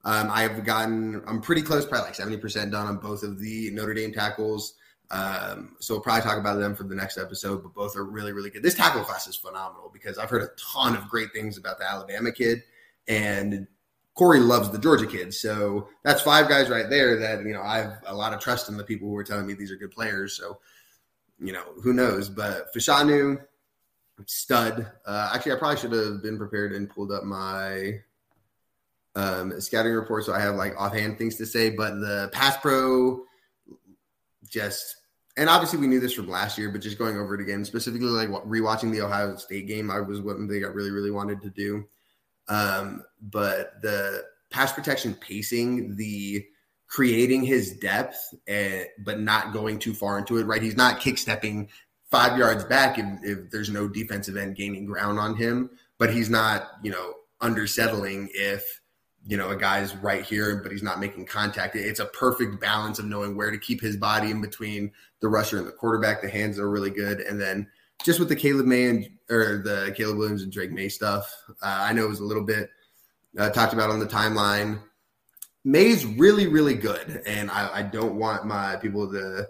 Um, 0.03 0.29
I've 0.31 0.63
gotten, 0.65 1.21
I'm 1.27 1.41
pretty 1.41 1.61
close, 1.61 1.85
probably 1.85 2.09
like 2.09 2.17
70% 2.17 2.71
done 2.71 2.87
on 2.87 2.97
both 2.97 3.23
of 3.23 3.39
the 3.39 3.69
Notre 3.71 3.93
Dame 3.93 4.11
tackles. 4.11 4.73
Um, 5.11 5.75
so 5.79 5.93
we'll 5.93 6.01
probably 6.01 6.23
talk 6.23 6.37
about 6.37 6.57
them 6.57 6.73
for 6.73 6.83
the 6.83 6.95
next 6.95 7.17
episode, 7.17 7.61
but 7.61 7.73
both 7.73 7.95
are 7.97 8.05
really, 8.05 8.31
really 8.31 8.49
good. 8.49 8.63
This 8.63 8.75
tackle 8.75 9.03
class 9.03 9.27
is 9.27 9.35
phenomenal 9.35 9.89
because 9.93 10.17
I've 10.17 10.29
heard 10.29 10.41
a 10.41 10.49
ton 10.57 10.95
of 10.95 11.09
great 11.09 11.33
things 11.33 11.57
about 11.57 11.77
the 11.77 11.89
Alabama 11.89 12.31
kid, 12.31 12.63
and 13.07 13.67
Corey 14.15 14.39
loves 14.39 14.69
the 14.71 14.79
Georgia 14.79 15.05
kid. 15.05 15.33
So 15.33 15.89
that's 16.03 16.21
five 16.21 16.47
guys 16.47 16.69
right 16.69 16.89
there 16.89 17.19
that, 17.19 17.43
you 17.43 17.53
know, 17.53 17.61
I 17.61 17.77
have 17.77 18.01
a 18.05 18.15
lot 18.15 18.33
of 18.33 18.39
trust 18.39 18.69
in 18.69 18.77
the 18.77 18.83
people 18.83 19.07
who 19.09 19.17
are 19.17 19.23
telling 19.23 19.45
me 19.45 19.53
these 19.53 19.71
are 19.71 19.75
good 19.75 19.91
players. 19.91 20.35
So, 20.35 20.59
you 21.39 21.51
know, 21.53 21.63
who 21.83 21.93
knows? 21.93 22.29
But 22.29 22.73
Fashanu, 22.73 23.41
stud. 24.25 24.87
Uh, 25.05 25.31
actually, 25.33 25.53
I 25.53 25.55
probably 25.55 25.77
should 25.77 25.91
have 25.91 26.21
been 26.23 26.37
prepared 26.37 26.73
and 26.73 26.89
pulled 26.89 27.11
up 27.11 27.23
my 27.23 27.99
um, 29.15 29.59
scouting 29.59 29.93
report, 29.93 30.25
so 30.25 30.33
I 30.33 30.39
have 30.39 30.55
like 30.55 30.79
offhand 30.79 31.17
things 31.17 31.35
to 31.37 31.45
say. 31.45 31.69
But 31.69 31.99
the 31.99 32.29
pass 32.33 32.57
pro, 32.57 33.23
just 34.47 34.95
and 35.37 35.49
obviously 35.49 35.79
we 35.79 35.87
knew 35.87 35.99
this 35.99 36.13
from 36.13 36.29
last 36.29 36.57
year, 36.57 36.69
but 36.69 36.81
just 36.81 36.97
going 36.97 37.17
over 37.17 37.35
it 37.35 37.41
again, 37.41 37.65
specifically 37.65 38.07
like 38.07 38.29
rewatching 38.29 38.91
the 38.91 39.01
Ohio 39.01 39.35
State 39.37 39.67
game, 39.67 39.89
I 39.89 39.99
was 39.99 40.21
one 40.21 40.47
thing 40.47 40.63
I 40.63 40.67
really 40.67 40.91
really 40.91 41.11
wanted 41.11 41.41
to 41.41 41.49
do. 41.49 41.85
Um, 42.47 43.03
but 43.21 43.81
the 43.81 44.23
pass 44.49 44.73
protection 44.73 45.13
pacing, 45.15 45.95
the 45.95 46.45
creating 46.87 47.43
his 47.43 47.77
depth, 47.77 48.33
and, 48.47 48.85
but 49.05 49.19
not 49.19 49.53
going 49.53 49.79
too 49.79 49.93
far 49.93 50.17
into 50.17 50.37
it. 50.37 50.43
Right, 50.43 50.61
he's 50.61 50.77
not 50.77 50.99
kick 50.99 51.17
stepping 51.17 51.69
five 52.09 52.37
yards 52.37 52.65
back 52.65 52.99
if, 52.99 53.05
if 53.23 53.51
there's 53.51 53.69
no 53.69 53.87
defensive 53.87 54.35
end 54.35 54.57
gaining 54.57 54.85
ground 54.85 55.17
on 55.17 55.35
him, 55.35 55.69
but 55.97 56.13
he's 56.13 56.29
not 56.29 56.71
you 56.83 56.91
know 56.91 57.13
undersettling 57.39 58.29
if 58.33 58.80
you 59.27 59.37
know, 59.37 59.49
a 59.49 59.55
guy's 59.55 59.95
right 59.97 60.23
here, 60.23 60.61
but 60.63 60.71
he's 60.71 60.83
not 60.83 60.99
making 60.99 61.25
contact. 61.25 61.75
It's 61.75 61.99
a 61.99 62.05
perfect 62.05 62.59
balance 62.59 62.99
of 62.99 63.05
knowing 63.05 63.35
where 63.35 63.51
to 63.51 63.57
keep 63.57 63.81
his 63.81 63.95
body 63.95 64.31
in 64.31 64.41
between 64.41 64.91
the 65.19 65.29
rusher 65.29 65.57
and 65.57 65.67
the 65.67 65.71
quarterback. 65.71 66.21
The 66.21 66.29
hands 66.29 66.57
are 66.57 66.69
really 66.69 66.89
good. 66.89 67.21
And 67.21 67.39
then 67.39 67.67
just 68.03 68.19
with 68.19 68.29
the 68.29 68.35
Caleb 68.35 68.65
Maye 68.65 68.89
and, 68.89 69.09
or 69.29 69.61
the 69.63 69.93
Caleb 69.95 70.17
Williams 70.17 70.41
and 70.41 70.51
Drake 70.51 70.71
Maye 70.71 70.89
stuff, 70.89 71.31
uh, 71.49 71.53
I 71.61 71.93
know 71.93 72.05
it 72.05 72.09
was 72.09 72.19
a 72.19 72.25
little 72.25 72.43
bit 72.43 72.69
uh, 73.37 73.49
talked 73.49 73.73
about 73.73 73.91
on 73.91 73.99
the 73.99 74.07
timeline. 74.07 74.81
Maye's 75.63 76.05
really, 76.05 76.47
really 76.47 76.73
good. 76.73 77.21
And 77.27 77.51
I, 77.51 77.79
I 77.79 77.81
don't 77.83 78.15
want 78.15 78.45
my 78.45 78.77
people 78.77 79.11
to 79.11 79.47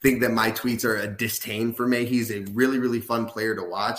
think 0.00 0.20
that 0.20 0.30
my 0.30 0.52
tweets 0.52 0.84
are 0.84 0.96
a 0.96 1.08
disdain 1.08 1.72
for 1.72 1.86
Maye. 1.86 2.04
He's 2.04 2.30
a 2.30 2.40
really, 2.52 2.78
really 2.78 3.00
fun 3.00 3.26
player 3.26 3.56
to 3.56 3.62
watch. 3.64 3.98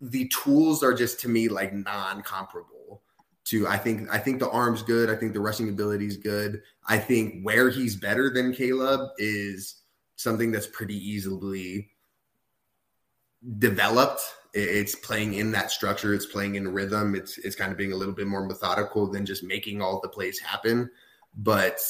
The 0.00 0.28
tools 0.28 0.82
are 0.82 0.92
just 0.92 1.20
to 1.20 1.28
me 1.28 1.48
like 1.48 1.72
non 1.72 2.20
comparable 2.22 2.73
to 3.44 3.66
I 3.68 3.76
think 3.76 4.08
I 4.10 4.18
think 4.18 4.40
the 4.40 4.50
arm's 4.50 4.82
good. 4.82 5.10
I 5.10 5.16
think 5.16 5.32
the 5.32 5.40
rushing 5.40 5.68
ability 5.68 6.06
is 6.06 6.16
good. 6.16 6.62
I 6.88 6.98
think 6.98 7.42
where 7.42 7.70
he's 7.70 7.96
better 7.96 8.30
than 8.30 8.54
Caleb 8.54 9.10
is 9.18 9.82
something 10.16 10.50
that's 10.50 10.66
pretty 10.66 10.96
easily 10.96 11.90
developed. 13.58 14.22
It's 14.54 14.94
playing 14.94 15.34
in 15.34 15.50
that 15.52 15.70
structure. 15.70 16.14
It's 16.14 16.26
playing 16.26 16.54
in 16.54 16.72
rhythm. 16.72 17.14
It's 17.14 17.38
it's 17.38 17.56
kind 17.56 17.72
of 17.72 17.78
being 17.78 17.92
a 17.92 17.96
little 17.96 18.14
bit 18.14 18.26
more 18.26 18.46
methodical 18.46 19.10
than 19.10 19.26
just 19.26 19.42
making 19.42 19.82
all 19.82 20.00
the 20.00 20.08
plays 20.08 20.38
happen. 20.38 20.90
But 21.36 21.80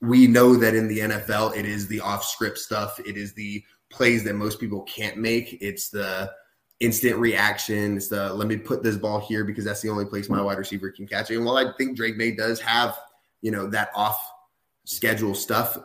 we 0.00 0.26
know 0.26 0.56
that 0.56 0.74
in 0.74 0.88
the 0.88 0.98
NFL, 0.98 1.56
it 1.56 1.66
is 1.66 1.86
the 1.86 2.00
off 2.00 2.24
script 2.24 2.58
stuff. 2.58 2.98
It 3.00 3.16
is 3.16 3.32
the 3.34 3.62
plays 3.90 4.24
that 4.24 4.34
most 4.34 4.58
people 4.58 4.82
can't 4.82 5.16
make. 5.16 5.58
It's 5.60 5.88
the 5.88 6.30
instant 6.80 7.16
reaction. 7.16 7.96
It's 7.96 8.08
the 8.08 8.32
let 8.32 8.48
me 8.48 8.56
put 8.56 8.82
this 8.82 8.96
ball 8.96 9.20
here 9.20 9.44
because 9.44 9.64
that's 9.64 9.82
the 9.82 9.90
only 9.90 10.06
place 10.06 10.28
my 10.28 10.42
wide 10.42 10.58
receiver 10.58 10.90
can 10.90 11.06
catch 11.06 11.30
it. 11.30 11.36
And 11.36 11.44
while 11.44 11.56
I 11.56 11.72
think 11.76 11.96
Drake 11.96 12.16
Maye 12.16 12.32
does 12.32 12.60
have, 12.60 12.98
you 13.42 13.50
know, 13.50 13.66
that 13.68 13.90
off 13.94 14.18
schedule 14.84 15.34
stuff, 15.34 15.78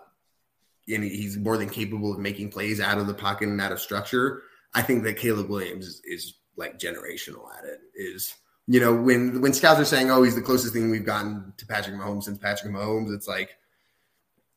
and 0.87 1.03
he's 1.03 1.37
more 1.37 1.57
than 1.57 1.69
capable 1.69 2.11
of 2.13 2.19
making 2.19 2.49
plays 2.49 2.79
out 2.79 2.97
of 2.97 3.07
the 3.07 3.13
pocket 3.13 3.49
and 3.49 3.59
out 3.59 3.71
of 3.71 3.79
structure. 3.79 4.43
I 4.73 4.81
think 4.81 5.03
that 5.03 5.17
Caleb 5.17 5.49
Williams 5.49 5.87
is, 5.87 6.01
is 6.05 6.33
like 6.57 6.79
generational 6.79 7.45
at 7.57 7.65
it. 7.65 7.81
Is 7.95 8.35
you 8.67 8.79
know 8.79 8.93
when 8.93 9.41
when 9.41 9.53
scouts 9.53 9.79
are 9.79 9.85
saying, 9.85 10.09
"Oh, 10.11 10.23
he's 10.23 10.35
the 10.35 10.41
closest 10.41 10.73
thing 10.73 10.89
we've 10.89 11.05
gotten 11.05 11.53
to 11.57 11.65
Patrick 11.65 11.95
Mahomes 11.95 12.23
since 12.23 12.37
Patrick 12.37 12.73
Mahomes," 12.73 13.13
it's 13.13 13.27
like 13.27 13.57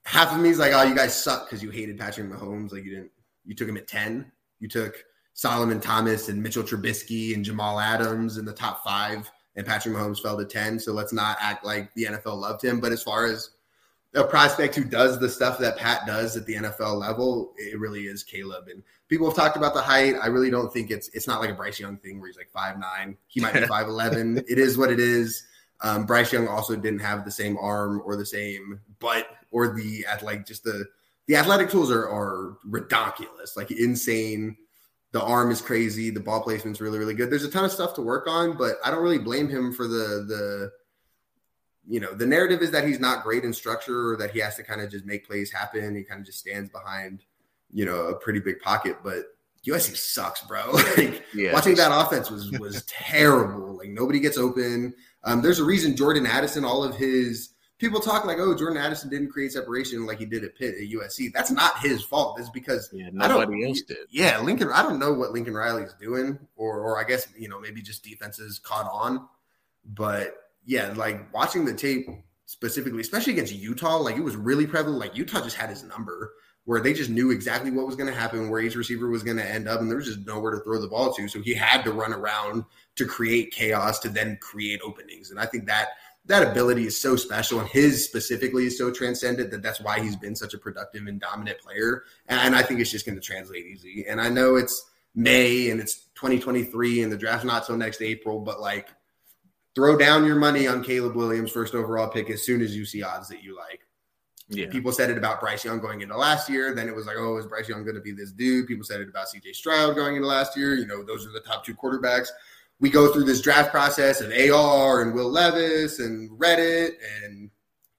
half 0.05 0.33
of 0.33 0.41
me 0.41 0.51
is 0.51 0.59
like, 0.59 0.73
"Oh, 0.73 0.83
you 0.83 0.95
guys 0.95 1.21
suck 1.21 1.47
because 1.47 1.63
you 1.63 1.71
hated 1.71 1.99
Patrick 1.99 2.29
Mahomes. 2.29 2.73
Like 2.73 2.85
you 2.85 2.91
didn't, 2.91 3.11
you 3.45 3.55
took 3.55 3.69
him 3.69 3.77
at 3.77 3.89
ten. 3.89 4.31
You 4.61 4.69
took 4.69 5.05
Solomon 5.39 5.79
Thomas 5.79 6.29
and 6.29 6.43
Mitchell 6.43 6.65
Trubisky 6.65 7.33
and 7.33 7.45
Jamal 7.45 7.79
Adams 7.79 8.39
in 8.39 8.45
the 8.45 8.53
top 8.53 8.83
five, 8.83 9.31
and 9.55 9.65
Patrick 9.65 9.95
Mahomes 9.95 10.21
fell 10.21 10.37
to 10.37 10.45
10. 10.45 10.81
So 10.81 10.93
let's 10.93 11.13
not 11.13 11.37
act 11.41 11.65
like 11.65 11.95
the 11.95 12.07
NFL 12.07 12.41
loved 12.41 12.65
him. 12.65 12.81
But 12.81 12.91
as 12.91 13.05
far 13.05 13.25
as 13.27 13.51
a 14.17 14.25
prospect 14.25 14.75
who 14.75 14.83
does 14.83 15.21
the 15.21 15.29
stuff 15.29 15.57
that 15.61 15.77
Pat 15.77 16.09
does 16.09 16.37
at 16.37 16.45
the 16.45 16.57
NFL 16.57 16.99
level, 16.99 17.53
it 17.57 17.79
really 17.79 18.07
is 18.07 18.25
Caleb. 18.25 18.67
And 18.67 18.83
people 19.07 19.29
have 19.29 19.37
talked 19.37 19.57
about 19.57 19.75
the 19.75 19.81
height. 19.81 20.17
I 20.21 20.27
really 20.27 20.51
don't 20.51 20.73
think 20.73 20.91
it's 20.91 21.07
it's 21.11 21.29
not 21.29 21.41
like 21.41 21.51
a 21.51 21.55
Bryce 21.55 21.79
Young 21.79 21.99
thing 21.99 22.19
where 22.19 22.27
he's 22.27 22.37
like 22.37 22.51
five 22.51 22.77
nine. 22.77 23.17
He 23.29 23.41
might 23.41 23.55
be 23.55 23.65
five 23.69 23.87
eleven. 23.87 24.39
It 24.39 24.59
is 24.59 24.77
what 24.77 24.91
it 24.91 24.99
is. 24.99 25.45
Um, 25.83 26.05
Bryce 26.05 26.33
Young 26.33 26.49
also 26.49 26.75
didn't 26.75 26.99
have 26.99 27.25
the 27.25 27.31
same 27.31 27.57
arm 27.59 28.03
or 28.05 28.17
the 28.17 28.27
same 28.27 28.81
butt 28.99 29.29
or 29.53 29.73
the 29.73 30.05
at 30.05 30.25
like 30.25 30.45
just 30.45 30.65
the 30.65 30.85
the 31.29 31.37
athletic 31.37 31.71
tools 31.71 31.93
are 31.93 32.09
are 32.09 32.59
ridiculous, 32.65 33.57
like 33.57 33.71
insane 33.71 34.57
the 35.13 35.23
arm 35.23 35.51
is 35.51 35.61
crazy. 35.61 36.11
The 36.11 36.21
ball 36.21 36.43
placement's 36.43 36.81
really, 36.81 36.99
really 36.99 37.15
good. 37.15 37.31
There's 37.31 37.45
a 37.45 37.51
ton 37.51 37.65
of 37.65 37.73
stuff 37.73 37.95
to 37.95 38.03
work 38.03 38.27
on, 38.29 38.57
but 38.57 38.77
I 38.85 38.91
don't 38.91 39.03
really 39.03 39.19
blame 39.19 39.49
him 39.49 39.73
for 39.73 39.87
the 39.87 40.25
the 40.27 40.73
you 41.87 42.01
know 42.01 42.13
the 42.13 42.27
narrative 42.27 42.61
is 42.61 42.71
that 42.73 42.87
he's 42.87 43.01
not 43.01 43.23
great 43.23 43.45
in 43.45 43.53
structure 43.53 44.11
or 44.11 44.17
that 44.19 44.33
he 44.33 44.41
has 44.41 44.57
to 44.57 44.63
kind 44.63 44.81
of 44.81 44.91
just 44.91 45.07
make 45.07 45.27
plays 45.27 45.51
happen. 45.51 45.97
He 45.97 46.05
kind 46.05 46.21
of 46.21 46.27
just 46.27 46.39
stands 46.39 46.69
behind 46.71 47.25
you 47.73 47.85
know 47.85 48.07
a 48.09 48.15
pretty 48.15 48.41
big 48.41 48.61
pocket, 48.61 48.99
but 49.03 49.25
USC 49.67 49.97
sucks, 49.97 50.43
bro. 50.43 50.73
like 50.97 51.25
yeah, 51.35 51.53
watching 51.53 51.75
that 51.77 51.91
offense 51.93 52.31
was 52.31 52.51
was 52.53 52.83
terrible. 52.89 53.79
Like 53.79 53.91
nobody 53.91 54.21
gets 54.21 54.37
open. 54.37 54.95
Um, 55.25 55.43
there's 55.43 55.59
a 55.59 55.65
reason 55.65 55.97
Jordan 55.97 56.27
Addison, 56.27 56.65
all 56.65 56.85
of 56.85 56.97
his 56.97 57.51
people 57.79 58.01
talk 58.01 58.25
like, 58.25 58.39
oh, 58.39 58.55
Jordan 58.55 58.77
Addison 58.77 59.09
didn't 59.09 59.31
create 59.31 59.53
separation 59.53 60.07
like 60.07 60.19
he 60.19 60.27
did 60.27 60.45
at 60.45 60.57
Pitt 60.57 60.75
at 60.75 60.91
USC. 60.91 61.33
That's 61.33 61.51
not 61.51 61.79
his 61.79 62.03
fault. 62.03 62.39
It's 62.39 62.51
because 62.51 62.91
yeah, 62.93 63.09
nobody 63.13 63.67
else 63.67 63.83
did. 63.83 63.99
Yeah, 64.11 64.41
Lincoln. 64.41 64.71
I 64.73 64.83
don't 64.83 64.99
know 64.99 65.13
what 65.13 65.33
Lincoln 65.33 65.55
Riley's 65.55 65.95
doing, 65.95 66.39
or 66.57 66.81
or 66.81 66.99
I 66.99 67.05
guess 67.05 67.29
you 67.39 67.49
know 67.49 67.59
maybe 67.61 67.81
just 67.81 68.05
defenses 68.05 68.59
caught 68.59 68.89
on. 68.93 69.27
But 69.85 70.35
yeah, 70.67 70.93
like 70.95 71.33
watching 71.33 71.65
the 71.65 71.75
tape 71.75 72.09
specifically, 72.45 73.01
especially 73.01 73.33
against 73.33 73.55
Utah, 73.55 73.97
like 73.97 74.17
it 74.17 74.25
was 74.25 74.37
really 74.37 74.67
prevalent. 74.67 75.01
Like 75.01 75.17
Utah 75.17 75.43
just 75.43 75.57
had 75.57 75.71
his 75.71 75.85
number 75.85 76.35
where 76.65 76.81
they 76.83 76.93
just 76.93 77.09
knew 77.09 77.31
exactly 77.31 77.71
what 77.71 77.87
was 77.87 77.97
going 77.97 78.13
to 78.13 78.19
happen, 78.19 78.51
where 78.51 78.61
each 78.61 78.75
receiver 78.75 79.09
was 79.09 79.23
going 79.23 79.39
to 79.39 79.51
end 79.51 79.67
up, 79.67 79.81
and 79.81 79.89
there 79.89 79.97
was 79.97 80.05
just 80.05 80.27
nowhere 80.27 80.53
to 80.53 80.61
throw 80.61 80.79
the 80.79 80.87
ball 80.87 81.15
to. 81.15 81.27
So 81.27 81.41
he 81.41 81.55
had 81.55 81.83
to 81.85 81.93
run 81.93 82.13
around 82.13 82.63
to 82.97 83.07
create 83.07 83.53
chaos 83.53 83.99
to 84.01 84.11
then 84.11 84.37
create 84.43 84.79
openings. 84.85 85.31
And 85.31 85.41
I 85.41 85.47
think 85.47 85.65
that 85.65 85.89
that 86.29 86.47
ability 86.47 86.87
is 86.87 87.01
so 87.01 87.17
special, 87.17 87.59
and 87.59 87.69
his 87.69 88.05
specifically 88.05 88.67
is 88.67 88.79
so 88.79 88.93
transcendent 88.93 89.51
that 89.51 89.63
that's 89.63 89.81
why 89.81 89.99
he's 89.99 90.15
been 90.15 90.37
such 90.37 90.55
a 90.55 90.59
productive 90.59 91.07
and 91.07 91.21
dominant 91.21 91.59
player. 91.59 92.05
And 92.29 92.55
I 92.55 92.63
think 92.63 92.81
it's 92.81 92.91
just 92.91 93.07
going 93.07 93.17
to 93.17 93.21
translate 93.21 93.67
easy. 93.67 94.05
And 94.09 94.21
I 94.21 94.29
know 94.29 94.57
it's 94.57 94.91
May 95.15 95.71
and 95.71 95.81
it's 95.81 96.07
2023, 96.15 97.03
and 97.03 97.11
the 97.11 97.17
draft's 97.17 97.47
not 97.47 97.67
till 97.67 97.77
next 97.77 98.03
April, 98.03 98.41
but 98.41 98.61
like 98.61 98.89
throw 99.75 99.97
down 99.97 100.27
your 100.27 100.37
money 100.37 100.67
on 100.67 100.85
Caleb 100.85 101.17
Williams, 101.17 101.51
first 101.51 101.75
overall 101.75 102.09
pick, 102.09 102.31
as 102.31 102.45
soon 102.45 102.61
as 102.61 102.77
you 102.77 102.85
see 102.85 103.03
odds 103.03 103.29
that 103.29 103.43
you 103.43 103.57
like. 103.57 103.81
Yeah. 104.51 104.69
People 104.71 104.93
said 104.93 105.11
it 105.11 105.19
about 105.19 105.41
Bryce 105.41 105.65
Young 105.65 105.79
going 105.79 106.01
into 106.01 106.17
last 106.17 106.49
year. 106.49 106.75
Then 106.75 106.89
it 106.89 106.95
was 106.95 107.07
like, 107.07 107.17
oh, 107.19 107.37
is 107.37 107.47
Bryce 107.47 107.69
Young 107.69 107.85
going 107.85 107.97
to 107.97 108.01
be 108.01 108.13
this 108.13 108.33
dude? 108.33 108.67
People 108.67 108.85
said 108.85 109.01
it 109.01 109.09
about 109.09 109.27
CJ 109.29 109.55
Stroud 109.55 109.95
going 109.95 110.17
into 110.17 110.27
last 110.27 110.57
year. 110.57 110.75
You 110.75 110.87
know, 110.87 111.03
those 111.03 111.27
are 111.27 111.33
the 111.33 111.41
top 111.41 111.65
two 111.65 111.75
quarterbacks. 111.75 112.29
We 112.81 112.91
go 112.91 113.13
through 113.13 113.25
this 113.25 113.41
draft 113.41 113.71
process 113.71 114.21
of 114.21 114.31
AR 114.31 115.03
and 115.03 115.15
Will 115.15 115.31
Levis 115.31 115.99
and 115.99 116.31
Reddit 116.31 116.93
and 117.25 117.51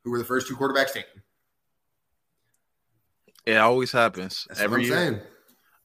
who 0.04 0.12
were 0.12 0.18
the 0.18 0.26
first 0.26 0.48
two 0.48 0.56
quarterbacks 0.56 0.94
taken. 0.94 1.22
It 3.46 3.58
always 3.58 3.92
happens 3.92 4.46
That's 4.48 4.62
every 4.62 4.86
year. 4.86 4.96
Saying. 4.96 5.20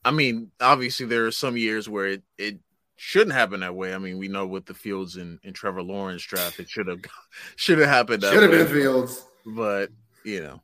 I 0.04 0.10
mean, 0.10 0.50
obviously 0.60 1.06
there 1.06 1.26
are 1.26 1.32
some 1.32 1.56
years 1.56 1.88
where 1.88 2.06
it, 2.06 2.22
it 2.36 2.58
shouldn't 2.96 3.32
happen 3.32 3.60
that 3.60 3.74
way. 3.74 3.94
I 3.94 3.98
mean, 3.98 4.18
we 4.18 4.28
know 4.28 4.46
with 4.46 4.66
the 4.66 4.74
Fields 4.74 5.16
and, 5.16 5.38
and 5.44 5.54
Trevor 5.54 5.82
Lawrence 5.82 6.22
draft, 6.22 6.60
it 6.60 6.68
should 6.68 6.88
have 6.88 7.00
should 7.56 7.78
have 7.78 7.88
happened 7.88 8.22
that 8.22 8.32
should 8.32 8.42
have 8.42 8.52
been 8.52 8.66
Fields. 8.66 9.26
But 9.46 9.90
you 10.24 10.42
know. 10.42 10.60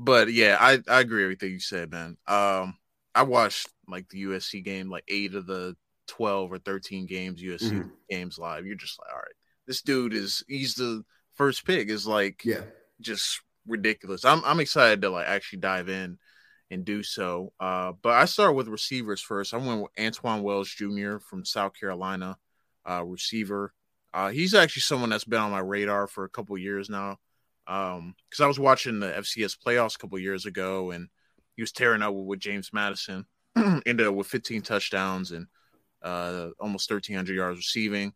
But 0.00 0.32
yeah, 0.32 0.56
I, 0.60 0.78
I 0.88 1.00
agree 1.00 1.24
with 1.24 1.24
everything 1.24 1.52
you 1.52 1.60
said, 1.60 1.90
man. 1.90 2.16
Um, 2.28 2.78
I 3.16 3.24
watched 3.24 3.68
like 3.88 4.08
the 4.08 4.24
USC 4.24 4.64
game, 4.64 4.88
like 4.88 5.02
eight 5.08 5.34
of 5.34 5.46
the 5.46 5.76
twelve 6.08 6.52
or 6.52 6.58
thirteen 6.58 7.06
games 7.06 7.42
USC 7.42 7.70
mm-hmm. 7.70 7.88
games 8.10 8.38
live. 8.38 8.66
You're 8.66 8.76
just 8.76 8.98
like, 8.98 9.10
all 9.10 9.18
right, 9.18 9.34
this 9.66 9.82
dude 9.82 10.14
is 10.14 10.42
he's 10.48 10.74
the 10.74 11.04
first 11.34 11.64
pick. 11.64 11.88
Is 11.88 12.06
like, 12.06 12.44
yeah, 12.44 12.62
just 13.00 13.40
ridiculous. 13.66 14.24
I'm 14.24 14.42
I'm 14.44 14.60
excited 14.60 15.02
to 15.02 15.10
like 15.10 15.26
actually 15.26 15.60
dive 15.60 15.88
in 15.88 16.18
and 16.70 16.84
do 16.84 17.02
so. 17.02 17.52
Uh, 17.60 17.92
but 18.02 18.14
I 18.14 18.24
start 18.24 18.54
with 18.54 18.68
receivers 18.68 19.20
first. 19.20 19.54
I 19.54 19.58
went 19.58 19.82
with 19.82 19.94
Antwane 19.96 20.42
Wells 20.42 20.68
Jr. 20.68 21.18
from 21.18 21.44
South 21.44 21.72
Carolina, 21.78 22.36
uh, 22.88 23.04
receiver. 23.04 23.72
Uh, 24.12 24.30
he's 24.30 24.54
actually 24.54 24.82
someone 24.82 25.10
that's 25.10 25.24
been 25.24 25.40
on 25.40 25.50
my 25.50 25.60
radar 25.60 26.06
for 26.06 26.24
a 26.24 26.30
couple 26.30 26.56
years 26.58 26.88
now. 26.90 27.18
Um, 27.66 28.14
because 28.28 28.42
I 28.42 28.46
was 28.46 28.58
watching 28.58 28.98
the 28.98 29.08
FCS 29.08 29.56
playoffs 29.64 29.96
a 29.96 29.98
couple 29.98 30.18
years 30.18 30.46
ago, 30.46 30.90
and 30.90 31.08
he 31.54 31.62
was 31.62 31.72
tearing 31.72 32.00
up 32.00 32.14
with 32.14 32.40
James 32.40 32.70
Madison. 32.72 33.26
ended 33.86 34.06
up 34.06 34.14
with 34.14 34.26
15 34.26 34.62
touchdowns 34.62 35.32
and 35.32 35.46
uh, 36.02 36.48
almost 36.60 36.90
1,300 36.90 37.34
yards 37.34 37.58
receiving. 37.58 38.12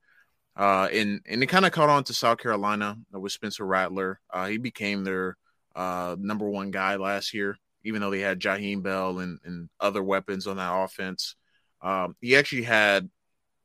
Uh, 0.55 0.89
and 0.93 1.21
and 1.27 1.43
it 1.43 1.47
kind 1.47 1.65
of 1.65 1.73
caught 1.73 1.89
on 1.89 2.05
to 2.05 2.13
South 2.13 2.39
Carolina 2.39 2.97
with 3.13 3.33
Spencer 3.33 3.65
Rattler. 3.65 4.21
Uh, 4.31 4.49
he 4.49 4.59
became 4.59 5.03
their 5.03 5.37
uh, 5.75 6.15
number 6.19 6.49
one 6.49 6.71
guy 6.71 6.97
last 6.97 7.33
year, 7.33 7.57
even 7.85 8.01
though 8.01 8.11
they 8.11 8.21
had 8.21 8.41
Jaheim 8.41 8.83
Bell 8.83 9.19
and, 9.21 9.39
and 9.45 9.71
other 9.81 10.03
weapons 10.03 10.47
on 10.47 10.57
that 10.59 10.75
offense. 10.75 11.37
Um, 11.81 12.17
he 12.21 12.37
actually 12.37 12.63
had 12.63 13.09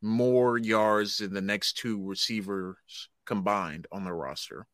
more 0.02 0.58
yards 0.58 1.18
than 1.18 1.34
the 1.34 1.42
next 1.42 1.78
two 1.78 2.02
receivers 2.06 3.10
combined 3.26 3.88
on 3.92 4.06
the 4.06 4.14
roster. 4.14 4.66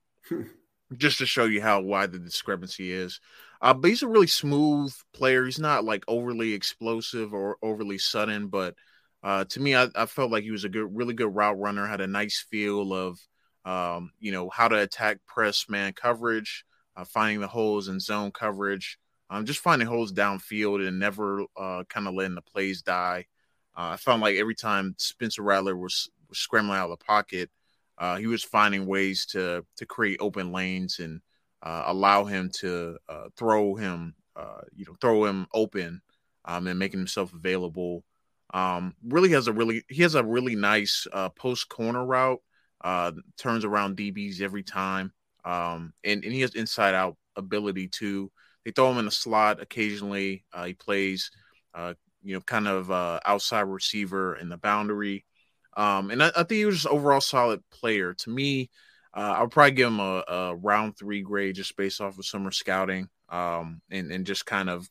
just 0.97 1.17
to 1.19 1.25
show 1.25 1.45
you 1.45 1.61
how 1.61 1.81
wide 1.81 2.11
the 2.11 2.19
discrepancy 2.19 2.91
is. 2.91 3.19
Uh, 3.61 3.73
but 3.73 3.89
he's 3.89 4.03
a 4.03 4.07
really 4.07 4.27
smooth 4.27 4.93
player. 5.13 5.45
He's 5.45 5.59
not 5.59 5.85
like 5.85 6.03
overly 6.07 6.53
explosive 6.53 7.33
or 7.33 7.57
overly 7.61 7.97
sudden, 7.97 8.47
but 8.47 8.75
uh, 9.23 9.45
to 9.45 9.59
me, 9.61 9.73
I, 9.73 9.87
I, 9.95 10.05
felt 10.05 10.31
like 10.31 10.43
he 10.43 10.51
was 10.51 10.65
a 10.65 10.69
good, 10.69 10.93
really 10.93 11.13
good 11.13 11.33
route 11.33 11.57
runner. 11.57 11.87
Had 11.87 12.01
a 12.01 12.07
nice 12.07 12.45
feel 12.49 12.93
of, 12.93 13.17
um, 13.63 14.11
you 14.19 14.33
know, 14.33 14.49
how 14.49 14.67
to 14.67 14.81
attack 14.81 15.19
press 15.25 15.69
man 15.69 15.93
coverage, 15.93 16.65
uh, 16.97 17.05
finding 17.05 17.39
the 17.39 17.47
holes 17.47 17.87
in 17.87 18.01
zone 18.01 18.31
coverage, 18.31 18.97
um, 19.29 19.45
just 19.45 19.61
finding 19.61 19.87
holes 19.87 20.11
downfield 20.11 20.85
and 20.85 20.99
never 20.99 21.45
uh, 21.55 21.85
kind 21.87 22.07
of 22.07 22.15
letting 22.15 22.35
the 22.35 22.41
plays 22.41 22.81
die. 22.81 23.25
Uh, 23.77 23.91
I 23.93 23.95
found 23.95 24.21
like 24.21 24.35
every 24.35 24.55
time 24.55 24.93
Spencer 24.97 25.41
Rattler 25.41 25.77
was, 25.77 26.09
was 26.27 26.37
scrambling 26.37 26.77
out 26.77 26.91
of 26.91 26.99
the 26.99 27.05
pocket, 27.05 27.49
uh, 27.97 28.17
he 28.17 28.27
was 28.27 28.43
finding 28.43 28.85
ways 28.85 29.25
to 29.27 29.65
to 29.77 29.85
create 29.85 30.17
open 30.19 30.51
lanes 30.51 30.99
and 30.99 31.21
uh, 31.61 31.83
allow 31.85 32.25
him 32.25 32.51
to 32.59 32.97
throw 33.37 33.75
him, 33.75 34.15
you 34.75 34.83
know, 34.85 34.95
throw 34.99 35.23
him 35.23 35.47
open 35.53 36.01
um, 36.43 36.67
and 36.67 36.77
making 36.77 36.99
himself 36.99 37.33
available. 37.33 38.03
Um, 38.53 38.95
really 39.03 39.31
has 39.31 39.47
a 39.47 39.53
really 39.53 39.83
he 39.89 40.03
has 40.03 40.15
a 40.15 40.23
really 40.23 40.55
nice 40.55 41.07
uh, 41.11 41.29
post 41.29 41.69
corner 41.69 42.05
route. 42.05 42.39
Uh, 42.81 43.13
turns 43.37 43.63
around 43.63 43.97
DBs 43.97 44.41
every 44.41 44.63
time, 44.63 45.11
um, 45.45 45.93
and 46.03 46.23
and 46.23 46.33
he 46.33 46.41
has 46.41 46.53
inside 46.55 46.93
out 46.93 47.17
ability 47.35 47.87
too. 47.87 48.31
They 48.63 48.71
throw 48.71 48.91
him 48.91 48.99
in 48.99 49.05
the 49.05 49.11
slot 49.11 49.61
occasionally. 49.61 50.43
he 50.65 50.73
plays, 50.73 51.31
you 51.75 52.35
know, 52.35 52.41
kind 52.41 52.67
of 52.67 52.91
outside 53.25 53.61
receiver 53.61 54.35
in 54.35 54.49
the 54.49 54.57
boundary. 54.57 55.25
Um, 55.75 56.11
and 56.11 56.21
I, 56.21 56.27
I, 56.29 56.43
think 56.43 56.51
he 56.51 56.65
was 56.65 56.75
just 56.75 56.87
overall 56.87 57.21
solid 57.21 57.61
player. 57.71 58.13
To 58.13 58.29
me, 58.29 58.69
uh, 59.15 59.35
I'll 59.37 59.47
probably 59.47 59.71
give 59.71 59.87
him 59.87 59.99
a, 59.99 60.23
a, 60.27 60.55
round 60.55 60.97
three 60.97 61.21
grade 61.21 61.55
just 61.55 61.75
based 61.75 62.01
off 62.01 62.17
of 62.17 62.25
summer 62.25 62.51
scouting, 62.51 63.09
um, 63.29 63.81
and 63.89 64.11
and 64.11 64.25
just 64.25 64.45
kind 64.45 64.69
of 64.69 64.87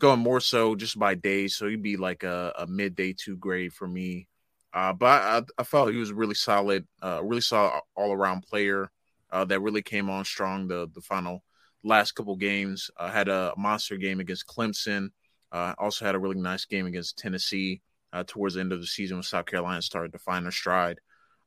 going 0.00 0.20
more 0.20 0.40
so 0.40 0.74
just 0.74 0.98
by 0.98 1.14
days. 1.14 1.56
So 1.56 1.68
he'd 1.68 1.82
be 1.82 1.96
like 1.96 2.22
a, 2.22 2.52
a 2.58 2.66
midday 2.66 3.12
two 3.12 3.36
grade 3.36 3.72
for 3.72 3.88
me. 3.88 4.28
Uh, 4.72 4.92
but 4.92 5.06
I, 5.06 5.42
I, 5.58 5.62
felt 5.62 5.90
he 5.90 5.96
was 5.96 6.12
really 6.12 6.34
solid, 6.34 6.86
uh, 7.02 7.20
really 7.22 7.40
solid 7.40 7.80
all 7.94 8.12
around 8.12 8.42
player 8.42 8.90
uh, 9.30 9.44
that 9.46 9.60
really 9.60 9.80
came 9.82 10.10
on 10.10 10.24
strong. 10.24 10.68
The 10.68 10.88
the 10.92 11.00
final 11.00 11.42
last 11.82 12.12
couple 12.12 12.36
games 12.36 12.90
uh, 12.98 13.10
had 13.10 13.28
a 13.28 13.54
monster 13.56 13.96
game 13.96 14.20
against 14.20 14.46
Clemson. 14.46 15.08
Uh, 15.50 15.74
also 15.78 16.04
had 16.04 16.14
a 16.14 16.18
really 16.18 16.38
nice 16.40 16.66
game 16.66 16.86
against 16.86 17.16
Tennessee 17.16 17.80
uh, 18.12 18.24
towards 18.26 18.54
the 18.54 18.60
end 18.60 18.72
of 18.72 18.80
the 18.80 18.86
season 18.86 19.16
when 19.16 19.22
South 19.22 19.46
Carolina 19.46 19.80
started 19.80 20.12
to 20.12 20.18
find 20.18 20.44
their 20.44 20.52
stride. 20.52 20.98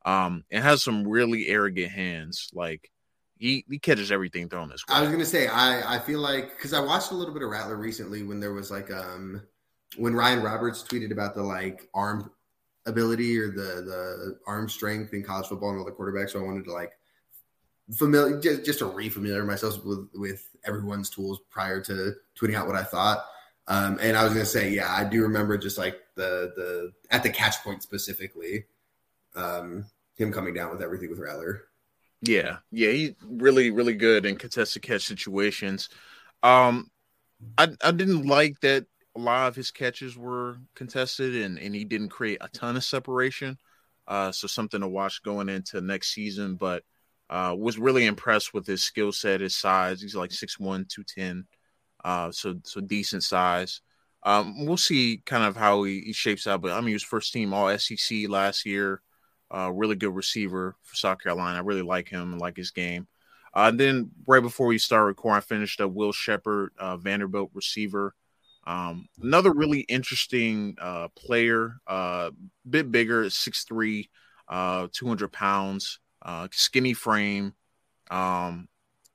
Um, 0.06 0.44
and 0.50 0.64
has 0.64 0.82
some 0.82 1.08
really 1.08 1.48
arrogant 1.50 1.92
hands. 1.92 2.50
Like 2.54 2.90
he, 3.40 3.66
he 3.70 3.80
catches 3.80 4.12
everything 4.12 4.50
thrown 4.50 4.70
this 4.70 4.86
way. 4.88 4.96
I 4.96 5.02
was 5.02 5.10
gonna 5.10 5.26
say 5.26 5.48
I 5.48 5.96
I 5.96 6.00
feel 6.00 6.20
like 6.20 6.56
because 6.56 6.74
I 6.74 6.82
watched 6.82 7.12
a 7.12 7.16
little 7.16 7.34
bit 7.34 7.42
of 7.42 7.50
Rattler 7.50 7.78
recently 7.78 8.22
when 8.24 8.40
there 8.40 8.54
was 8.54 8.70
like 8.70 8.92
um 8.92 9.42
when 9.98 10.14
Ryan 10.14 10.44
Roberts 10.44 10.84
tweeted 10.84 11.12
about 11.12 11.36
the 11.36 11.42
like 11.42 11.90
arm 11.94 12.30
ability 12.86 13.40
or 13.40 13.48
the 13.48 13.82
the 13.82 14.40
arm 14.46 14.68
strength 14.68 15.14
in 15.14 15.24
college 15.24 15.48
football 15.48 15.70
and 15.70 15.80
all 15.80 15.86
the 15.86 15.92
quarterbacks. 15.92 16.32
So 16.32 16.40
I 16.40 16.44
wanted 16.44 16.66
to 16.66 16.74
like 16.74 16.92
familiar 17.96 18.40
just, 18.40 18.66
just 18.66 18.80
to 18.80 18.86
refamiliar 18.86 19.46
myself 19.46 19.84
with 19.86 20.10
with 20.14 20.46
everyone's 20.66 21.10
tools 21.10 21.40
prior 21.50 21.82
to 21.82 22.16
tweeting 22.40 22.56
out 22.56 22.68
what 22.68 22.76
I 22.76 22.84
thought. 22.84 23.26
Um, 23.70 24.00
and 24.02 24.18
I 24.18 24.24
was 24.24 24.34
gonna 24.34 24.46
say, 24.46 24.72
yeah, 24.72 24.92
I 24.92 25.06
do 25.06 25.22
remember 25.22 25.58
just 25.58 25.78
like 25.78 25.98
the 26.16 26.52
the 26.58 26.92
at 27.10 27.24
the 27.24 27.30
catch 27.30 27.64
point 27.64 27.84
specifically, 27.84 28.66
um, 29.34 29.86
him 30.16 30.34
coming 30.34 30.54
down 30.54 30.72
with 30.72 30.82
everything 30.82 31.10
with 31.10 31.20
Rattler. 31.20 31.69
Yeah, 32.22 32.58
yeah, 32.72 32.92
he's 32.92 33.14
really 33.26 33.72
really 33.72 33.94
good 33.94 34.26
in 34.26 34.36
contested 34.36 34.82
catch 34.82 35.06
situations. 35.06 35.90
Um, 36.44 36.90
I 37.58 37.70
I 37.84 37.92
didn't 37.92 38.26
like 38.26 38.60
that 38.62 38.86
a 39.16 39.20
lot 39.20 39.48
of 39.48 39.56
his 39.56 39.72
catches 39.72 40.18
were 40.18 40.58
contested 40.76 41.36
and 41.36 41.58
and 41.58 41.74
he 41.76 41.86
didn't 41.86 42.10
create 42.10 42.40
a 42.42 42.50
ton 42.50 42.76
of 42.76 42.84
separation. 42.84 43.58
Uh, 44.08 44.32
so 44.32 44.48
something 44.48 44.82
to 44.82 44.88
watch 44.88 45.22
going 45.24 45.50
into 45.50 45.82
next 45.82 46.14
season, 46.14 46.56
but 46.56 46.84
uh, 47.30 47.56
was 47.58 47.78
really 47.78 48.06
impressed 48.08 48.54
with 48.54 48.66
his 48.66 48.84
skill 48.84 49.12
set, 49.12 49.42
his 49.42 49.56
size. 49.56 50.02
He's 50.02 50.16
like 50.16 50.32
6'1", 50.32 50.90
210. 50.90 51.46
Uh, 52.04 52.32
so 52.32 52.56
so 52.64 52.82
decent 52.82 53.24
size. 53.24 53.82
Um, 54.24 54.66
we'll 54.66 54.78
see 54.78 55.22
kind 55.26 55.44
of 55.44 55.56
how 55.56 55.84
he, 55.84 56.02
he, 56.02 56.14
shapes 56.14 56.48
out. 56.48 56.62
But 56.62 56.72
I 56.72 56.80
mean, 56.80 56.90
he 56.90 56.94
was 56.94 57.04
first 57.04 57.32
team 57.32 57.54
All 57.54 57.78
SEC 57.78 58.28
last 58.28 58.66
year. 58.66 59.02
Uh, 59.52 59.72
really 59.74 59.96
good 59.96 60.16
receiver 60.16 60.76
for 60.84 60.96
South 60.96 61.20
Carolina. 61.22 61.58
I 61.58 61.62
really 61.62 61.82
like 61.82 62.08
him 62.08 62.34
and 62.34 62.42
like 62.42 62.58
his 62.58 62.72
game. 62.72 63.08
Uh, 63.54 63.70
and 63.70 63.80
then 63.80 64.12
right 64.28 64.42
before 64.42 64.68
we 64.68 64.78
start 64.78 65.08
recording, 65.08 65.38
I 65.38 65.42
finished 65.42 65.80
a 65.80 65.88
Will 65.88 66.12
Sheppard, 66.12 66.72
uh, 66.78 66.98
Vanderbilt 66.98 67.50
receiver. 67.54 68.14
Um, 68.68 69.08
another 69.22 69.52
really 69.52 69.80
interesting 69.82 70.78
uh, 70.80 71.08
player, 71.16 71.78
uh, 71.88 72.30
bit 72.70 72.92
bigger, 72.92 73.26
6'3, 73.26 74.10
uh, 74.48 74.88
200 74.92 75.32
pounds, 75.32 76.00
uh, 76.22 76.48
skinny 76.52 76.94
frame. 76.94 77.54
Um, 78.12 78.68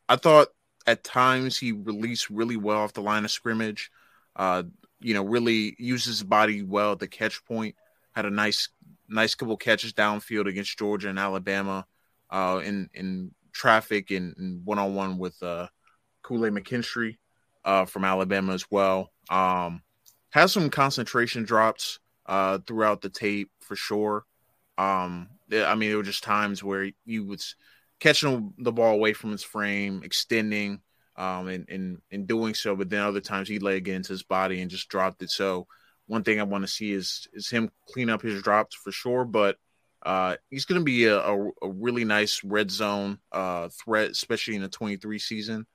I 0.09 0.17
thought 0.17 0.49
at 0.87 1.05
times 1.05 1.57
he 1.57 1.73
released 1.73 2.31
really 2.31 2.57
well 2.57 2.79
off 2.79 2.93
the 2.93 3.03
line 3.03 3.25
of 3.25 3.31
scrimmage. 3.31 3.91
Uh, 4.37 4.65
you 5.01 5.15
know, 5.15 5.25
really 5.25 5.77
uses 5.79 6.19
his 6.19 6.25
body 6.25 6.63
well 6.63 6.93
at 6.93 6.99
the 6.99 7.09
catch 7.09 7.45
point. 7.45 7.77
Had 8.15 8.27
a 8.27 8.31
nice, 8.31 8.69
nice 9.09 9.35
couple 9.35 9.57
catches 9.57 9.93
downfield 9.93 10.49
against 10.49 10.79
Georgia 10.79 11.09
and 11.09 11.19
Alabama 11.19 11.87
uh, 12.31 12.61
in 12.65 12.89
in 12.95 13.33
traffic 13.53 14.11
and 14.11 14.65
one 14.65 14.79
on 14.79 14.95
one 14.95 15.19
with 15.19 15.41
uh, 15.43 15.67
Kool 16.23 16.45
Aid 16.47 16.53
McKinstry 16.53 17.19
uh, 17.65 17.85
from 17.85 18.05
Alabama 18.05 18.53
as 18.53 18.71
well. 18.71 19.11
Um, 19.31 19.83
has 20.31 20.53
some 20.53 20.71
concentration 20.71 21.45
drops 21.45 22.01
uh, 22.27 22.59
throughout 22.67 23.03
the 23.03 23.09
tape 23.09 23.51
for 23.61 23.77
sure. 23.77 24.25
Um, 24.77 25.29
I 25.53 25.75
mean, 25.77 25.91
there 25.91 25.99
were 25.99 26.03
just 26.03 26.25
times 26.25 26.65
where 26.65 26.91
you 27.05 27.25
was 27.25 27.55
catching 28.01 28.53
the 28.59 28.73
ball 28.73 28.95
away 28.95 29.13
from 29.13 29.31
his 29.31 29.45
frame, 29.45 30.03
extending, 30.05 30.81
um, 31.17 31.47
and, 31.47 31.99
and 32.11 32.27
doing 32.27 32.55
so. 32.55 32.75
But 32.75 32.91
then 32.91 33.03
other 33.03 33.21
times 33.21 33.49
he 33.49 33.59
get 33.59 33.89
into 33.89 34.13
his 34.13 34.25
body 34.25 34.61
and 34.61 34.71
just 34.71 34.89
dropped 34.89 35.23
it. 35.23 35.31
So 35.31 35.69
one 36.07 36.23
thing 36.23 36.41
I 36.41 36.45
want 36.45 36.65
to 36.65 36.69
see 36.69 36.93
is 36.93 37.29
is 37.33 37.49
him 37.49 37.71
clean 37.89 38.11
up 38.11 38.23
his 38.23 38.43
drops 38.43 38.75
for 38.77 38.93
sure. 38.93 39.25
But 39.25 39.57
uh, 40.05 40.37
he's 40.51 40.67
going 40.67 40.81
to 40.81 40.85
be 40.85 41.07
a, 41.07 41.19
a, 41.19 41.49
a, 41.63 41.69
really 41.69 42.05
nice 42.05 42.45
red 42.45 42.71
zone 42.71 43.19
uh, 43.33 43.71
threat, 43.71 44.11
especially 44.11 44.55
in 44.55 44.61
the 44.61 44.69
23 44.69 45.19
season. 45.19 45.67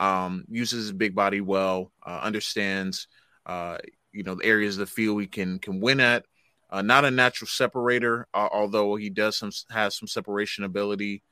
Um, 0.00 0.44
uses 0.48 0.86
his 0.86 0.92
big 0.92 1.14
body 1.14 1.40
well, 1.40 1.92
uh, 2.04 2.20
understands 2.22 3.06
uh, 3.46 3.78
you 4.12 4.24
know 4.24 4.34
the 4.34 4.44
areas 4.44 4.76
of 4.76 4.80
the 4.80 4.92
field 4.92 5.20
he 5.20 5.26
can 5.26 5.58
can 5.58 5.80
win 5.80 6.00
at. 6.00 6.24
Uh, 6.68 6.82
not 6.82 7.04
a 7.04 7.10
natural 7.12 7.46
separator, 7.46 8.26
uh, 8.34 8.48
although 8.52 8.96
he 8.96 9.08
does 9.08 9.36
some 9.36 9.52
has 9.70 9.96
some 9.96 10.08
separation 10.08 10.64
ability 10.64 11.22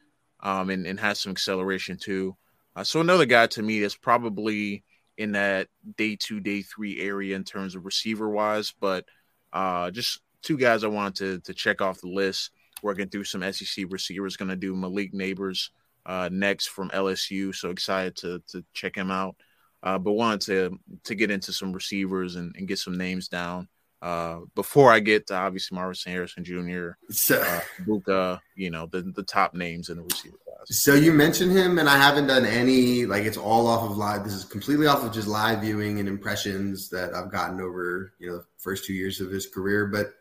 um, 0.40 0.70
and, 0.70 0.86
and 0.86 1.00
has 1.00 1.20
some 1.20 1.32
acceleration 1.32 1.98
too. 1.98 2.36
So 2.84 3.00
another 3.00 3.26
guy 3.26 3.46
to 3.48 3.62
me 3.62 3.80
that's 3.80 3.96
probably 3.96 4.84
in 5.16 5.32
that 5.32 5.68
day 5.96 6.16
two, 6.16 6.40
day 6.40 6.62
three 6.62 7.00
area 7.00 7.36
in 7.36 7.44
terms 7.44 7.74
of 7.74 7.84
receiver 7.84 8.28
wise, 8.28 8.72
but 8.80 9.04
uh, 9.52 9.90
just 9.90 10.20
two 10.42 10.56
guys 10.56 10.84
I 10.84 10.88
wanted 10.88 11.14
to 11.16 11.52
to 11.52 11.54
check 11.54 11.80
off 11.80 12.00
the 12.00 12.08
list. 12.08 12.50
Working 12.82 13.08
through 13.08 13.24
some 13.24 13.40
SEC 13.50 13.86
receivers, 13.88 14.36
going 14.36 14.50
to 14.50 14.56
do 14.56 14.76
Malik 14.76 15.14
Nabers 15.14 15.70
uh, 16.04 16.28
next 16.30 16.66
from 16.66 16.90
LSU. 16.90 17.54
So 17.54 17.70
excited 17.70 18.16
to 18.16 18.42
to 18.48 18.64
check 18.74 18.94
him 18.94 19.10
out. 19.10 19.36
Uh, 19.82 19.98
but 19.98 20.12
wanted 20.12 20.40
to 20.42 20.78
to 21.04 21.14
get 21.14 21.30
into 21.30 21.52
some 21.52 21.72
receivers 21.72 22.36
and, 22.36 22.54
and 22.56 22.68
get 22.68 22.78
some 22.78 22.98
names 22.98 23.28
down 23.28 23.68
uh, 24.04 24.40
before 24.54 24.92
I 24.92 25.00
get 25.00 25.28
to 25.28 25.34
obviously 25.34 25.76
Marvin 25.76 25.96
Harrison 26.04 26.44
Jr., 26.44 26.90
uh, 27.32 27.60
Buka, 27.86 28.38
you 28.54 28.70
know 28.70 28.86
the 28.86 29.00
the 29.00 29.22
top 29.22 29.54
names 29.54 29.88
in 29.88 29.96
the 29.96 30.02
receiver. 30.02 30.36
So 30.66 30.94
you 30.94 31.12
mentioned 31.12 31.52
him, 31.52 31.78
and 31.78 31.88
I 31.88 31.96
haven't 31.96 32.26
done 32.26 32.46
any 32.46 33.06
like 33.06 33.24
it's 33.24 33.36
all 33.36 33.66
off 33.66 33.88
of 33.88 33.96
live. 33.96 34.24
This 34.24 34.32
is 34.32 34.44
completely 34.44 34.86
off 34.86 35.04
of 35.04 35.12
just 35.12 35.28
live 35.28 35.60
viewing 35.60 36.00
and 36.00 36.08
impressions 36.08 36.88
that 36.90 37.14
I've 37.14 37.30
gotten 37.30 37.60
over 37.60 38.12
you 38.18 38.28
know 38.28 38.38
the 38.38 38.44
first 38.58 38.84
two 38.84 38.94
years 38.94 39.20
of 39.20 39.30
his 39.30 39.46
career, 39.46 39.86
but 39.86 40.14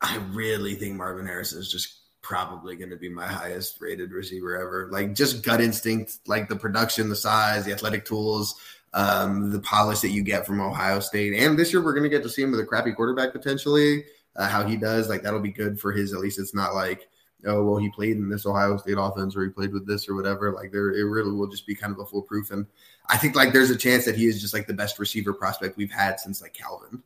I 0.00 0.16
really 0.32 0.74
think 0.74 0.94
Marvin 0.94 1.26
Harrison 1.26 1.58
is 1.58 1.70
just 1.70 2.00
probably 2.22 2.76
going 2.76 2.90
to 2.90 2.96
be 2.96 3.08
my 3.08 3.26
highest 3.26 3.80
rated 3.80 4.10
receiver 4.10 4.56
ever. 4.56 4.88
Like 4.90 5.14
just 5.14 5.44
gut 5.44 5.60
instinct, 5.60 6.18
like 6.26 6.48
the 6.48 6.56
production, 6.56 7.08
the 7.08 7.16
size, 7.16 7.64
the 7.64 7.72
athletic 7.72 8.04
tools, 8.04 8.56
um, 8.94 9.50
the 9.50 9.60
polish 9.60 10.00
that 10.00 10.08
you 10.08 10.22
get 10.22 10.46
from 10.46 10.60
Ohio 10.60 11.00
State. 11.00 11.34
And 11.34 11.58
this 11.58 11.72
year 11.72 11.84
we're 11.84 11.92
going 11.92 12.02
to 12.02 12.08
get 12.08 12.22
to 12.24 12.28
see 12.28 12.42
him 12.42 12.50
with 12.50 12.60
a 12.60 12.64
crappy 12.64 12.92
quarterback 12.92 13.32
potentially. 13.32 14.04
Uh, 14.34 14.48
how 14.48 14.66
he 14.66 14.76
does, 14.76 15.08
like 15.08 15.22
that'll 15.22 15.40
be 15.40 15.52
good 15.52 15.80
for 15.80 15.92
his. 15.92 16.12
At 16.12 16.20
least 16.20 16.38
it's 16.38 16.54
not 16.54 16.74
like 16.74 17.08
oh 17.44 17.62
well 17.64 17.76
he 17.76 17.90
played 17.90 18.16
in 18.16 18.28
this 18.28 18.46
Ohio 18.46 18.76
State 18.76 18.96
offense 18.98 19.36
or 19.36 19.44
he 19.44 19.50
played 19.50 19.72
with 19.72 19.86
this 19.86 20.08
or 20.08 20.14
whatever. 20.14 20.52
Like 20.52 20.72
there, 20.72 20.94
it 20.94 21.02
really 21.02 21.32
will 21.32 21.48
just 21.48 21.66
be 21.66 21.74
kind 21.74 21.92
of 21.92 21.98
a 21.98 22.06
foolproof. 22.06 22.50
And 22.50 22.66
I 23.08 23.16
think 23.16 23.36
like 23.36 23.52
there's 23.52 23.70
a 23.70 23.76
chance 23.76 24.04
that 24.04 24.16
he 24.16 24.26
is 24.26 24.40
just 24.40 24.54
like 24.54 24.66
the 24.66 24.74
best 24.74 24.98
receiver 24.98 25.32
prospect 25.32 25.76
we've 25.76 25.90
had 25.90 26.18
since 26.18 26.40
like 26.40 26.54
Calvin. 26.54 27.02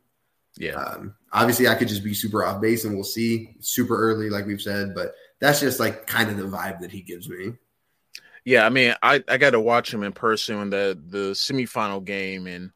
Yeah. 0.57 0.74
Um, 0.74 1.14
obviously, 1.33 1.68
I 1.68 1.74
could 1.74 1.89
just 1.89 2.05
be 2.05 2.14
super 2.14 2.45
off 2.45 2.61
base, 2.61 2.85
and 2.85 2.95
we'll 2.95 3.05
see. 3.05 3.55
Super 3.61 3.97
early, 3.97 4.31
like 4.31 4.47
we've 4.47 4.61
said, 4.61 4.95
but 4.95 5.14
that's 5.39 5.61
just 5.61 5.81
like 5.81 6.07
kind 6.07 6.31
of 6.31 6.37
the 6.37 6.45
vibe 6.45 6.81
that 6.81 6.91
he 6.91 7.01
gives 7.01 7.28
me. 7.28 7.55
Yeah, 8.45 8.66
I 8.66 8.70
mean, 8.70 8.95
I 9.03 9.22
I 9.28 9.37
got 9.37 9.51
to 9.51 9.61
watch 9.61 9.93
him 9.93 10.03
in 10.03 10.12
person 10.12 10.61
in 10.61 10.70
the 10.70 10.99
the 11.09 11.31
semifinal 11.33 12.05
game, 12.05 12.47
and 12.47 12.72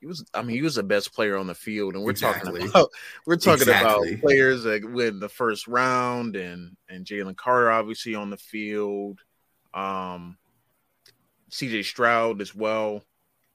he 0.00 0.06
was. 0.06 0.24
I 0.34 0.42
mean, 0.42 0.56
he 0.56 0.62
was 0.62 0.76
the 0.76 0.82
best 0.82 1.14
player 1.14 1.36
on 1.36 1.46
the 1.46 1.54
field, 1.54 1.94
and 1.94 2.04
we're 2.04 2.10
exactly. 2.10 2.60
talking 2.60 2.68
about 2.68 2.88
we're 3.26 3.36
talking 3.36 3.62
exactly. 3.62 4.12
about 4.14 4.22
players 4.22 4.62
that 4.64 4.90
win 4.90 5.20
the 5.20 5.28
first 5.28 5.66
round, 5.66 6.36
and 6.36 6.76
and 6.88 7.04
Jalen 7.04 7.36
Carter 7.36 7.70
obviously 7.70 8.14
on 8.14 8.30
the 8.30 8.36
field, 8.36 9.20
um, 9.74 10.36
C.J. 11.50 11.82
Stroud 11.82 12.40
as 12.40 12.54
well. 12.54 13.02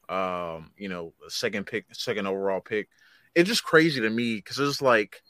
Um, 0.10 0.72
you 0.78 0.90
know, 0.90 1.14
second 1.30 1.66
pick, 1.66 1.86
second 1.94 2.28
overall 2.28 2.60
pick 2.60 2.90
it's 3.36 3.50
just 3.50 3.64
crazy 3.64 4.02
to 4.02 4.10
me 4.10 4.36
because 4.36 4.60
it's 4.60 4.82
like 4.82 5.22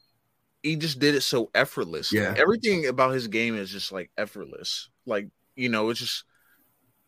he 0.63 0.75
just 0.75 0.99
did 0.99 1.15
it 1.15 1.21
so 1.21 1.49
effortless. 1.53 2.11
Yeah. 2.11 2.33
Everything 2.37 2.87
about 2.87 3.13
his 3.13 3.27
game 3.27 3.55
is 3.55 3.69
just 3.69 3.91
like 3.91 4.11
effortless. 4.17 4.89
Like, 5.05 5.27
you 5.55 5.69
know, 5.69 5.89
it's 5.89 5.99
just, 5.99 6.23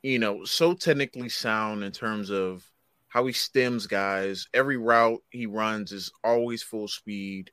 you 0.02 0.20
know, 0.20 0.44
so 0.44 0.74
technically 0.74 1.30
sound 1.30 1.84
in 1.84 1.92
terms 1.92 2.32
of 2.32 2.64
how 3.14 3.28
he 3.28 3.32
stems 3.32 3.86
guys. 3.86 4.48
Every 4.56 4.76
route 4.76 5.22
he 5.30 5.46
runs 5.46 5.92
is 5.92 6.12
always 6.24 6.64
full 6.64 6.88
speed. 6.88 7.52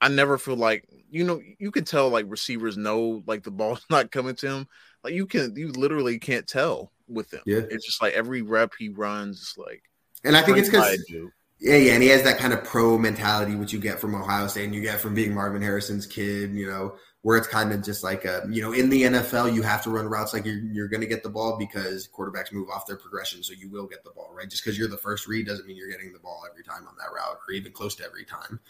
I 0.00 0.06
never 0.06 0.38
feel 0.38 0.54
like, 0.54 0.88
you 1.10 1.24
know, 1.24 1.40
you 1.58 1.72
can 1.72 1.84
tell 1.84 2.08
like 2.08 2.26
receivers 2.28 2.76
know 2.76 3.24
like 3.26 3.42
the 3.42 3.50
ball's 3.50 3.84
not 3.90 4.12
coming 4.12 4.36
to 4.36 4.48
him. 4.48 4.68
Like 5.02 5.12
you 5.12 5.26
can, 5.26 5.56
you 5.56 5.72
literally 5.72 6.20
can't 6.20 6.46
tell 6.46 6.92
with 7.08 7.34
him. 7.34 7.40
Yeah. 7.46 7.62
It's 7.68 7.84
just 7.84 8.00
like 8.00 8.14
every 8.14 8.42
rep 8.42 8.74
he 8.78 8.88
runs, 8.88 9.40
is 9.40 9.54
like, 9.56 9.82
and 10.22 10.36
I 10.36 10.42
think 10.42 10.58
it's 10.58 10.68
because 10.68 11.04
yeah, 11.58 11.76
yeah, 11.76 11.92
and 11.94 12.02
he 12.02 12.08
has 12.10 12.22
that 12.22 12.38
kind 12.38 12.52
of 12.52 12.62
pro 12.62 12.96
mentality, 12.96 13.56
which 13.56 13.72
you 13.72 13.80
get 13.80 13.98
from 13.98 14.14
Ohio 14.14 14.46
State, 14.46 14.66
and 14.66 14.74
you 14.74 14.82
get 14.82 15.00
from 15.00 15.14
being 15.14 15.34
Marvin 15.34 15.62
Harrison's 15.62 16.06
kid. 16.06 16.54
You 16.54 16.66
know, 16.68 16.96
where 17.26 17.36
it's 17.36 17.48
kind 17.48 17.72
of 17.72 17.82
just 17.82 18.04
like 18.04 18.24
a, 18.24 18.46
you 18.48 18.62
know, 18.62 18.72
in 18.72 18.88
the 18.88 19.02
NFL, 19.02 19.52
you 19.52 19.60
have 19.62 19.82
to 19.82 19.90
run 19.90 20.06
routes 20.06 20.32
like 20.32 20.44
you're 20.44 20.60
you're 20.60 20.86
going 20.86 21.00
to 21.00 21.08
get 21.08 21.24
the 21.24 21.28
ball 21.28 21.56
because 21.58 22.06
quarterbacks 22.06 22.52
move 22.52 22.68
off 22.70 22.86
their 22.86 22.96
progression, 22.96 23.42
so 23.42 23.52
you 23.52 23.68
will 23.68 23.88
get 23.88 24.04
the 24.04 24.12
ball, 24.12 24.30
right? 24.32 24.48
Just 24.48 24.62
because 24.62 24.78
you're 24.78 24.86
the 24.86 24.96
first 24.96 25.26
read 25.26 25.44
doesn't 25.44 25.66
mean 25.66 25.76
you're 25.76 25.90
getting 25.90 26.12
the 26.12 26.20
ball 26.20 26.44
every 26.48 26.62
time 26.62 26.86
on 26.86 26.94
that 26.98 27.12
route, 27.12 27.36
or 27.48 27.52
even 27.52 27.72
close 27.72 27.96
to 27.96 28.04
every 28.04 28.24
time. 28.24 28.60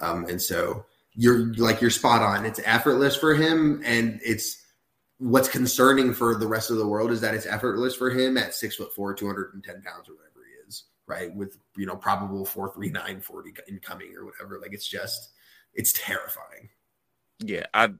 Um, 0.00 0.24
and 0.24 0.42
so 0.42 0.86
you're 1.14 1.54
like 1.54 1.80
you're 1.80 1.90
spot 1.90 2.20
on. 2.20 2.44
It's 2.44 2.58
effortless 2.64 3.14
for 3.14 3.32
him, 3.32 3.80
and 3.84 4.18
it's 4.24 4.60
what's 5.18 5.48
concerning 5.48 6.12
for 6.12 6.34
the 6.34 6.48
rest 6.48 6.72
of 6.72 6.78
the 6.78 6.88
world 6.88 7.12
is 7.12 7.20
that 7.20 7.36
it's 7.36 7.46
effortless 7.46 7.94
for 7.94 8.10
him 8.10 8.36
at 8.36 8.56
six 8.56 8.74
foot 8.74 8.92
four, 8.92 9.14
two 9.14 9.28
hundred 9.28 9.54
and 9.54 9.62
ten 9.62 9.82
pounds 9.82 10.08
or 10.08 10.14
whatever 10.14 10.40
he 10.44 10.68
is 10.68 10.82
right? 11.06 11.32
With 11.32 11.58
you 11.76 11.86
know 11.86 11.94
probable 11.94 12.44
four 12.44 12.74
three 12.74 12.90
nine 12.90 13.20
forty 13.20 13.54
incoming 13.68 14.16
or 14.16 14.24
whatever. 14.24 14.58
Like 14.60 14.72
it's 14.72 14.88
just 14.88 15.30
it's 15.74 15.92
terrifying. 15.92 16.70
Yeah, 17.40 17.66
I 17.72 17.90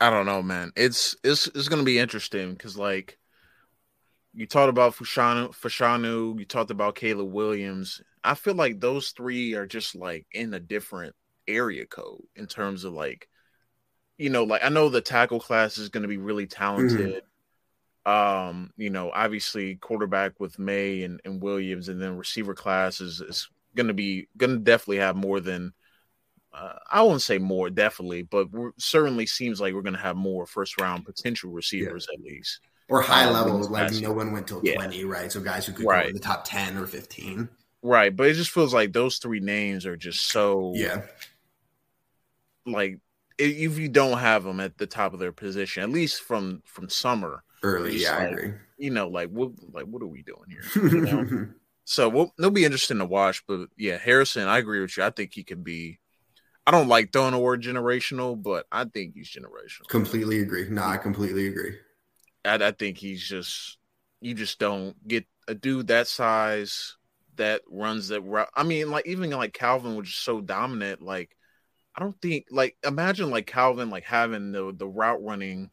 I 0.00 0.10
don't 0.10 0.26
know, 0.26 0.42
man. 0.42 0.72
It's 0.76 1.16
it's 1.22 1.46
it's 1.48 1.68
gonna 1.68 1.82
be 1.82 1.98
interesting 1.98 2.52
because 2.52 2.76
like 2.76 3.18
you 4.34 4.46
talked 4.46 4.70
about 4.70 4.94
Fashanu, 4.94 5.50
Fashanu, 5.50 6.38
you 6.38 6.44
talked 6.44 6.70
about 6.70 6.94
Caleb 6.94 7.32
Williams. 7.32 8.00
I 8.22 8.34
feel 8.34 8.54
like 8.54 8.80
those 8.80 9.10
three 9.10 9.54
are 9.54 9.66
just 9.66 9.96
like 9.96 10.26
in 10.32 10.52
a 10.54 10.60
different 10.60 11.14
area 11.46 11.86
code 11.86 12.22
in 12.36 12.46
terms 12.46 12.84
of 12.84 12.92
like, 12.92 13.28
you 14.16 14.30
know, 14.30 14.44
like 14.44 14.62
I 14.62 14.68
know 14.68 14.88
the 14.88 15.00
tackle 15.00 15.40
class 15.40 15.78
is 15.78 15.88
going 15.88 16.02
to 16.02 16.08
be 16.08 16.18
really 16.18 16.46
talented. 16.46 17.22
Mm-hmm. 18.06 18.48
Um, 18.50 18.70
you 18.76 18.90
know, 18.90 19.10
obviously 19.12 19.74
quarterback 19.76 20.38
with 20.38 20.58
Maye 20.58 21.02
and, 21.02 21.20
and 21.24 21.42
Williams, 21.42 21.88
and 21.88 22.00
then 22.00 22.16
receiver 22.16 22.54
class 22.54 23.00
is, 23.00 23.20
is 23.20 23.48
going 23.74 23.88
to 23.88 23.94
be 23.94 24.28
going 24.36 24.52
to 24.52 24.58
definitely 24.58 24.98
have 24.98 25.16
more 25.16 25.40
than 25.40 25.72
I 26.90 27.02
won't 27.02 27.22
say 27.22 27.38
more, 27.38 27.70
definitely, 27.70 28.22
but 28.22 28.48
certainly 28.78 29.26
seems 29.26 29.60
like 29.60 29.74
we're 29.74 29.82
going 29.82 29.94
to 29.94 30.00
have 30.00 30.16
more 30.16 30.46
first 30.46 30.80
round 30.80 31.04
potential 31.04 31.50
receivers 31.50 32.06
yeah. 32.10 32.14
at 32.14 32.24
least, 32.24 32.60
or 32.88 33.00
high 33.00 33.24
um, 33.24 33.34
level. 33.34 33.68
Like 33.68 33.92
no 33.94 34.12
one 34.12 34.32
went 34.32 34.46
till 34.46 34.60
yeah. 34.64 34.74
twenty, 34.74 35.04
right? 35.04 35.30
So 35.30 35.40
guys 35.40 35.66
who 35.66 35.72
could 35.72 35.86
right. 35.86 36.04
go 36.04 36.08
in 36.08 36.14
the 36.14 36.20
top 36.20 36.44
ten 36.44 36.76
or 36.76 36.86
fifteen, 36.86 37.48
right? 37.82 38.14
But 38.14 38.28
it 38.28 38.34
just 38.34 38.50
feels 38.50 38.74
like 38.74 38.92
those 38.92 39.18
three 39.18 39.40
names 39.40 39.86
are 39.86 39.96
just 39.96 40.30
so 40.30 40.72
yeah, 40.74 41.02
like 42.66 42.98
if 43.38 43.78
you 43.78 43.88
don't 43.88 44.18
have 44.18 44.44
them 44.44 44.60
at 44.60 44.78
the 44.78 44.86
top 44.86 45.12
of 45.12 45.20
their 45.20 45.32
position, 45.32 45.82
at 45.82 45.90
least 45.90 46.22
from 46.22 46.62
from 46.66 46.88
summer, 46.88 47.44
early. 47.62 47.96
Yeah, 47.96 48.10
like, 48.10 48.20
I 48.20 48.24
agree. 48.26 48.52
You 48.78 48.90
know, 48.90 49.08
like 49.08 49.30
what 49.30 49.50
like 49.72 49.84
what 49.84 50.02
are 50.02 50.06
we 50.06 50.22
doing 50.22 50.48
here? 50.48 50.62
You 50.74 51.00
know? 51.00 51.48
so 51.84 52.08
we'll, 52.08 52.34
it'll 52.38 52.50
be 52.50 52.64
interesting 52.64 52.98
to 52.98 53.04
watch. 53.04 53.46
But 53.46 53.68
yeah, 53.76 53.96
Harrison, 53.96 54.48
I 54.48 54.58
agree 54.58 54.80
with 54.80 54.96
you. 54.96 55.04
I 55.04 55.10
think 55.10 55.34
he 55.34 55.44
could 55.44 55.64
be. 55.64 56.00
I 56.68 56.70
don't 56.70 56.88
like 56.88 57.14
throwing 57.14 57.32
the 57.32 57.38
word 57.38 57.62
generational, 57.62 58.40
but 58.40 58.66
I 58.70 58.84
think 58.84 59.14
he's 59.14 59.30
generational. 59.30 59.88
Completely 59.88 60.40
agree. 60.40 60.68
No, 60.68 60.82
I 60.82 60.98
completely 60.98 61.46
agree. 61.46 61.76
I, 62.44 62.56
I 62.56 62.72
think 62.72 62.98
he's 62.98 63.26
just 63.26 63.78
you 64.20 64.34
just 64.34 64.58
don't 64.58 64.94
get 65.08 65.24
a 65.48 65.54
dude 65.54 65.86
that 65.86 66.08
size, 66.08 66.96
that 67.36 67.62
runs 67.70 68.08
that 68.08 68.20
route. 68.20 68.50
I 68.54 68.64
mean, 68.64 68.90
like 68.90 69.06
even 69.06 69.30
like 69.30 69.54
Calvin 69.54 69.96
was 69.96 70.08
just 70.08 70.22
so 70.22 70.42
dominant. 70.42 71.00
Like 71.00 71.34
I 71.96 72.00
don't 72.00 72.20
think 72.20 72.48
like 72.50 72.76
imagine 72.84 73.30
like 73.30 73.46
Calvin 73.46 73.88
like 73.88 74.04
having 74.04 74.52
the 74.52 74.70
the 74.76 74.86
route 74.86 75.24
running 75.24 75.70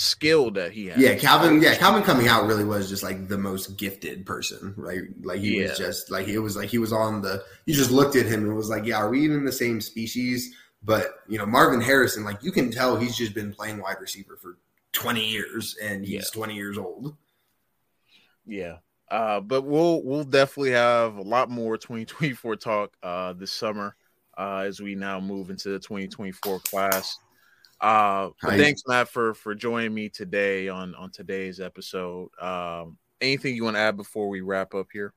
skill 0.00 0.50
that 0.52 0.72
he 0.72 0.86
had. 0.86 0.98
Yeah, 0.98 1.14
Calvin. 1.16 1.60
Yeah, 1.60 1.74
Calvin 1.76 2.02
coming 2.02 2.26
out 2.28 2.46
really 2.46 2.64
was 2.64 2.88
just 2.88 3.02
like 3.02 3.28
the 3.28 3.36
most 3.38 3.76
gifted 3.76 4.24
person. 4.24 4.72
Right, 4.76 5.02
like 5.22 5.40
he 5.40 5.58
Yeah. 5.60 5.68
was 5.68 5.78
just 5.78 6.10
like 6.10 6.26
it 6.28 6.38
was 6.38 6.56
like 6.56 6.68
he 6.70 6.78
was 6.78 6.92
on 6.92 7.20
the. 7.22 7.44
You 7.66 7.74
just 7.74 7.90
looked 7.90 8.16
at 8.16 8.26
him 8.26 8.44
and 8.44 8.56
was 8.56 8.70
like, 8.70 8.84
yeah, 8.86 8.96
are 8.96 9.10
we 9.10 9.20
even 9.22 9.44
the 9.44 9.52
same 9.52 9.80
species? 9.80 10.54
But 10.82 11.16
you 11.28 11.36
know, 11.38 11.44
Marvin 11.46 11.80
Harrison, 11.80 12.24
like 12.24 12.42
you 12.42 12.50
can 12.52 12.70
tell 12.70 12.96
he's 12.96 13.16
just 13.16 13.34
been 13.34 13.52
playing 13.52 13.78
wide 13.80 14.00
receiver 14.00 14.36
for 14.36 14.56
twenty 14.92 15.28
years, 15.28 15.76
and 15.82 16.04
he's 16.04 16.12
Yeah. 16.24 16.30
twenty 16.34 16.54
years 16.54 16.78
old. 16.78 17.16
Yeah. 18.46 18.78
Uh, 19.10 19.40
but 19.40 19.62
we'll 19.62 20.02
we'll 20.02 20.24
definitely 20.24 20.70
have 20.70 21.16
a 21.16 21.22
lot 21.22 21.50
more 21.50 21.76
2024 21.76 22.54
talk 22.56 22.96
uh 23.02 23.32
this 23.32 23.50
summer 23.50 23.96
uh 24.38 24.62
as 24.64 24.80
we 24.80 24.94
now 24.94 25.18
move 25.18 25.50
into 25.50 25.68
the 25.68 25.80
2024 25.80 26.60
class. 26.60 27.18
Uh 27.80 28.30
thanks 28.42 28.82
Matt 28.86 29.08
for 29.08 29.34
for 29.34 29.54
joining 29.54 29.94
me 29.94 30.08
today 30.08 30.68
on 30.68 30.94
on 30.94 31.10
today's 31.10 31.60
episode. 31.60 32.28
Um 32.40 32.98
anything 33.20 33.54
you 33.54 33.64
want 33.64 33.76
to 33.76 33.80
add 33.80 33.96
before 33.96 34.28
we 34.28 34.40
wrap 34.40 34.74
up 34.74 34.88
here? 34.92 35.14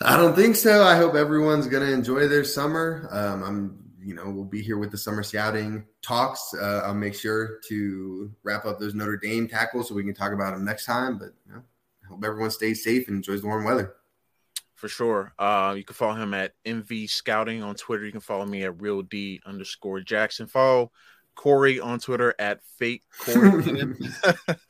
I 0.00 0.16
don't 0.16 0.34
think 0.34 0.56
so. 0.56 0.82
I 0.82 0.96
hope 0.96 1.14
everyone's 1.14 1.66
going 1.66 1.86
to 1.86 1.92
enjoy 1.92 2.28
their 2.28 2.44
summer. 2.44 3.08
Um, 3.10 3.42
I'm, 3.42 3.78
you 4.00 4.14
know, 4.14 4.30
we'll 4.30 4.44
be 4.44 4.62
here 4.62 4.78
with 4.78 4.90
the 4.90 4.98
summer 4.98 5.22
scouting 5.22 5.84
talks. 6.02 6.54
Uh, 6.54 6.82
I'll 6.84 6.94
make 6.94 7.14
sure 7.14 7.60
to 7.68 8.30
wrap 8.42 8.64
up 8.64 8.78
those 8.78 8.94
Notre 8.94 9.16
Dame 9.16 9.48
tackles 9.48 9.88
so 9.88 9.94
we 9.94 10.04
can 10.04 10.14
talk 10.14 10.32
about 10.32 10.54
them 10.54 10.64
next 10.64 10.84
time. 10.84 11.18
But 11.18 11.30
you 11.46 11.54
know, 11.54 11.62
I 12.04 12.08
hope 12.08 12.24
everyone 12.24 12.50
stays 12.50 12.84
safe 12.84 13.08
and 13.08 13.16
enjoys 13.16 13.40
the 13.40 13.48
warm 13.48 13.64
weather. 13.64 13.94
For 14.76 14.86
sure. 14.86 15.32
Uh 15.40 15.74
you 15.76 15.82
can 15.82 15.94
follow 15.94 16.14
him 16.14 16.34
at 16.34 16.52
MV 16.64 17.10
Scouting 17.10 17.64
on 17.64 17.74
Twitter. 17.74 18.06
You 18.06 18.12
can 18.12 18.20
follow 18.20 18.46
me 18.46 18.62
at 18.62 18.80
real 18.80 19.02
D 19.02 19.40
underscore 19.44 20.00
Jackson. 20.00 20.46
Follow 20.46 20.92
Corey 21.38 21.78
on 21.78 22.00
Twitter 22.00 22.34
at 22.40 22.64
fake 22.78 23.04
Corey. 23.20 23.62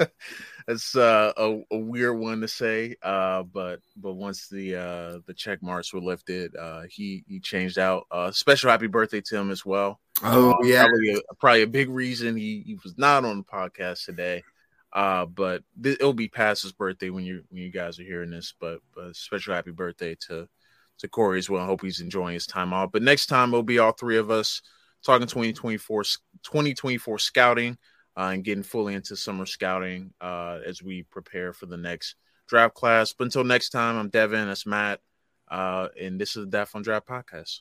That's 0.68 0.94
uh, 0.94 1.32
a, 1.34 1.60
a 1.70 1.78
weird 1.78 2.18
one 2.18 2.42
to 2.42 2.48
say, 2.48 2.94
uh, 3.02 3.42
but 3.44 3.80
but 3.96 4.12
once 4.12 4.48
the 4.48 4.76
uh, 4.76 5.18
the 5.26 5.32
check 5.34 5.62
marks 5.62 5.94
were 5.94 6.00
lifted, 6.00 6.54
uh, 6.54 6.82
he 6.90 7.24
he 7.26 7.40
changed 7.40 7.78
out. 7.78 8.06
Uh, 8.10 8.30
special 8.32 8.70
happy 8.70 8.86
birthday 8.86 9.22
to 9.22 9.36
him 9.38 9.50
as 9.50 9.64
well. 9.64 9.98
Oh 10.22 10.50
Uh, 10.50 10.56
yeah, 10.64 10.84
probably 10.86 11.14
a, 11.14 11.34
probably 11.40 11.62
a 11.62 11.66
big 11.66 11.88
reason 11.88 12.36
he, 12.36 12.62
he 12.66 12.74
was 12.84 12.98
not 12.98 13.24
on 13.24 13.38
the 13.38 13.44
podcast 13.44 14.04
today. 14.04 14.44
Uh, 14.92 15.24
but 15.24 15.62
th- 15.82 15.96
it'll 15.98 16.12
be 16.12 16.28
past 16.28 16.64
his 16.64 16.72
birthday 16.72 17.08
when 17.08 17.24
you 17.24 17.44
when 17.48 17.62
you 17.62 17.70
guys 17.70 17.98
are 17.98 18.04
hearing 18.04 18.30
this. 18.30 18.52
But, 18.60 18.80
but 18.94 19.16
special 19.16 19.54
happy 19.54 19.70
birthday 19.70 20.16
to 20.28 20.46
to 20.98 21.08
Corey 21.08 21.38
as 21.38 21.48
well. 21.48 21.62
I 21.62 21.66
hope 21.66 21.80
he's 21.80 22.00
enjoying 22.00 22.34
his 22.34 22.46
time 22.46 22.74
off. 22.74 22.92
But 22.92 23.02
next 23.02 23.26
time 23.26 23.50
it'll 23.50 23.62
be 23.62 23.78
all 23.78 23.92
three 23.92 24.18
of 24.18 24.30
us 24.30 24.60
talking 25.04 25.26
2024 25.26 26.00
s- 26.00 26.18
2024 26.44 27.18
scouting 27.18 27.78
uh, 28.16 28.30
and 28.32 28.44
getting 28.44 28.62
fully 28.62 28.94
into 28.94 29.16
summer 29.16 29.46
scouting 29.46 30.12
uh, 30.20 30.58
as 30.66 30.82
we 30.82 31.04
prepare 31.04 31.52
for 31.52 31.66
the 31.66 31.76
next 31.76 32.16
draft 32.48 32.74
class. 32.74 33.12
But 33.12 33.24
until 33.24 33.44
next 33.44 33.70
time, 33.70 33.96
I'm 33.96 34.08
Devin. 34.08 34.48
That's 34.48 34.66
Matt. 34.66 35.00
Uh, 35.50 35.88
and 36.00 36.20
this 36.20 36.36
is 36.36 36.44
the 36.44 36.50
Daft 36.50 36.74
on 36.74 36.82
Draft 36.82 37.06
podcast. 37.06 37.60